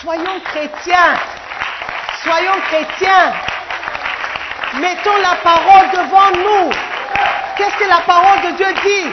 Soyons 0.00 0.40
chrétiens. 0.44 1.16
Soyons 2.22 2.60
chrétiens. 2.68 3.32
Mettons 4.80 5.16
la 5.16 5.36
parole 5.42 5.90
devant 5.92 6.30
nous. 6.32 6.70
Qu'est-ce 7.56 7.76
que 7.76 7.88
la 7.88 8.00
parole 8.00 8.42
de 8.50 8.56
Dieu 8.56 8.66
dit? 8.84 9.10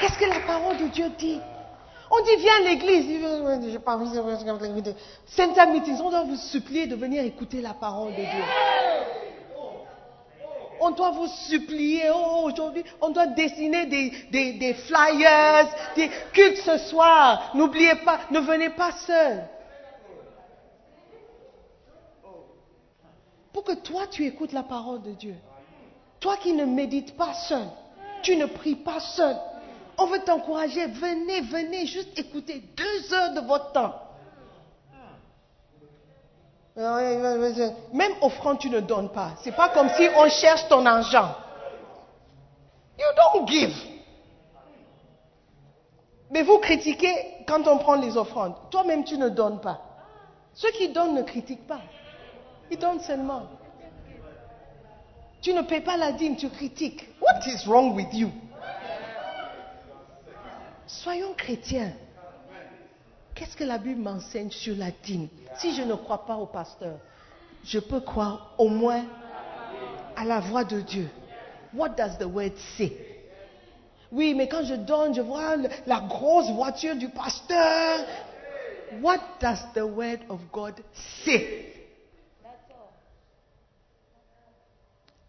Qu'est-ce 0.00 0.18
que 0.18 0.24
la 0.24 0.40
parole 0.40 0.78
de 0.78 0.86
Dieu 0.86 1.08
dit? 1.18 1.40
On 2.10 2.20
dit 2.22 2.36
viens 2.38 2.56
à 2.56 2.60
l'église. 2.60 3.06
J'ai 3.70 3.78
pas 3.78 3.96
on 3.96 4.04
doit 6.10 6.24
vous 6.24 6.36
supplier 6.36 6.86
de 6.86 6.96
venir 6.96 7.22
écouter 7.24 7.60
la 7.60 7.74
parole 7.74 8.12
de 8.12 8.22
Dieu. 8.22 8.44
On 10.80 10.90
doit 10.90 11.10
vous 11.10 11.26
supplier, 11.26 12.10
oh, 12.14 12.42
aujourd'hui, 12.44 12.84
on 13.00 13.10
doit 13.10 13.26
dessiner 13.26 13.86
des, 13.86 14.10
des- 14.30 14.52
des 14.54 14.74
flyers, 14.74 15.66
des 15.94 16.10
cultes 16.32 16.58
ce 16.58 16.78
soir. 16.78 17.50
N'oubliez 17.54 17.94
pas, 18.04 18.20
ne 18.30 18.40
venez 18.40 18.70
pas 18.70 18.92
seul. 18.92 19.42
Pour 23.52 23.64
que 23.64 23.72
toi, 23.74 24.06
tu 24.10 24.24
écoutes 24.26 24.52
la 24.52 24.62
parole 24.62 25.02
de 25.02 25.12
Dieu. 25.12 25.34
Toi 26.20 26.36
qui 26.36 26.52
ne 26.52 26.64
médites 26.64 27.16
pas 27.16 27.32
seul, 27.34 27.66
tu 28.22 28.36
ne 28.36 28.46
pries 28.46 28.74
pas 28.74 29.00
seul. 29.00 29.36
On 29.98 30.06
veut 30.06 30.18
t'encourager, 30.20 30.86
venez, 30.86 31.40
venez, 31.40 31.86
juste 31.86 32.18
écouter 32.18 32.62
deux 32.76 33.14
heures 33.14 33.32
de 33.32 33.40
votre 33.40 33.72
temps. 33.72 33.94
Même 36.76 38.12
offrande, 38.20 38.58
tu 38.58 38.68
ne 38.68 38.80
donnes 38.80 39.10
pas. 39.10 39.32
C'est 39.42 39.56
pas 39.56 39.70
comme 39.70 39.88
si 39.90 40.08
on 40.16 40.28
cherche 40.28 40.68
ton 40.68 40.84
argent. 40.84 41.34
You 42.98 43.06
don't 43.16 43.48
give. 43.48 43.74
Mais 46.30 46.42
vous 46.42 46.58
critiquez 46.58 47.44
quand 47.46 47.66
on 47.66 47.78
prend 47.78 47.94
les 47.94 48.16
offrandes. 48.16 48.54
Toi-même, 48.70 49.04
tu 49.04 49.16
ne 49.16 49.28
donnes 49.28 49.60
pas. 49.60 49.80
Ceux 50.52 50.70
qui 50.72 50.88
donnent 50.88 51.14
ne 51.14 51.22
critiquent 51.22 51.66
pas. 51.66 51.80
Ils 52.70 52.78
donnent 52.78 53.00
seulement. 53.00 53.44
Tu 55.40 55.54
ne 55.54 55.62
paies 55.62 55.80
pas 55.80 55.96
la 55.96 56.12
dîme, 56.12 56.36
tu 56.36 56.48
critiques. 56.50 57.08
What 57.20 57.46
is 57.46 57.66
wrong 57.66 57.94
with 57.94 58.12
you? 58.12 58.30
Soyons 60.86 61.34
chrétiens. 61.36 61.92
Qu'est-ce 63.36 63.54
que 63.54 63.64
la 63.64 63.76
Bible 63.76 64.00
m'enseigne 64.00 64.50
sur 64.50 64.74
la 64.76 64.90
dîme? 64.90 65.28
Si 65.58 65.76
je 65.76 65.82
ne 65.82 65.94
crois 65.94 66.24
pas 66.24 66.36
au 66.36 66.46
pasteur, 66.46 66.98
je 67.64 67.78
peux 67.78 68.00
croire 68.00 68.54
au 68.56 68.68
moins 68.68 69.04
à 70.16 70.24
la 70.24 70.40
voix 70.40 70.64
de 70.64 70.80
Dieu. 70.80 71.10
What 71.74 71.90
does 71.90 72.16
the 72.18 72.24
word 72.24 72.56
say? 72.78 72.96
Oui, 74.10 74.34
mais 74.34 74.48
quand 74.48 74.64
je 74.64 74.74
donne, 74.74 75.14
je 75.14 75.20
vois 75.20 75.56
la 75.86 76.00
grosse 76.00 76.50
voiture 76.50 76.96
du 76.96 77.10
pasteur. 77.10 78.00
What 79.02 79.18
does 79.38 79.58
the 79.74 79.82
word 79.82 80.20
of 80.30 80.40
God 80.50 80.74
say? 81.24 81.74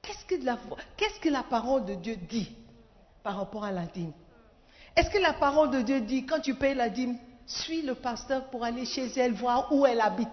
Qu'est-ce 0.01 0.23
que, 0.23 0.45
la, 0.45 0.57
qu'est-ce 0.95 1.19
que 1.19 1.27
la 1.27 1.43
parole 1.43 1.83
de 1.83 1.95
Dieu 1.95 2.15
dit 2.15 2.55
par 3.21 3.35
rapport 3.35 3.65
à 3.65 3.73
la 3.73 3.85
dîme? 3.85 4.13
Est-ce 4.95 5.09
que 5.09 5.17
la 5.17 5.33
parole 5.33 5.71
de 5.71 5.81
Dieu 5.81 5.99
dit, 5.99 6.25
quand 6.25 6.39
tu 6.39 6.53
payes 6.55 6.73
la 6.73 6.87
dîme, 6.87 7.17
suis 7.47 7.81
le 7.81 7.95
pasteur 7.95 8.45
pour 8.49 8.63
aller 8.63 8.85
chez 8.85 9.07
elle 9.17 9.33
voir 9.33 9.71
où 9.71 9.85
elle 9.85 10.01
habite 10.01 10.27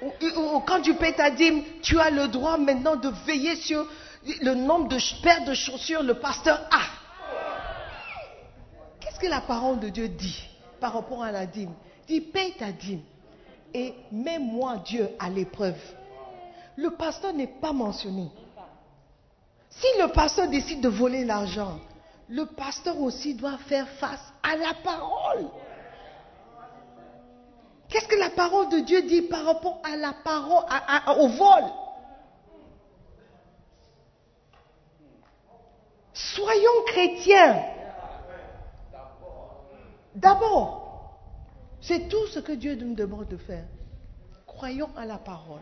ou, 0.00 0.60
quand 0.60 0.80
tu 0.80 0.94
payes 0.94 1.14
ta 1.14 1.30
dîme, 1.30 1.62
tu 1.82 1.98
as 1.98 2.10
le 2.10 2.28
droit 2.28 2.56
maintenant 2.56 2.96
de 2.96 3.08
veiller 3.26 3.56
sur 3.56 3.86
le 4.42 4.54
nombre 4.54 4.88
de 4.88 5.22
paires 5.22 5.44
de 5.44 5.54
chaussures 5.54 6.02
le 6.02 6.14
pasteur 6.14 6.60
a. 6.70 6.82
Qu'est-ce 9.00 9.18
que 9.18 9.26
la 9.26 9.40
parole 9.40 9.80
de 9.80 9.88
Dieu 9.88 10.08
dit 10.08 10.48
par 10.80 10.92
rapport 10.92 11.22
à 11.22 11.32
la 11.32 11.46
dîme? 11.46 11.72
Dit, 12.06 12.20
paye 12.20 12.52
ta 12.52 12.70
dîme 12.72 13.02
et 13.74 13.94
mets-moi 14.12 14.76
Dieu 14.84 15.08
à 15.18 15.28
l'épreuve. 15.28 15.78
Le 16.76 16.90
pasteur 16.90 17.32
n'est 17.32 17.46
pas 17.48 17.72
mentionné. 17.72 18.30
Si 19.70 19.86
le 20.00 20.08
pasteur 20.08 20.48
décide 20.48 20.80
de 20.80 20.88
voler 20.88 21.24
l'argent, 21.24 21.78
le 22.28 22.44
pasteur 22.44 23.00
aussi 23.00 23.34
doit 23.34 23.58
faire 23.68 23.88
face 23.88 24.32
à 24.42 24.56
la 24.56 24.74
parole. 24.84 25.48
Qu'est-ce 27.88 28.06
que 28.06 28.18
la 28.18 28.30
parole 28.30 28.68
de 28.68 28.80
Dieu 28.80 29.02
dit 29.02 29.22
par 29.22 29.44
rapport 29.44 29.80
à 29.82 29.96
la 29.96 30.12
parole, 30.12 30.64
au 31.18 31.28
vol? 31.28 31.64
Soyons 36.12 36.84
chrétiens. 36.86 37.62
D'abord, 40.14 41.14
c'est 41.80 42.08
tout 42.08 42.26
ce 42.26 42.40
que 42.40 42.52
Dieu 42.52 42.74
nous 42.74 42.94
demande 42.94 43.28
de 43.28 43.36
faire. 43.38 43.64
Croyons 44.46 44.90
à 44.96 45.06
la 45.06 45.16
parole. 45.16 45.60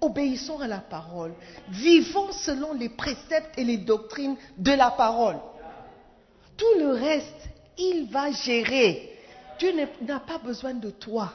Obéissons 0.00 0.60
à 0.60 0.68
la 0.68 0.78
parole. 0.78 1.34
Vivons 1.70 2.30
selon 2.30 2.74
les 2.74 2.90
préceptes 2.90 3.58
et 3.58 3.64
les 3.64 3.78
doctrines 3.78 4.36
de 4.58 4.72
la 4.72 4.92
parole. 4.92 5.38
Tout 6.58 6.78
le 6.78 6.90
reste, 6.90 7.48
il 7.78 8.10
va 8.10 8.30
gérer. 8.32 9.16
Dieu 9.58 9.72
n'a 10.02 10.20
pas 10.20 10.38
besoin 10.38 10.74
de 10.74 10.90
toi 10.90 11.32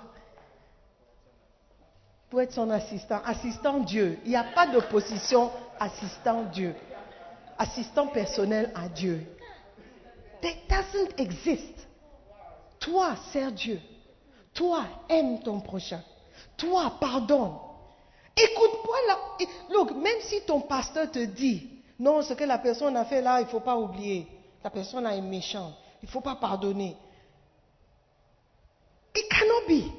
pour 2.30 2.42
être 2.42 2.54
son 2.54 2.70
assistant. 2.70 3.22
Assistant 3.26 3.80
Dieu. 3.80 4.20
Il 4.26 4.30
n'y 4.32 4.36
a 4.36 4.44
pas 4.44 4.68
de 4.68 4.80
position 4.82 5.52
assistant 5.80 6.44
Dieu. 6.44 6.76
Assistant 7.58 8.08
personnel 8.08 8.72
à 8.76 8.90
Dieu. 8.90 9.26
That 10.42 10.56
doesn't 10.70 11.20
exist. 11.20 11.88
Toi, 12.80 13.16
sers 13.32 13.52
Dieu. 13.52 13.80
Toi, 14.54 14.84
aime 15.10 15.42
ton 15.42 15.62
prochain. 15.62 16.02
Toi, 16.58 16.94
pardonne. 17.00 17.54
Écoute-moi 18.36 18.98
là. 19.08 19.18
Look, 19.72 19.92
même 19.92 20.20
si 20.22 20.42
ton 20.42 20.62
pasteur 20.62 21.10
te 21.12 21.24
dit, 21.24 21.70
non, 22.00 22.22
ce 22.22 22.34
que 22.34 22.44
la 22.44 22.58
personne 22.58 22.98
a 22.98 23.06
fait 23.06 23.22
là, 23.22 23.40
il 23.40 23.46
ne 23.46 23.50
faut 23.50 23.60
pas 23.60 23.78
oublier. 23.78 24.28
La 24.64 24.70
personne 24.70 25.06
est 25.08 25.22
méchante. 25.22 25.74
Il 26.02 26.06
ne 26.06 26.12
faut 26.12 26.22
pas 26.22 26.36
pardonner. 26.36 26.96
It 29.16 29.26
cannot 29.30 29.68
be. 29.68 29.92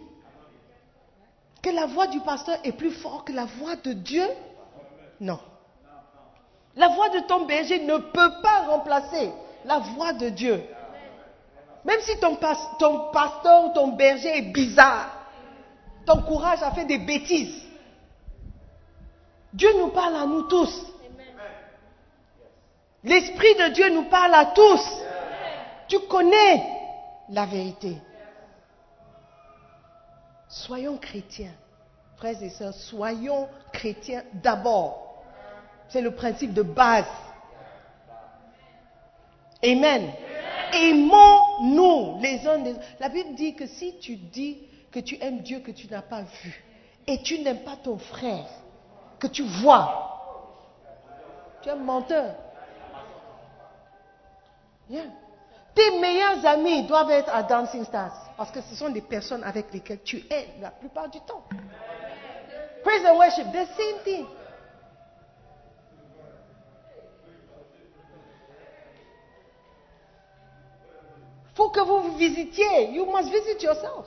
Que 1.63 1.71
la 1.71 1.87
voix 1.87 2.07
du 2.07 2.21
pasteur 2.21 2.59
est 2.65 2.73
plus 2.73 2.91
forte 2.91 3.27
que 3.29 3.33
la 3.33 3.45
voix 3.47 3.77
de 3.77 3.93
Dieu? 3.93 4.27
Non. 5.21 5.39
La 6.77 6.89
voix 6.89 7.09
de 7.11 7.21
ton 7.21 7.47
berger 7.47 7.85
ne 7.85 7.97
peut 7.99 8.33
pas 8.43 8.67
remplacer 8.67 9.31
la 9.65 9.79
voix 9.79 10.13
de 10.13 10.29
Dieu. 10.31 10.63
Même 11.85 12.01
si 12.01 12.19
ton, 12.19 12.37
pas- 12.37 12.77
ton 12.79 13.11
pasteur 13.13 13.67
ou 13.67 13.75
ton 13.75 13.89
berger 13.89 14.39
est 14.39 14.53
bizarre, 14.53 15.11
ton 16.07 16.23
courage 16.23 16.63
a 16.63 16.73
fait 16.73 16.85
des 16.87 16.99
bêtises. 16.99 17.63
Dieu 19.53 19.69
nous 19.79 19.89
parle 19.89 20.17
à 20.17 20.27
nous 20.27 20.43
tous. 20.43 20.87
L'Esprit 23.05 23.55
de 23.57 23.69
Dieu 23.75 23.91
nous 23.91 24.05
parle 24.05 24.35
à 24.35 24.47
tous. 24.47 25.03
Tu 25.89 25.99
connais 26.01 26.63
la 27.29 27.45
vérité. 27.45 27.99
Soyons 30.49 30.97
chrétiens. 30.97 31.53
Frères 32.17 32.43
et 32.43 32.49
sœurs, 32.49 32.73
soyons 32.73 33.49
chrétiens 33.73 34.23
d'abord. 34.33 35.23
C'est 35.89 36.01
le 36.01 36.13
principe 36.13 36.55
de 36.55 36.63
base. 36.63 37.05
Amen. 39.63 40.11
Aimons-nous 40.73 42.21
les 42.21 42.47
uns 42.47 42.59
les 42.59 42.73
autres. 42.73 42.81
La 43.01 43.09
Bible 43.09 43.35
dit 43.35 43.55
que 43.55 43.67
si 43.67 43.99
tu 43.99 44.17
dis 44.17 44.63
que 44.91 45.01
tu 45.01 45.19
aimes 45.21 45.41
Dieu 45.41 45.61
que 45.61 45.71
tu 45.71 45.89
n'as 45.89 46.03
pas 46.03 46.23
vu 46.23 46.65
et 47.07 47.23
tu 47.23 47.39
n'aimes 47.41 47.65
pas 47.65 47.77
ton 47.77 47.99
frère 47.99 48.47
que 49.19 49.27
tu 49.27 49.43
vois, 49.43 50.11
tu 51.63 51.69
es 51.69 51.73
un 51.73 51.77
menteur. 51.77 52.35
Tes 54.89 55.99
meilleurs 56.01 56.45
amis 56.47 56.87
doivent 56.87 57.11
être 57.11 57.35
à 57.35 57.43
Dancing 57.43 57.85
Stars 57.85 58.33
parce 58.37 58.51
que 58.51 58.61
ce 58.61 58.75
sont 58.75 58.91
des 58.91 59.01
personnes 59.01 59.43
avec 59.45 59.73
lesquelles 59.73 60.03
tu 60.03 60.25
es 60.31 60.49
la 60.61 60.71
plupart 60.71 61.09
du 61.09 61.21
temps. 61.21 61.45
Praise 62.83 63.05
and 63.07 63.17
worship, 63.17 63.47
the 63.53 63.67
same 63.77 63.99
thing. 64.05 64.27
faut 71.55 71.71
que 71.71 71.81
vous 71.81 72.01
vous 72.01 72.17
visitiez. 72.17 72.91
You 72.93 73.07
must 73.07 73.31
visit 73.31 73.63
yourself. 73.63 74.07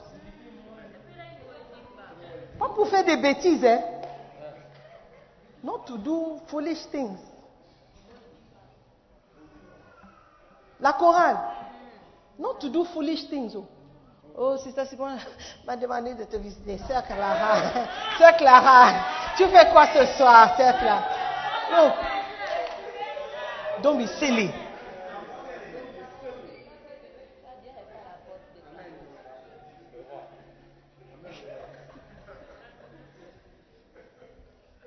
Pas 2.58 2.68
pour 2.68 2.88
faire 2.88 3.04
des 3.04 3.16
bêtises, 3.16 3.64
hein. 3.64 3.80
Not 5.62 5.84
to 5.86 5.98
do 5.98 6.40
foolish 6.46 6.86
things. 6.90 7.18
La 10.80 10.92
chorale. 10.92 11.38
Not 12.38 12.60
to 12.60 12.68
do 12.68 12.84
foolish 12.84 13.28
things. 13.28 13.54
Oh, 13.56 13.66
oh 14.36 14.56
c'est 14.58 14.96
bon. 14.96 15.16
m'a 15.66 15.76
demandé 15.76 16.14
de 16.14 16.24
te 16.24 16.36
visiter. 16.36 16.78
Sœur 16.86 17.04
Clara. 17.04 17.86
Clara. 18.38 18.92
Tu 19.36 19.44
fais 19.46 19.70
quoi 19.70 19.86
ce 19.88 20.06
soir, 20.16 20.56
Sœur 20.56 20.78
Clara? 20.78 21.02
Non. 21.72 21.92
Don't 23.82 23.98
be 23.98 24.06
silly. 24.06 24.50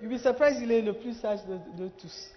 You'll 0.02 0.10
be 0.10 0.18
surprised, 0.18 0.60
il 0.64 0.72
est 0.72 0.82
le 0.82 0.94
plus 0.94 1.14
sage 1.14 1.46
de, 1.46 1.84
de 1.84 1.90
tous. 1.90 2.32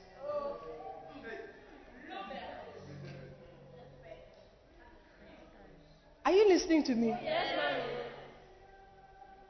Are 6.24 6.32
you 6.32 6.48
listening 6.48 6.82
to 6.84 6.94
me? 6.94 7.14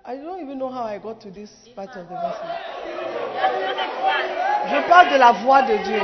I 0.04 0.16
don't 0.16 0.42
even 0.42 0.58
know 0.58 0.70
how 0.70 0.82
I 0.82 0.98
got 0.98 1.20
to 1.20 1.30
this 1.30 1.50
part 1.74 1.90
of 1.90 2.08
the 2.08 2.14
message. 2.14 2.74
Je 4.70 4.88
parle 4.88 5.10
de 5.10 5.18
la 5.18 5.32
voix 5.32 5.62
de 5.62 5.76
Dieu. 5.84 6.00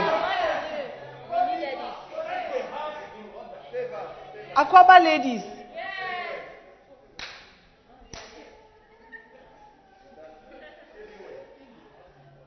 Aquaba 4.54 5.00
ladies. 5.00 5.42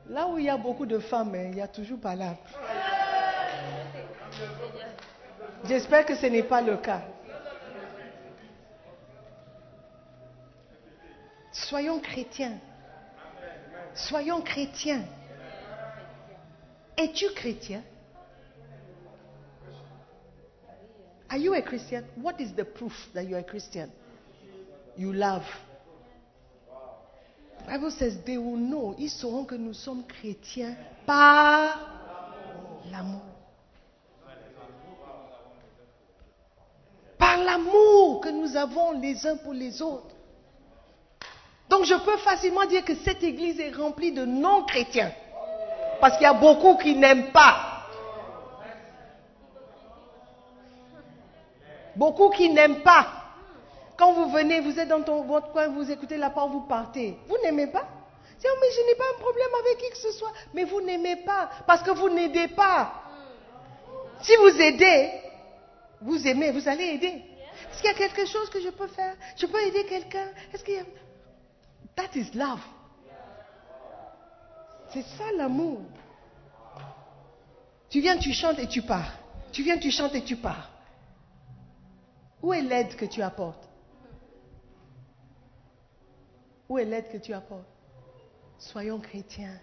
Là 0.10 0.28
où 0.28 0.38
il 0.38 0.46
y 0.46 0.50
a 0.50 0.58
beaucoup 0.58 0.86
de 0.86 1.00
femmes, 1.00 1.34
hein, 1.36 1.50
il 1.52 1.58
y 1.58 1.62
a 1.62 1.68
toujours 1.68 2.00
pas 2.00 2.16
là. 2.16 2.36
J'espère 5.66 6.06
que 6.06 6.16
ce 6.16 6.28
n'est 6.28 6.44
pas 6.44 6.62
le 6.62 6.78
cas. 6.78 7.02
Soyons 11.74 12.00
chrétiens. 12.02 12.60
Soyons 13.96 14.42
chrétiens. 14.42 15.02
Es-tu 16.96 17.26
chrétien? 17.34 17.82
Are 21.32 21.40
you 21.40 21.56
a 21.56 21.64
Christian? 21.64 22.04
What 22.22 22.40
is 22.40 22.54
the 22.54 22.64
proof 22.64 22.94
that 23.16 23.24
you 23.28 23.36
are 23.36 23.40
a 23.40 23.44
Christian? 23.44 23.90
You 24.96 25.14
love. 25.14 25.42
Bible 27.66 27.90
says 27.90 28.20
they 28.24 28.38
will 28.38 28.58
know, 28.58 28.94
ils 29.00 29.10
sauront 29.10 29.46
que 29.46 29.56
nous 29.56 29.74
sommes 29.74 30.04
chrétiens 30.06 30.76
par 31.08 31.80
l'amour. 32.92 33.26
Par 37.18 37.44
l'amour 37.44 38.22
que 38.22 38.30
nous 38.30 38.56
avons 38.56 38.92
les 38.92 39.26
uns 39.26 39.38
pour 39.38 39.54
les 39.54 39.82
autres. 39.82 40.13
Donc 41.74 41.86
je 41.86 41.96
peux 41.96 42.18
facilement 42.18 42.66
dire 42.66 42.86
que 42.86 42.94
cette 43.04 43.24
église 43.24 43.60
est 43.60 43.72
remplie 43.76 44.12
de 44.12 44.24
non-chrétiens. 44.26 45.12
Parce 46.00 46.18
qu'il 46.18 46.24
y 46.24 46.30
a 46.30 46.34
beaucoup 46.34 46.78
qui 46.78 46.94
n'aiment 46.94 47.32
pas. 47.32 47.88
Beaucoup 51.96 52.30
qui 52.30 52.52
n'aiment 52.52 52.82
pas. 52.82 53.08
Quand 53.98 54.14
vous 54.14 54.30
venez, 54.30 54.60
vous 54.60 54.80
êtes 54.80 54.88
dans 54.88 55.02
ton- 55.02 55.24
votre 55.24 55.52
coin, 55.52 55.68
vous 55.70 55.90
écoutez 55.90 56.18
la 56.18 56.30
parole, 56.30 56.52
vous 56.52 56.68
partez. 56.68 57.18
Vous 57.28 57.38
n'aimez 57.44 57.66
pas 57.66 57.86
C'est 58.38 58.50
oh, 58.52 58.58
mais 58.62 58.68
je 58.76 58.82
n'ai 58.88 58.96
pas 58.96 59.06
un 59.16 59.20
problème 59.20 59.50
avec 59.62 59.78
qui 59.80 59.90
que 59.90 59.98
ce 59.98 60.12
soit. 60.12 60.32
Mais 60.54 60.66
vous 60.66 60.82
n'aimez 60.82 61.16
pas 61.26 61.50
parce 61.66 61.82
que 61.82 61.90
vous 61.90 62.10
n'aidez 62.10 62.50
pas. 62.50 62.94
Si 64.22 64.36
vous 64.36 64.62
aidez, 64.62 65.10
vous 66.02 66.28
aimez, 66.28 66.52
vous 66.52 66.68
allez 66.68 66.86
aider. 66.86 67.16
Est-ce 67.72 67.82
qu'il 67.82 67.90
y 67.92 67.94
a 67.96 67.98
quelque 67.98 68.28
chose 68.28 68.48
que 68.52 68.62
je 68.62 68.70
peux 68.70 68.88
faire 68.88 69.16
Je 69.38 69.48
peux 69.48 69.60
aider 69.60 69.86
quelqu'un 69.86 70.28
Est-ce 70.54 70.64
qu'il 70.64 70.76
y 70.76 70.78
a... 70.78 70.84
That 71.96 72.16
is 72.16 72.32
love. 72.34 72.62
C'est 74.90 75.04
ça 75.04 75.26
l'amour. 75.36 75.82
Tu 77.90 78.02
viens, 78.02 78.18
tu 78.18 78.34
chantes 78.34 78.60
et 78.60 78.68
tu 78.68 78.82
pars. 78.82 79.12
Tu 79.52 79.64
viens, 79.64 79.78
tu 79.78 79.92
chantes 79.92 80.16
et 80.16 80.24
tu 80.24 80.36
pars. 80.36 80.70
Où 82.42 82.54
est 82.54 82.62
l'aide 82.62 82.96
que 82.96 83.06
tu 83.06 83.22
apportes? 83.22 83.70
Où 86.68 86.78
est 86.78 86.86
l'aide 86.86 87.10
que 87.12 87.18
tu 87.18 87.34
apportes? 87.34 87.68
Soyons 88.58 89.00
chrétiens. 89.00 89.60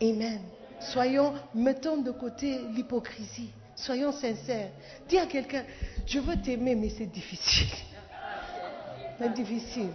Amen. 0.00 0.40
Soyons, 0.80 1.34
mettons 1.54 1.98
de 1.98 2.10
côté 2.10 2.58
l'hypocrisie. 2.72 3.50
Soyons 3.74 4.12
sincères. 4.12 4.70
Dis 5.08 5.18
à 5.18 5.26
quelqu'un, 5.26 5.64
je 6.06 6.18
veux 6.18 6.40
t'aimer, 6.40 6.74
mais 6.74 6.90
c'est 6.90 7.06
difficile. 7.06 7.68
C'est 9.18 9.34
difficile. 9.34 9.90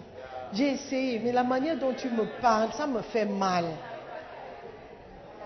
J'ai 0.54 0.74
essayé, 0.74 1.20
mais 1.20 1.32
la 1.32 1.44
manière 1.44 1.78
dont 1.78 1.94
tu 1.94 2.10
me 2.10 2.26
parles, 2.42 2.70
ça 2.74 2.88
me 2.88 3.02
fait 3.02 3.26
mal. 3.26 3.66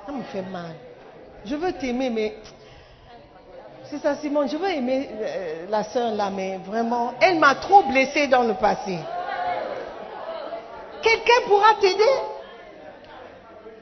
Ça 0.05 0.11
me 0.11 0.23
fait 0.23 0.41
mal. 0.41 0.75
Je 1.45 1.55
veux 1.55 1.71
t'aimer, 1.73 2.09
mais 2.09 2.35
c'est 3.89 3.99
ça, 3.99 4.15
Simon. 4.15 4.45
Je 4.47 4.57
veux 4.57 4.69
aimer 4.69 5.09
euh, 5.11 5.65
la 5.69 5.83
sœur 5.83 6.13
là, 6.13 6.29
mais 6.29 6.57
vraiment, 6.57 7.13
elle 7.21 7.39
m'a 7.39 7.55
trop 7.55 7.83
blessée 7.83 8.27
dans 8.27 8.43
le 8.43 8.53
passé. 8.53 8.99
Quelqu'un 11.01 11.47
pourra 11.47 11.75
t'aider? 11.79 12.03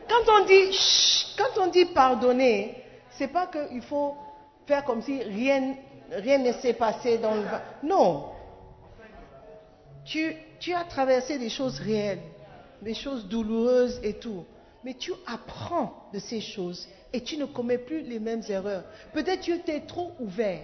Quand 0.08 0.40
on 0.40 0.46
dit 0.46 0.72
chut, 0.72 1.36
quand 1.38 1.62
on 1.62 1.68
dit 1.68 1.86
pardonner, 1.86 2.84
c'est 3.12 3.28
pas 3.28 3.48
qu'il 3.48 3.82
faut 3.82 4.16
faire 4.66 4.86
comme 4.86 5.02
si 5.02 5.22
rien, 5.22 5.76
rien 6.12 6.38
ne 6.38 6.54
s'est 6.54 6.74
passé 6.74 7.18
dans 7.18 7.34
le. 7.34 7.44
Non. 7.84 8.37
Tu, 10.08 10.74
as 10.74 10.86
traversé 10.86 11.38
des 11.38 11.50
choses 11.50 11.80
réelles, 11.80 12.22
des 12.82 12.94
choses 12.94 13.28
douloureuses 13.28 14.00
et 14.04 14.14
tout. 14.14 14.46
Mais 14.84 14.94
tu 14.94 15.12
apprends 15.26 16.10
de 16.14 16.20
ces 16.20 16.40
choses 16.40 16.88
et 17.12 17.22
tu 17.22 17.38
ne 17.38 17.46
commets 17.46 17.78
plus 17.78 18.02
les 18.02 18.20
mêmes 18.20 18.44
erreurs. 18.48 18.84
Peut-être 19.14 19.42
tu 19.42 19.60
t'es 19.60 19.82
trop 19.82 20.14
ouvert. 20.20 20.62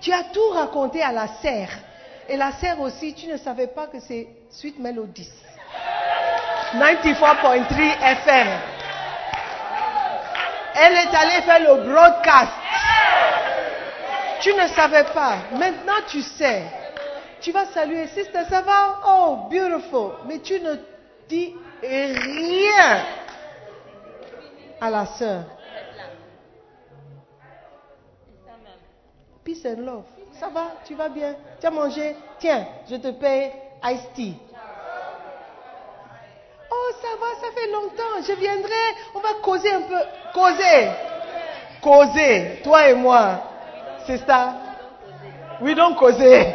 Tu 0.00 0.12
as 0.12 0.24
tout 0.24 0.50
raconté 0.52 1.02
à 1.02 1.12
la 1.12 1.28
serre. 1.40 1.70
Et 2.28 2.36
la 2.36 2.52
serre 2.52 2.80
aussi, 2.80 3.14
tu 3.14 3.26
ne 3.26 3.36
savais 3.36 3.66
pas 3.66 3.86
que 3.86 3.98
c'est 4.00 4.28
Sweet 4.50 4.78
Melodies. 4.78 5.30
94.3 6.74 7.66
FM. 8.02 8.48
Elle 10.76 10.92
est 10.92 11.14
allée 11.14 11.42
faire 11.42 11.60
le 11.60 11.90
broadcast. 11.90 12.52
Tu 14.40 14.54
ne 14.54 14.68
savais 14.68 15.04
pas. 15.04 15.38
Maintenant, 15.52 16.00
tu 16.08 16.22
sais. 16.22 16.79
Tu 17.40 17.52
vas 17.52 17.66
saluer, 17.66 18.06
sister, 18.08 18.44
ça 18.48 18.60
va? 18.60 19.00
Oh, 19.06 19.36
beautiful. 19.50 20.12
Mais 20.26 20.40
tu 20.40 20.60
ne 20.60 20.76
dis 21.28 21.54
rien 21.82 23.04
à 24.80 24.90
la 24.90 25.06
sœur. 25.06 25.44
Peace 29.42 29.64
and 29.64 29.80
love. 29.80 30.04
Ça 30.32 30.48
va? 30.48 30.72
Tu 30.84 30.94
vas 30.94 31.08
bien? 31.08 31.34
Tu 31.60 31.66
as 31.66 31.70
mangé? 31.70 32.14
Tiens, 32.38 32.66
je 32.88 32.96
te 32.96 33.10
paye 33.10 33.52
iced 33.84 34.12
tea. 34.14 34.36
Oh, 36.70 36.92
ça 37.00 37.08
va, 37.18 37.26
ça 37.40 37.52
fait 37.54 37.70
longtemps. 37.70 38.22
Je 38.26 38.32
viendrai. 38.34 38.70
On 39.14 39.20
va 39.20 39.30
causer 39.42 39.72
un 39.72 39.82
peu. 39.82 39.98
Causer. 40.34 40.90
Causer. 41.80 42.60
Toi 42.62 42.90
et 42.90 42.94
moi. 42.94 43.42
C'est 44.06 44.18
ça? 44.18 44.54
Oui, 45.62 45.74
donc 45.74 45.96
causer. 45.96 46.54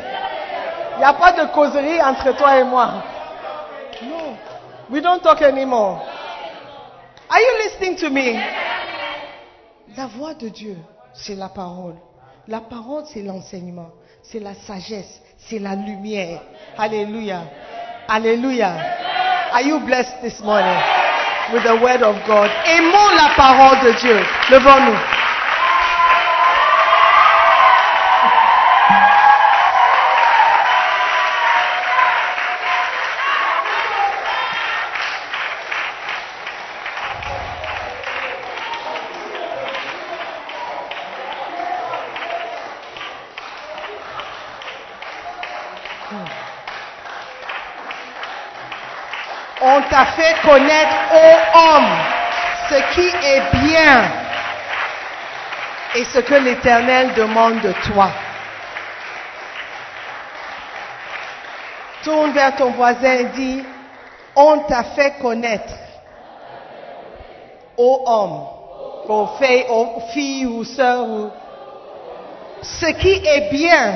Il 0.96 1.00
n'y 1.00 1.04
a 1.04 1.14
pas 1.14 1.34
de 1.34 1.52
causerie 1.54 2.02
entre 2.02 2.36
toi 2.38 2.58
et 2.58 2.64
moi. 2.64 3.04
No. 4.04 4.38
We 4.90 5.02
don't 5.02 5.22
talk 5.22 5.42
anymore. 5.42 6.02
Are 7.30 7.40
you 7.40 7.64
listening 7.64 7.96
to 7.98 8.10
me? 8.10 8.40
La 9.98 10.08
voix 10.08 10.34
de 10.34 10.50
Dieu, 10.50 10.78
c'est 11.14 11.36
la 11.36 11.50
parole. 11.50 11.96
La 12.48 12.60
parole, 12.60 13.04
c'est 13.08 13.24
l'enseignement. 13.24 13.90
C'est 14.22 14.40
la 14.40 14.54
sagesse. 14.54 15.22
C'est 15.38 15.60
la 15.60 15.76
lumière. 15.76 16.42
Alléluia. 16.78 17.42
Alléluia. 18.08 18.74
Are 19.52 19.62
you 19.62 19.80
blessed 19.80 20.22
this 20.22 20.40
morning 20.42 20.78
with 21.54 21.64
the 21.64 21.76
word 21.82 22.04
of 22.04 22.16
God? 22.28 22.50
Aimons 22.66 23.16
la 23.16 23.34
parole 23.36 23.80
de 23.86 24.00
Dieu. 24.00 24.20
Levons-nous. 24.52 25.15
Connaître, 50.46 50.96
ô 51.14 51.58
homme, 51.60 51.92
ce 52.70 52.94
qui 52.94 53.08
est 53.08 53.42
bien 53.66 54.12
et 55.96 56.04
ce 56.06 56.20
que 56.20 56.36
l'Éternel 56.36 57.14
demande 57.14 57.62
de 57.62 57.74
toi. 57.88 58.10
Tourne 62.04 62.32
vers 62.32 62.56
ton 62.56 62.72
voisin 62.72 63.14
et 63.14 63.26
dis, 63.26 63.64
on 64.36 64.60
t'a 64.60 64.84
fait 64.84 65.16
connaître, 65.22 65.74
ô 67.78 68.04
homme, 68.06 68.48
ô 69.10 69.28
fille, 69.40 69.66
ô 69.70 70.02
fille 70.14 70.46
ou 70.46 70.64
sœur, 70.64 71.08
ou 71.08 71.32
ce 72.62 72.88
qui 72.88 73.22
est 73.26 73.50
bien 73.52 73.94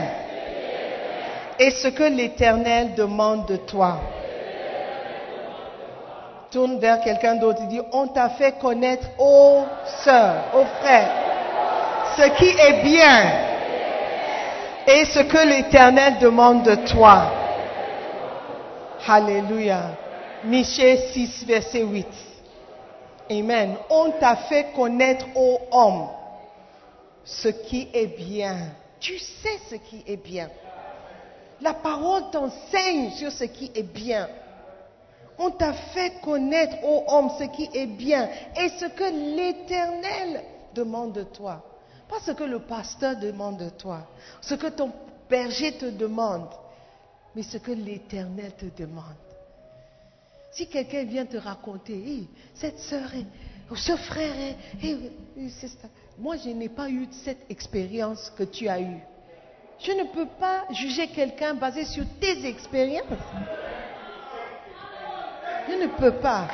et 1.60 1.72
ce 1.72 1.90
que 1.90 2.04
l'Éternel 2.04 2.96
demande 2.96 3.46
de 3.48 3.58
toi. 3.58 4.00
Tourne 6.52 6.80
vers 6.80 7.02
quelqu'un 7.02 7.36
d'autre 7.36 7.62
et 7.64 7.68
dis, 7.68 7.82
on 7.92 8.08
t'a 8.08 8.30
fait 8.30 8.58
connaître, 8.60 9.08
ô 9.20 9.64
sœur, 10.04 10.46
ô 10.56 10.66
frère, 10.82 11.12
ce 12.18 12.24
qui 12.38 12.50
est 12.50 12.84
bien 12.84 13.50
et 14.88 15.06
ce 15.06 15.20
que 15.20 15.48
l'Éternel 15.48 16.18
demande 16.20 16.64
de 16.64 16.76
toi. 16.88 17.32
Alléluia. 19.08 19.92
Michée 20.44 20.98
6, 21.14 21.46
verset 21.46 21.84
8. 21.84 22.08
Amen. 23.30 23.76
On 23.90 24.12
t'a 24.12 24.36
fait 24.36 24.68
connaître, 24.76 25.26
ô 25.36 25.60
homme, 25.72 26.08
ce 27.24 27.50
qui 27.50 27.90
est 27.94 28.18
bien. 28.18 28.56
Tu 29.00 29.20
sais 29.20 29.60
ce 29.70 29.76
qui 29.76 30.04
est 30.08 30.18
bien. 30.18 30.50
La 31.62 31.74
parole 31.74 32.24
t'enseigne 32.32 33.12
sur 33.12 33.32
ce 33.32 33.44
qui 33.44 33.72
est 33.76 33.84
bien. 33.84 34.28
On 35.41 35.52
t'a 35.52 35.72
fait 35.72 36.20
connaître, 36.22 36.84
ô 36.84 37.03
homme, 37.07 37.32
ce 37.40 37.45
qui 37.45 37.70
est 37.74 37.88
bien 37.88 38.30
et 38.57 38.70
ce 38.70 38.86
que 38.86 39.36
l'Éternel 39.36 40.44
demande 40.76 41.14
de 41.14 41.24
toi. 41.24 41.64
Pas 42.10 42.20
ce 42.20 42.32
que 42.32 42.44
le 42.44 42.60
pasteur 42.60 43.16
demande 43.18 43.57
de 43.57 43.70
toi, 43.70 44.07
ce 44.41 44.56
que 44.56 44.68
ton 44.68 44.91
berger 45.30 45.78
te 45.78 45.86
demande, 45.86 46.49
mais 47.36 47.44
ce 47.44 47.57
que 47.57 47.72
l'Éternel 47.72 48.52
te 48.57 48.66
demande. 48.82 49.16
Si 50.52 50.68
quelqu'un 50.68 51.03
vient 51.03 51.26
te 51.26 51.38
raconter, 51.38 52.28
cette 52.56 52.80
sœur 52.80 53.10
ou 53.72 53.76
ce 53.76 53.95
frère 53.95 54.34
est, 54.84 54.95
moi 56.18 56.36
je 56.36 56.49
n'ai 56.49 56.70
pas 56.70 56.90
eu 56.90 57.07
cette 57.11 57.49
expérience 57.49 58.30
que 58.36 58.44
tu 58.44 58.68
as 58.68 58.82
eue. 58.82 58.99
Je 59.80 59.91
ne 59.94 60.03
peux 60.06 60.28
pas 60.40 60.66
juger 60.72 61.07
quelqu'un 61.07 61.53
basé 61.53 61.86
sur 61.86 62.03
tes 62.20 62.45
expériences. 62.45 63.06
Je 65.70 65.76
ne 65.76 65.88
peux 65.88 66.14
pas. 66.14 66.46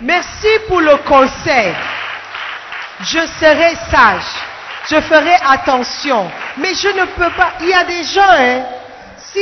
Merci 0.00 0.46
pour 0.68 0.80
le 0.80 0.96
conseil. 1.08 1.74
Je 3.00 3.26
serai 3.40 3.74
sage. 3.90 4.44
Je 4.86 5.00
ferai 5.00 5.34
attention. 5.44 6.30
Mais 6.58 6.74
je 6.74 6.88
ne 6.88 7.04
peux 7.16 7.30
pas. 7.36 7.54
Il 7.60 7.68
y 7.68 7.74
a 7.74 7.84
des 7.84 8.04
gens, 8.04 8.20
hein, 8.30 8.62
si 9.16 9.40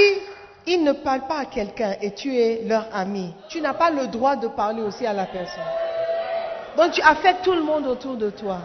ils 0.67 0.83
ne 0.83 0.93
parlent 0.93 1.27
pas 1.27 1.41
à 1.41 1.45
quelqu'un 1.45 1.97
et 2.01 2.15
tu 2.15 2.35
es 2.35 2.63
leur 2.65 2.87
ami, 2.95 3.35
tu 3.49 3.61
n'as 3.61 3.75
pas 3.75 3.91
le 3.91 4.07
droit 4.07 4.37
de 4.37 4.49
parler 4.49 4.83
aussi 4.83 5.05
à 5.07 5.13
la 5.13 5.27
personne. 5.27 5.63
Donc 6.77 6.93
tu 6.93 7.03
affectes 7.03 7.43
tout 7.43 7.55
le 7.55 7.63
monde 7.63 7.87
autour 7.87 8.17
de 8.17 8.31
toi. 8.31 8.59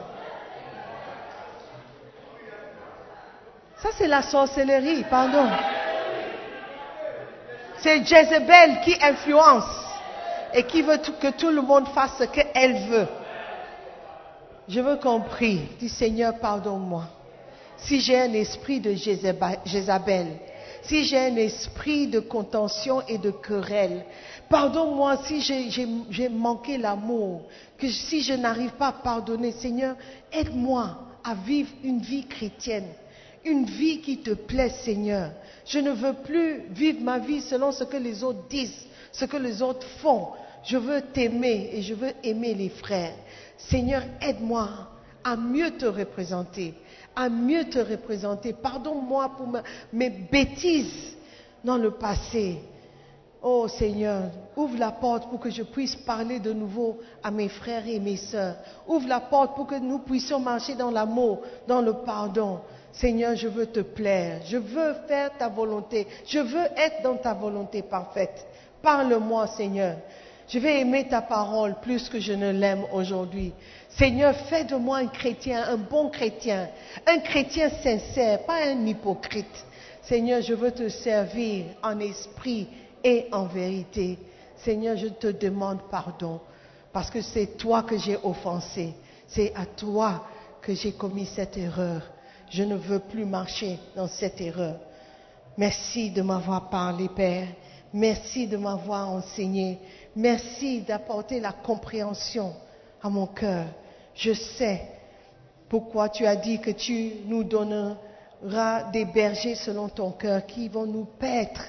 Ça, 3.77 3.89
c'est 3.97 4.07
la 4.07 4.21
sorcellerie, 4.21 5.03
pardon. 5.09 5.47
C'est 7.79 8.05
Jézabel 8.05 8.79
qui 8.83 8.95
influence 9.03 9.86
et 10.53 10.63
qui 10.63 10.81
veut 10.81 10.97
que 10.97 11.31
tout 11.31 11.49
le 11.49 11.61
monde 11.61 11.87
fasse 11.89 12.17
ce 12.19 12.23
qu'elle 12.23 12.87
veut. 12.89 13.07
Je 14.67 14.79
veux 14.79 14.97
qu'on 14.97 15.21
prie. 15.21 15.61
Dis 15.79 15.89
Seigneur, 15.89 16.37
pardonne-moi. 16.39 17.05
Si 17.77 18.01
j'ai 18.01 18.19
un 18.19 18.33
esprit 18.33 18.79
de 18.79 18.93
Jézabel, 18.93 20.27
si 20.81 21.03
j'ai 21.03 21.19
un 21.19 21.35
esprit 21.35 22.07
de 22.07 22.19
contention 22.19 23.01
et 23.07 23.17
de 23.17 23.31
querelle, 23.31 24.03
pardonne-moi 24.49 25.17
si 25.17 25.41
j'ai 25.41 26.29
manqué 26.29 26.77
l'amour, 26.77 27.43
que 27.77 27.87
si 27.87 28.21
je 28.21 28.33
n'arrive 28.33 28.71
pas 28.71 28.87
à 28.87 28.93
pardonner, 28.93 29.51
Seigneur, 29.51 29.95
aide-moi 30.31 30.97
à 31.23 31.35
vivre 31.35 31.69
une 31.83 31.99
vie 31.99 32.25
chrétienne, 32.25 32.87
une 33.45 33.65
vie 33.65 34.01
qui 34.01 34.17
te 34.17 34.31
plaît, 34.31 34.69
Seigneur. 34.69 35.31
Je 35.65 35.79
ne 35.79 35.91
veux 35.91 36.13
plus 36.13 36.63
vivre 36.71 37.01
ma 37.01 37.19
vie 37.19 37.41
selon 37.41 37.71
ce 37.71 37.83
que 37.83 37.97
les 37.97 38.23
autres 38.23 38.47
disent, 38.49 38.87
ce 39.17 39.25
que 39.25 39.37
les 39.37 39.61
autres 39.61 39.87
font. 40.01 40.29
Je 40.63 40.77
veux 40.77 41.01
t'aimer 41.01 41.69
et 41.73 41.81
je 41.81 41.93
veux 41.93 42.13
aimer 42.23 42.53
les 42.53 42.69
frères. 42.69 43.15
Seigneur, 43.57 44.03
aide-moi 44.21 44.69
à 45.23 45.35
mieux 45.35 45.71
te 45.71 45.85
représenter, 45.85 46.73
à 47.15 47.29
mieux 47.29 47.65
te 47.65 47.79
représenter. 47.79 48.53
Pardonne-moi 48.53 49.31
pour 49.37 49.47
mes 49.91 50.09
bêtises 50.09 51.15
dans 51.63 51.77
le 51.77 51.91
passé. 51.91 52.59
Oh 53.41 53.67
Seigneur, 53.67 54.29
ouvre 54.55 54.77
la 54.77 54.91
porte 54.91 55.29
pour 55.29 55.39
que 55.39 55.49
je 55.49 55.63
puisse 55.63 55.95
parler 55.95 56.39
de 56.39 56.53
nouveau 56.53 56.99
à 57.23 57.31
mes 57.31 57.49
frères 57.49 57.87
et 57.87 57.99
mes 57.99 58.17
sœurs. 58.17 58.55
Ouvre 58.87 59.07
la 59.07 59.19
porte 59.19 59.55
pour 59.55 59.67
que 59.67 59.75
nous 59.75 59.99
puissions 59.99 60.39
marcher 60.39 60.75
dans 60.75 60.91
l'amour, 60.91 61.41
dans 61.67 61.81
le 61.81 61.93
pardon. 61.93 62.59
Seigneur, 62.91 63.35
je 63.35 63.47
veux 63.47 63.67
te 63.67 63.79
plaire. 63.81 64.41
Je 64.45 64.57
veux 64.57 64.93
faire 65.07 65.37
ta 65.37 65.49
volonté. 65.49 66.07
Je 66.25 66.39
veux 66.39 66.65
être 66.75 67.03
dans 67.03 67.17
ta 67.17 67.33
volonté 67.33 67.83
parfaite. 67.83 68.45
Parle-moi, 68.81 69.47
Seigneur. 69.47 69.97
Je 70.47 70.59
vais 70.59 70.79
aimer 70.79 71.07
ta 71.07 71.21
parole 71.21 71.75
plus 71.81 72.07
que 72.07 72.19
je 72.19 72.31
ne 72.31 72.51
l'aime 72.51 72.85
aujourd'hui. 72.93 73.51
Seigneur, 73.89 74.33
fais 74.33 74.63
de 74.63 74.75
moi 74.75 74.97
un 74.97 75.07
chrétien, 75.07 75.63
un 75.67 75.77
bon 75.77 76.09
chrétien, 76.09 76.69
un 77.05 77.19
chrétien 77.19 77.69
sincère, 77.83 78.45
pas 78.45 78.65
un 78.65 78.85
hypocrite. 78.85 79.65
Seigneur, 80.03 80.41
je 80.41 80.53
veux 80.53 80.71
te 80.71 80.87
servir 80.87 81.65
en 81.83 81.99
esprit 81.99 82.67
et 83.03 83.27
en 83.33 83.45
vérité. 83.45 84.17
Seigneur, 84.57 84.95
je 84.95 85.07
te 85.07 85.27
demande 85.27 85.79
pardon 85.91 86.39
parce 86.93 87.09
que 87.09 87.21
c'est 87.21 87.57
toi 87.57 87.83
que 87.83 87.97
j'ai 87.97 88.17
offensé. 88.23 88.93
C'est 89.27 89.53
à 89.53 89.65
toi 89.65 90.25
que 90.61 90.73
j'ai 90.73 90.93
commis 90.93 91.25
cette 91.25 91.57
erreur. 91.57 92.01
Je 92.49 92.63
ne 92.63 92.75
veux 92.75 92.99
plus 92.99 93.25
marcher 93.25 93.79
dans 93.95 94.07
cette 94.07 94.39
erreur. 94.39 94.77
Merci 95.57 96.09
de 96.11 96.21
m'avoir 96.21 96.69
parlé, 96.69 97.09
Père. 97.09 97.47
Merci 97.93 98.47
de 98.47 98.57
m'avoir 98.57 99.09
enseigné. 99.09 99.79
Merci 100.15 100.81
d'apporter 100.81 101.39
la 101.39 101.51
compréhension 101.51 102.53
à 103.01 103.09
mon 103.09 103.27
cœur. 103.27 103.65
Je 104.15 104.33
sais 104.33 104.81
pourquoi 105.69 106.09
tu 106.09 106.25
as 106.25 106.35
dit 106.35 106.59
que 106.59 106.71
tu 106.71 107.11
nous 107.25 107.43
donnes 107.43 107.95
des 108.93 109.05
bergers 109.05 109.55
selon 109.55 109.89
ton 109.89 110.11
cœur 110.11 110.45
qui 110.45 110.69
vont 110.69 110.85
nous 110.85 111.05
paître 111.05 111.65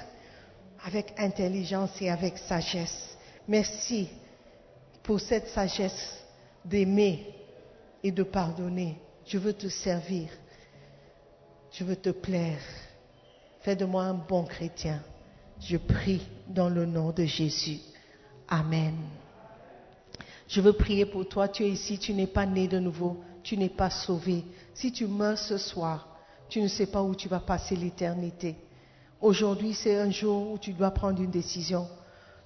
avec 0.83 1.13
intelligence 1.17 1.91
et 2.01 2.09
avec 2.09 2.37
sagesse. 2.37 3.17
Merci 3.47 4.09
pour 5.03 5.19
cette 5.19 5.47
sagesse 5.47 6.23
d'aimer 6.63 7.33
et 8.03 8.11
de 8.11 8.23
pardonner. 8.23 8.97
Je 9.25 9.37
veux 9.37 9.53
te 9.53 9.67
servir. 9.67 10.29
Je 11.71 11.83
veux 11.83 11.95
te 11.95 12.09
plaire. 12.09 12.61
Fais 13.61 13.75
de 13.75 13.85
moi 13.85 14.03
un 14.03 14.13
bon 14.13 14.43
chrétien. 14.43 15.01
Je 15.61 15.77
prie 15.77 16.21
dans 16.47 16.69
le 16.69 16.85
nom 16.85 17.11
de 17.11 17.25
Jésus. 17.25 17.79
Amen. 18.47 18.95
Je 20.47 20.61
veux 20.61 20.73
prier 20.73 21.05
pour 21.05 21.27
toi. 21.27 21.47
Tu 21.47 21.63
es 21.63 21.69
ici, 21.69 21.99
tu 21.99 22.13
n'es 22.13 22.27
pas 22.27 22.45
né 22.45 22.67
de 22.67 22.79
nouveau, 22.79 23.17
tu 23.43 23.55
n'es 23.57 23.69
pas 23.69 23.89
sauvé. 23.89 24.43
Si 24.73 24.91
tu 24.91 25.05
meurs 25.05 25.37
ce 25.37 25.57
soir, 25.57 26.07
tu 26.49 26.61
ne 26.61 26.67
sais 26.67 26.87
pas 26.87 27.03
où 27.03 27.13
tu 27.13 27.27
vas 27.27 27.39
passer 27.39 27.75
l'éternité. 27.75 28.55
Aujourd'hui, 29.21 29.73
c'est 29.73 29.99
un 29.99 30.09
jour 30.09 30.53
où 30.53 30.57
tu 30.57 30.73
dois 30.73 30.91
prendre 30.91 31.21
une 31.21 31.29
décision. 31.29 31.87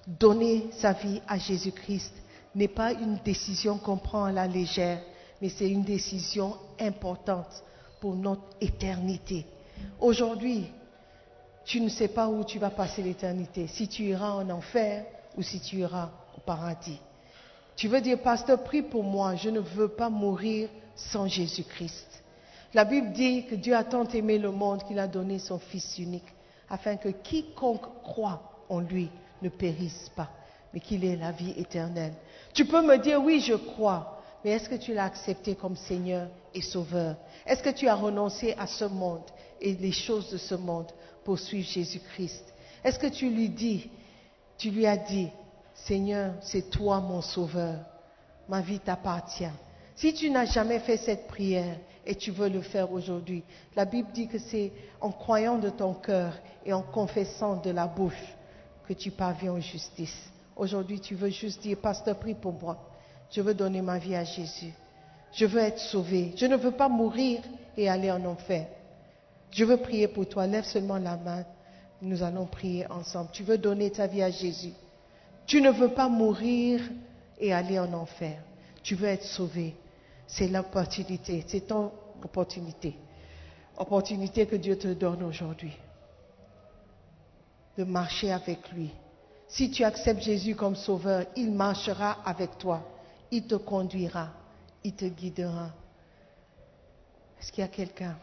Donner 0.06 0.66
sa 0.72 0.92
vie 0.92 1.22
à 1.26 1.38
Jésus-Christ 1.38 2.12
n'est 2.54 2.68
pas 2.68 2.92
une 2.92 3.18
décision 3.24 3.78
qu'on 3.78 3.96
prend 3.96 4.24
à 4.24 4.32
la 4.32 4.46
légère, 4.46 5.00
mais 5.40 5.48
c'est 5.48 5.68
une 5.68 5.84
décision 5.84 6.56
importante 6.78 7.64
pour 8.00 8.14
notre 8.14 8.42
éternité. 8.60 9.46
Aujourd'hui, 9.98 10.66
tu 11.64 11.80
ne 11.80 11.88
sais 11.88 12.08
pas 12.08 12.28
où 12.28 12.44
tu 12.44 12.58
vas 12.58 12.70
passer 12.70 13.02
l'éternité, 13.02 13.66
si 13.66 13.88
tu 13.88 14.04
iras 14.04 14.32
en 14.32 14.50
enfer 14.50 15.04
ou 15.36 15.42
si 15.42 15.60
tu 15.60 15.76
iras 15.76 16.10
au 16.36 16.40
paradis. 16.40 17.00
Tu 17.76 17.88
veux 17.88 18.00
dire, 18.00 18.20
pasteur, 18.20 18.62
prie 18.62 18.82
pour 18.82 19.02
moi, 19.02 19.34
je 19.34 19.50
ne 19.50 19.60
veux 19.60 19.88
pas 19.88 20.08
mourir 20.08 20.68
sans 20.94 21.26
Jésus-Christ. 21.26 22.22
La 22.72 22.84
Bible 22.84 23.12
dit 23.12 23.46
que 23.46 23.54
Dieu 23.54 23.74
a 23.74 23.84
tant 23.84 24.06
aimé 24.08 24.38
le 24.38 24.50
monde 24.50 24.82
qu'il 24.84 24.98
a 24.98 25.08
donné 25.08 25.38
son 25.38 25.58
Fils 25.58 25.98
unique, 25.98 26.26
afin 26.68 26.96
que 26.96 27.08
quiconque 27.08 28.02
croit 28.02 28.64
en 28.68 28.80
lui 28.80 29.08
ne 29.42 29.48
périsse 29.48 30.10
pas, 30.14 30.30
mais 30.72 30.80
qu'il 30.80 31.04
ait 31.04 31.16
la 31.16 31.32
vie 31.32 31.54
éternelle. 31.56 32.14
Tu 32.52 32.64
peux 32.64 32.82
me 32.82 32.98
dire, 32.98 33.22
oui, 33.22 33.40
je 33.40 33.54
crois, 33.54 34.20
mais 34.44 34.52
est-ce 34.52 34.68
que 34.68 34.74
tu 34.74 34.92
l'as 34.92 35.04
accepté 35.04 35.54
comme 35.54 35.76
Seigneur 35.76 36.28
et 36.52 36.62
Sauveur? 36.62 37.16
Est-ce 37.46 37.62
que 37.62 37.70
tu 37.70 37.88
as 37.88 37.94
renoncé 37.94 38.54
à 38.58 38.66
ce 38.66 38.84
monde 38.84 39.22
et 39.60 39.74
les 39.74 39.92
choses 39.92 40.30
de 40.30 40.36
ce 40.36 40.54
monde? 40.54 40.92
Pour 41.24 41.38
suivre 41.38 41.68
Jésus-Christ 41.68 42.44
Est-ce 42.82 42.98
que 42.98 43.06
tu 43.06 43.30
lui 43.30 43.48
dis, 43.48 43.90
tu 44.58 44.70
lui 44.70 44.86
as 44.86 44.96
dit, 44.96 45.28
Seigneur, 45.74 46.34
c'est 46.40 46.70
toi 46.70 47.00
mon 47.00 47.20
Sauveur, 47.20 47.78
ma 48.48 48.60
vie 48.60 48.78
t'appartient. 48.78 49.50
Si 49.96 50.12
tu 50.14 50.30
n'as 50.30 50.44
jamais 50.44 50.80
fait 50.80 50.96
cette 50.96 51.26
prière 51.26 51.76
et 52.06 52.14
tu 52.14 52.30
veux 52.30 52.48
le 52.48 52.60
faire 52.60 52.92
aujourd'hui, 52.92 53.42
la 53.76 53.84
Bible 53.84 54.08
dit 54.12 54.28
que 54.28 54.38
c'est 54.38 54.72
en 55.00 55.10
croyant 55.10 55.58
de 55.58 55.70
ton 55.70 55.94
cœur 55.94 56.32
et 56.64 56.72
en 56.72 56.82
confessant 56.82 57.56
de 57.56 57.70
la 57.70 57.86
bouche 57.86 58.34
que 58.86 58.92
tu 58.92 59.10
parviens 59.10 59.52
en 59.52 59.60
justice. 59.60 60.30
Aujourd'hui, 60.56 61.00
tu 61.00 61.14
veux 61.14 61.30
juste 61.30 61.62
dire, 61.62 61.78
Pasteur, 61.78 62.18
prie 62.18 62.34
pour 62.34 62.52
moi. 62.52 62.78
Je 63.30 63.40
veux 63.40 63.54
donner 63.54 63.82
ma 63.82 63.98
vie 63.98 64.14
à 64.14 64.24
Jésus. 64.24 64.72
Je 65.32 65.46
veux 65.46 65.60
être 65.60 65.80
sauvé. 65.80 66.32
Je 66.36 66.46
ne 66.46 66.56
veux 66.56 66.70
pas 66.70 66.88
mourir 66.88 67.40
et 67.76 67.88
aller 67.88 68.10
en 68.10 68.24
enfer. 68.24 68.66
Je 69.54 69.64
veux 69.64 69.76
prier 69.76 70.08
pour 70.08 70.28
toi. 70.28 70.48
Lève 70.48 70.64
seulement 70.64 70.98
la 70.98 71.16
main. 71.16 71.44
Nous 72.02 72.24
allons 72.24 72.44
prier 72.44 72.90
ensemble. 72.90 73.30
Tu 73.32 73.44
veux 73.44 73.56
donner 73.56 73.90
ta 73.90 74.08
vie 74.08 74.22
à 74.22 74.30
Jésus. 74.30 74.72
Tu 75.46 75.62
ne 75.62 75.70
veux 75.70 75.90
pas 75.90 76.08
mourir 76.08 76.80
et 77.38 77.52
aller 77.52 77.78
en 77.78 77.92
enfer. 77.92 78.42
Tu 78.82 78.96
veux 78.96 79.06
être 79.06 79.22
sauvé. 79.22 79.76
C'est 80.26 80.48
l'opportunité. 80.48 81.44
C'est 81.46 81.68
ton 81.68 81.92
opportunité. 82.22 82.96
Opportunité 83.76 84.44
que 84.46 84.56
Dieu 84.56 84.76
te 84.76 84.92
donne 84.92 85.22
aujourd'hui. 85.22 85.76
De 87.78 87.84
marcher 87.84 88.32
avec 88.32 88.72
lui. 88.72 88.90
Si 89.46 89.70
tu 89.70 89.84
acceptes 89.84 90.22
Jésus 90.22 90.56
comme 90.56 90.74
sauveur, 90.74 91.26
il 91.36 91.52
marchera 91.52 92.18
avec 92.24 92.58
toi. 92.58 92.82
Il 93.30 93.46
te 93.46 93.54
conduira. 93.54 94.30
Il 94.82 94.94
te 94.94 95.04
guidera. 95.04 95.70
Est-ce 97.38 97.52
qu'il 97.52 97.62
y 97.62 97.64
a 97.64 97.68
quelqu'un? 97.68 98.16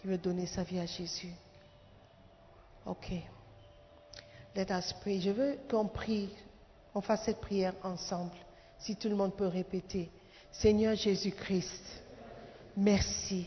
Qui 0.00 0.06
veut 0.06 0.18
donner 0.18 0.46
sa 0.46 0.62
vie 0.62 0.78
à 0.78 0.86
Jésus? 0.86 1.32
OK. 2.84 3.12
Let 4.54 4.66
us 4.70 4.94
pray. 5.00 5.20
Je 5.20 5.30
veux 5.30 5.58
qu'on 5.68 5.86
prie, 5.86 6.30
on 6.94 7.00
fasse 7.00 7.24
cette 7.24 7.40
prière 7.40 7.74
ensemble. 7.82 8.32
Si 8.78 8.96
tout 8.96 9.08
le 9.08 9.16
monde 9.16 9.34
peut 9.34 9.46
répéter. 9.46 10.10
Seigneur 10.52 10.94
Jésus-Christ, 10.94 11.82
merci 12.76 13.46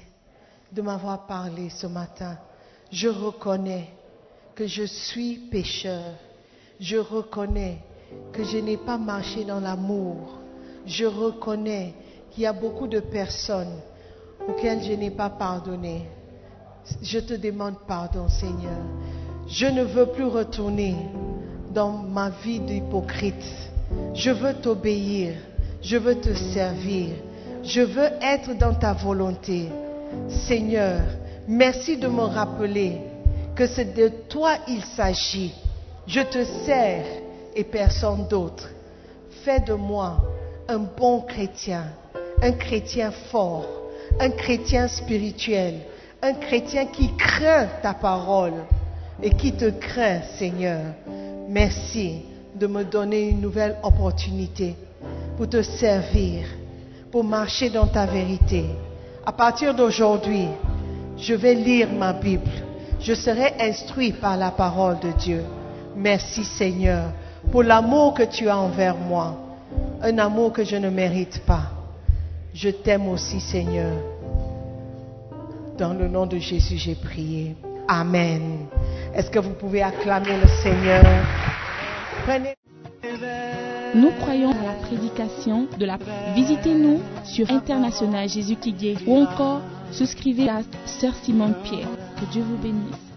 de 0.72 0.82
m'avoir 0.82 1.26
parlé 1.26 1.70
ce 1.70 1.88
matin. 1.88 2.38
Je 2.92 3.08
reconnais 3.08 3.90
que 4.56 4.68
je 4.68 4.84
suis 4.84 5.38
pécheur. 5.50 6.14
Je 6.80 6.98
reconnais 6.98 7.80
que 8.34 8.44
je 8.44 8.58
n'ai 8.58 8.78
pas 8.78 8.98
marché 8.98 9.46
dans 9.46 9.60
l'amour. 9.60 10.40
Je 10.86 11.06
reconnais 11.06 11.94
qu'il 12.32 12.44
y 12.44 12.46
a 12.46 12.54
beaucoup 12.54 12.88
de 12.88 13.00
personnes 13.00 13.80
auxquelles 14.48 14.84
je 14.84 14.94
n'ai 14.94 15.12
pas 15.12 15.30
pardonné. 15.30 16.08
Je 17.02 17.20
te 17.20 17.34
demande 17.34 17.76
pardon, 17.88 18.28
Seigneur. 18.28 18.82
Je 19.48 19.66
ne 19.66 19.84
veux 19.84 20.08
plus 20.08 20.26
retourner 20.26 20.96
dans 21.74 21.92
ma 21.92 22.30
vie 22.30 22.60
d'hypocrite. 22.60 23.46
Je 24.14 24.32
veux 24.32 24.54
t'obéir. 24.54 25.34
Je 25.82 25.98
veux 25.98 26.16
te 26.16 26.34
servir. 26.34 27.10
Je 27.64 27.82
veux 27.82 28.10
être 28.22 28.58
dans 28.58 28.74
ta 28.74 28.94
volonté. 28.94 29.70
Seigneur, 30.28 31.02
merci 31.48 31.98
de 31.98 32.08
me 32.08 32.22
rappeler 32.22 33.02
que 33.56 33.66
c'est 33.66 33.94
de 33.94 34.10
toi 34.30 34.58
il 34.68 34.84
s'agit. 34.84 35.54
Je 36.08 36.22
te 36.22 36.44
sers 36.66 37.06
et 37.56 37.64
personne 37.64 38.28
d'autre. 38.28 38.70
Fais 39.44 39.60
de 39.60 39.74
moi 39.74 40.18
un 40.68 40.80
bon 40.80 41.22
chrétien, 41.22 41.86
un 42.42 42.52
chrétien 42.52 43.12
fort, 43.32 43.66
un 44.20 44.30
chrétien 44.30 44.88
spirituel, 44.88 45.76
un 46.22 46.34
chrétien 46.34 46.86
qui 46.88 47.16
craint 47.16 47.68
ta 47.82 47.94
parole 47.94 48.54
et 49.24 49.30
qui 49.32 49.54
te 49.54 49.70
craint, 49.70 50.22
Seigneur. 50.38 50.82
Merci 51.48 52.24
de 52.56 52.68
me 52.68 52.84
donner 52.84 53.30
une 53.30 53.42
nouvelle 53.42 53.78
opportunité 53.84 54.76
pour 55.38 55.48
te 55.50 55.62
servir, 55.62 56.46
pour 57.12 57.24
marcher 57.24 57.70
dans 57.70 57.88
ta 57.88 58.06
vérité. 58.06 58.66
À 59.26 59.32
partir 59.32 59.74
d'aujourd'hui, 59.74 60.48
je 61.18 61.34
vais 61.34 61.54
lire 61.54 61.90
ma 61.92 62.12
Bible. 62.14 62.50
Je 63.00 63.14
serai 63.14 63.54
instruit 63.60 64.12
par 64.12 64.36
la 64.36 64.52
parole 64.52 65.00
de 65.00 65.12
Dieu. 65.12 65.44
Merci 65.96 66.44
Seigneur 66.44 67.12
pour 67.52 67.64
l'amour 67.64 68.14
que 68.14 68.24
tu 68.24 68.50
as 68.50 68.58
envers 68.58 68.98
moi, 68.98 69.38
un 70.02 70.18
amour 70.18 70.52
que 70.52 70.66
je 70.66 70.76
ne 70.76 70.90
mérite 70.90 71.40
pas. 71.46 71.72
Je 72.54 72.70
t'aime 72.70 73.08
aussi 73.08 73.40
Seigneur. 73.40 74.19
Dans 75.80 75.94
le 75.94 76.10
nom 76.10 76.26
de 76.26 76.38
Jésus, 76.38 76.76
j'ai 76.78 76.96
prié. 76.96 77.56
Amen. 77.88 78.68
Est-ce 79.16 79.32
que 79.32 79.40
vous 79.40 79.54
pouvez 79.54 79.82
acclamer 79.82 80.36
le 80.42 80.48
Seigneur? 80.62 81.02
Nous 83.96 84.12
croyons 84.20 84.52
à 84.52 84.66
la 84.66 84.74
prédication 84.86 85.68
de 85.80 85.86
la... 85.86 85.98
Visitez-nous 86.36 87.00
sur 87.24 87.50
International 87.50 88.28
Jésus 88.28 88.58
qui 88.58 88.76
ou 89.08 89.22
encore 89.22 89.62
souscrivez 89.92 90.50
à 90.50 90.64
Sœur 90.86 91.16
Simone 91.24 91.56
Pierre. 91.64 91.88
Que 92.20 92.26
Dieu 92.30 92.44
vous 92.44 92.58
bénisse. 92.58 93.09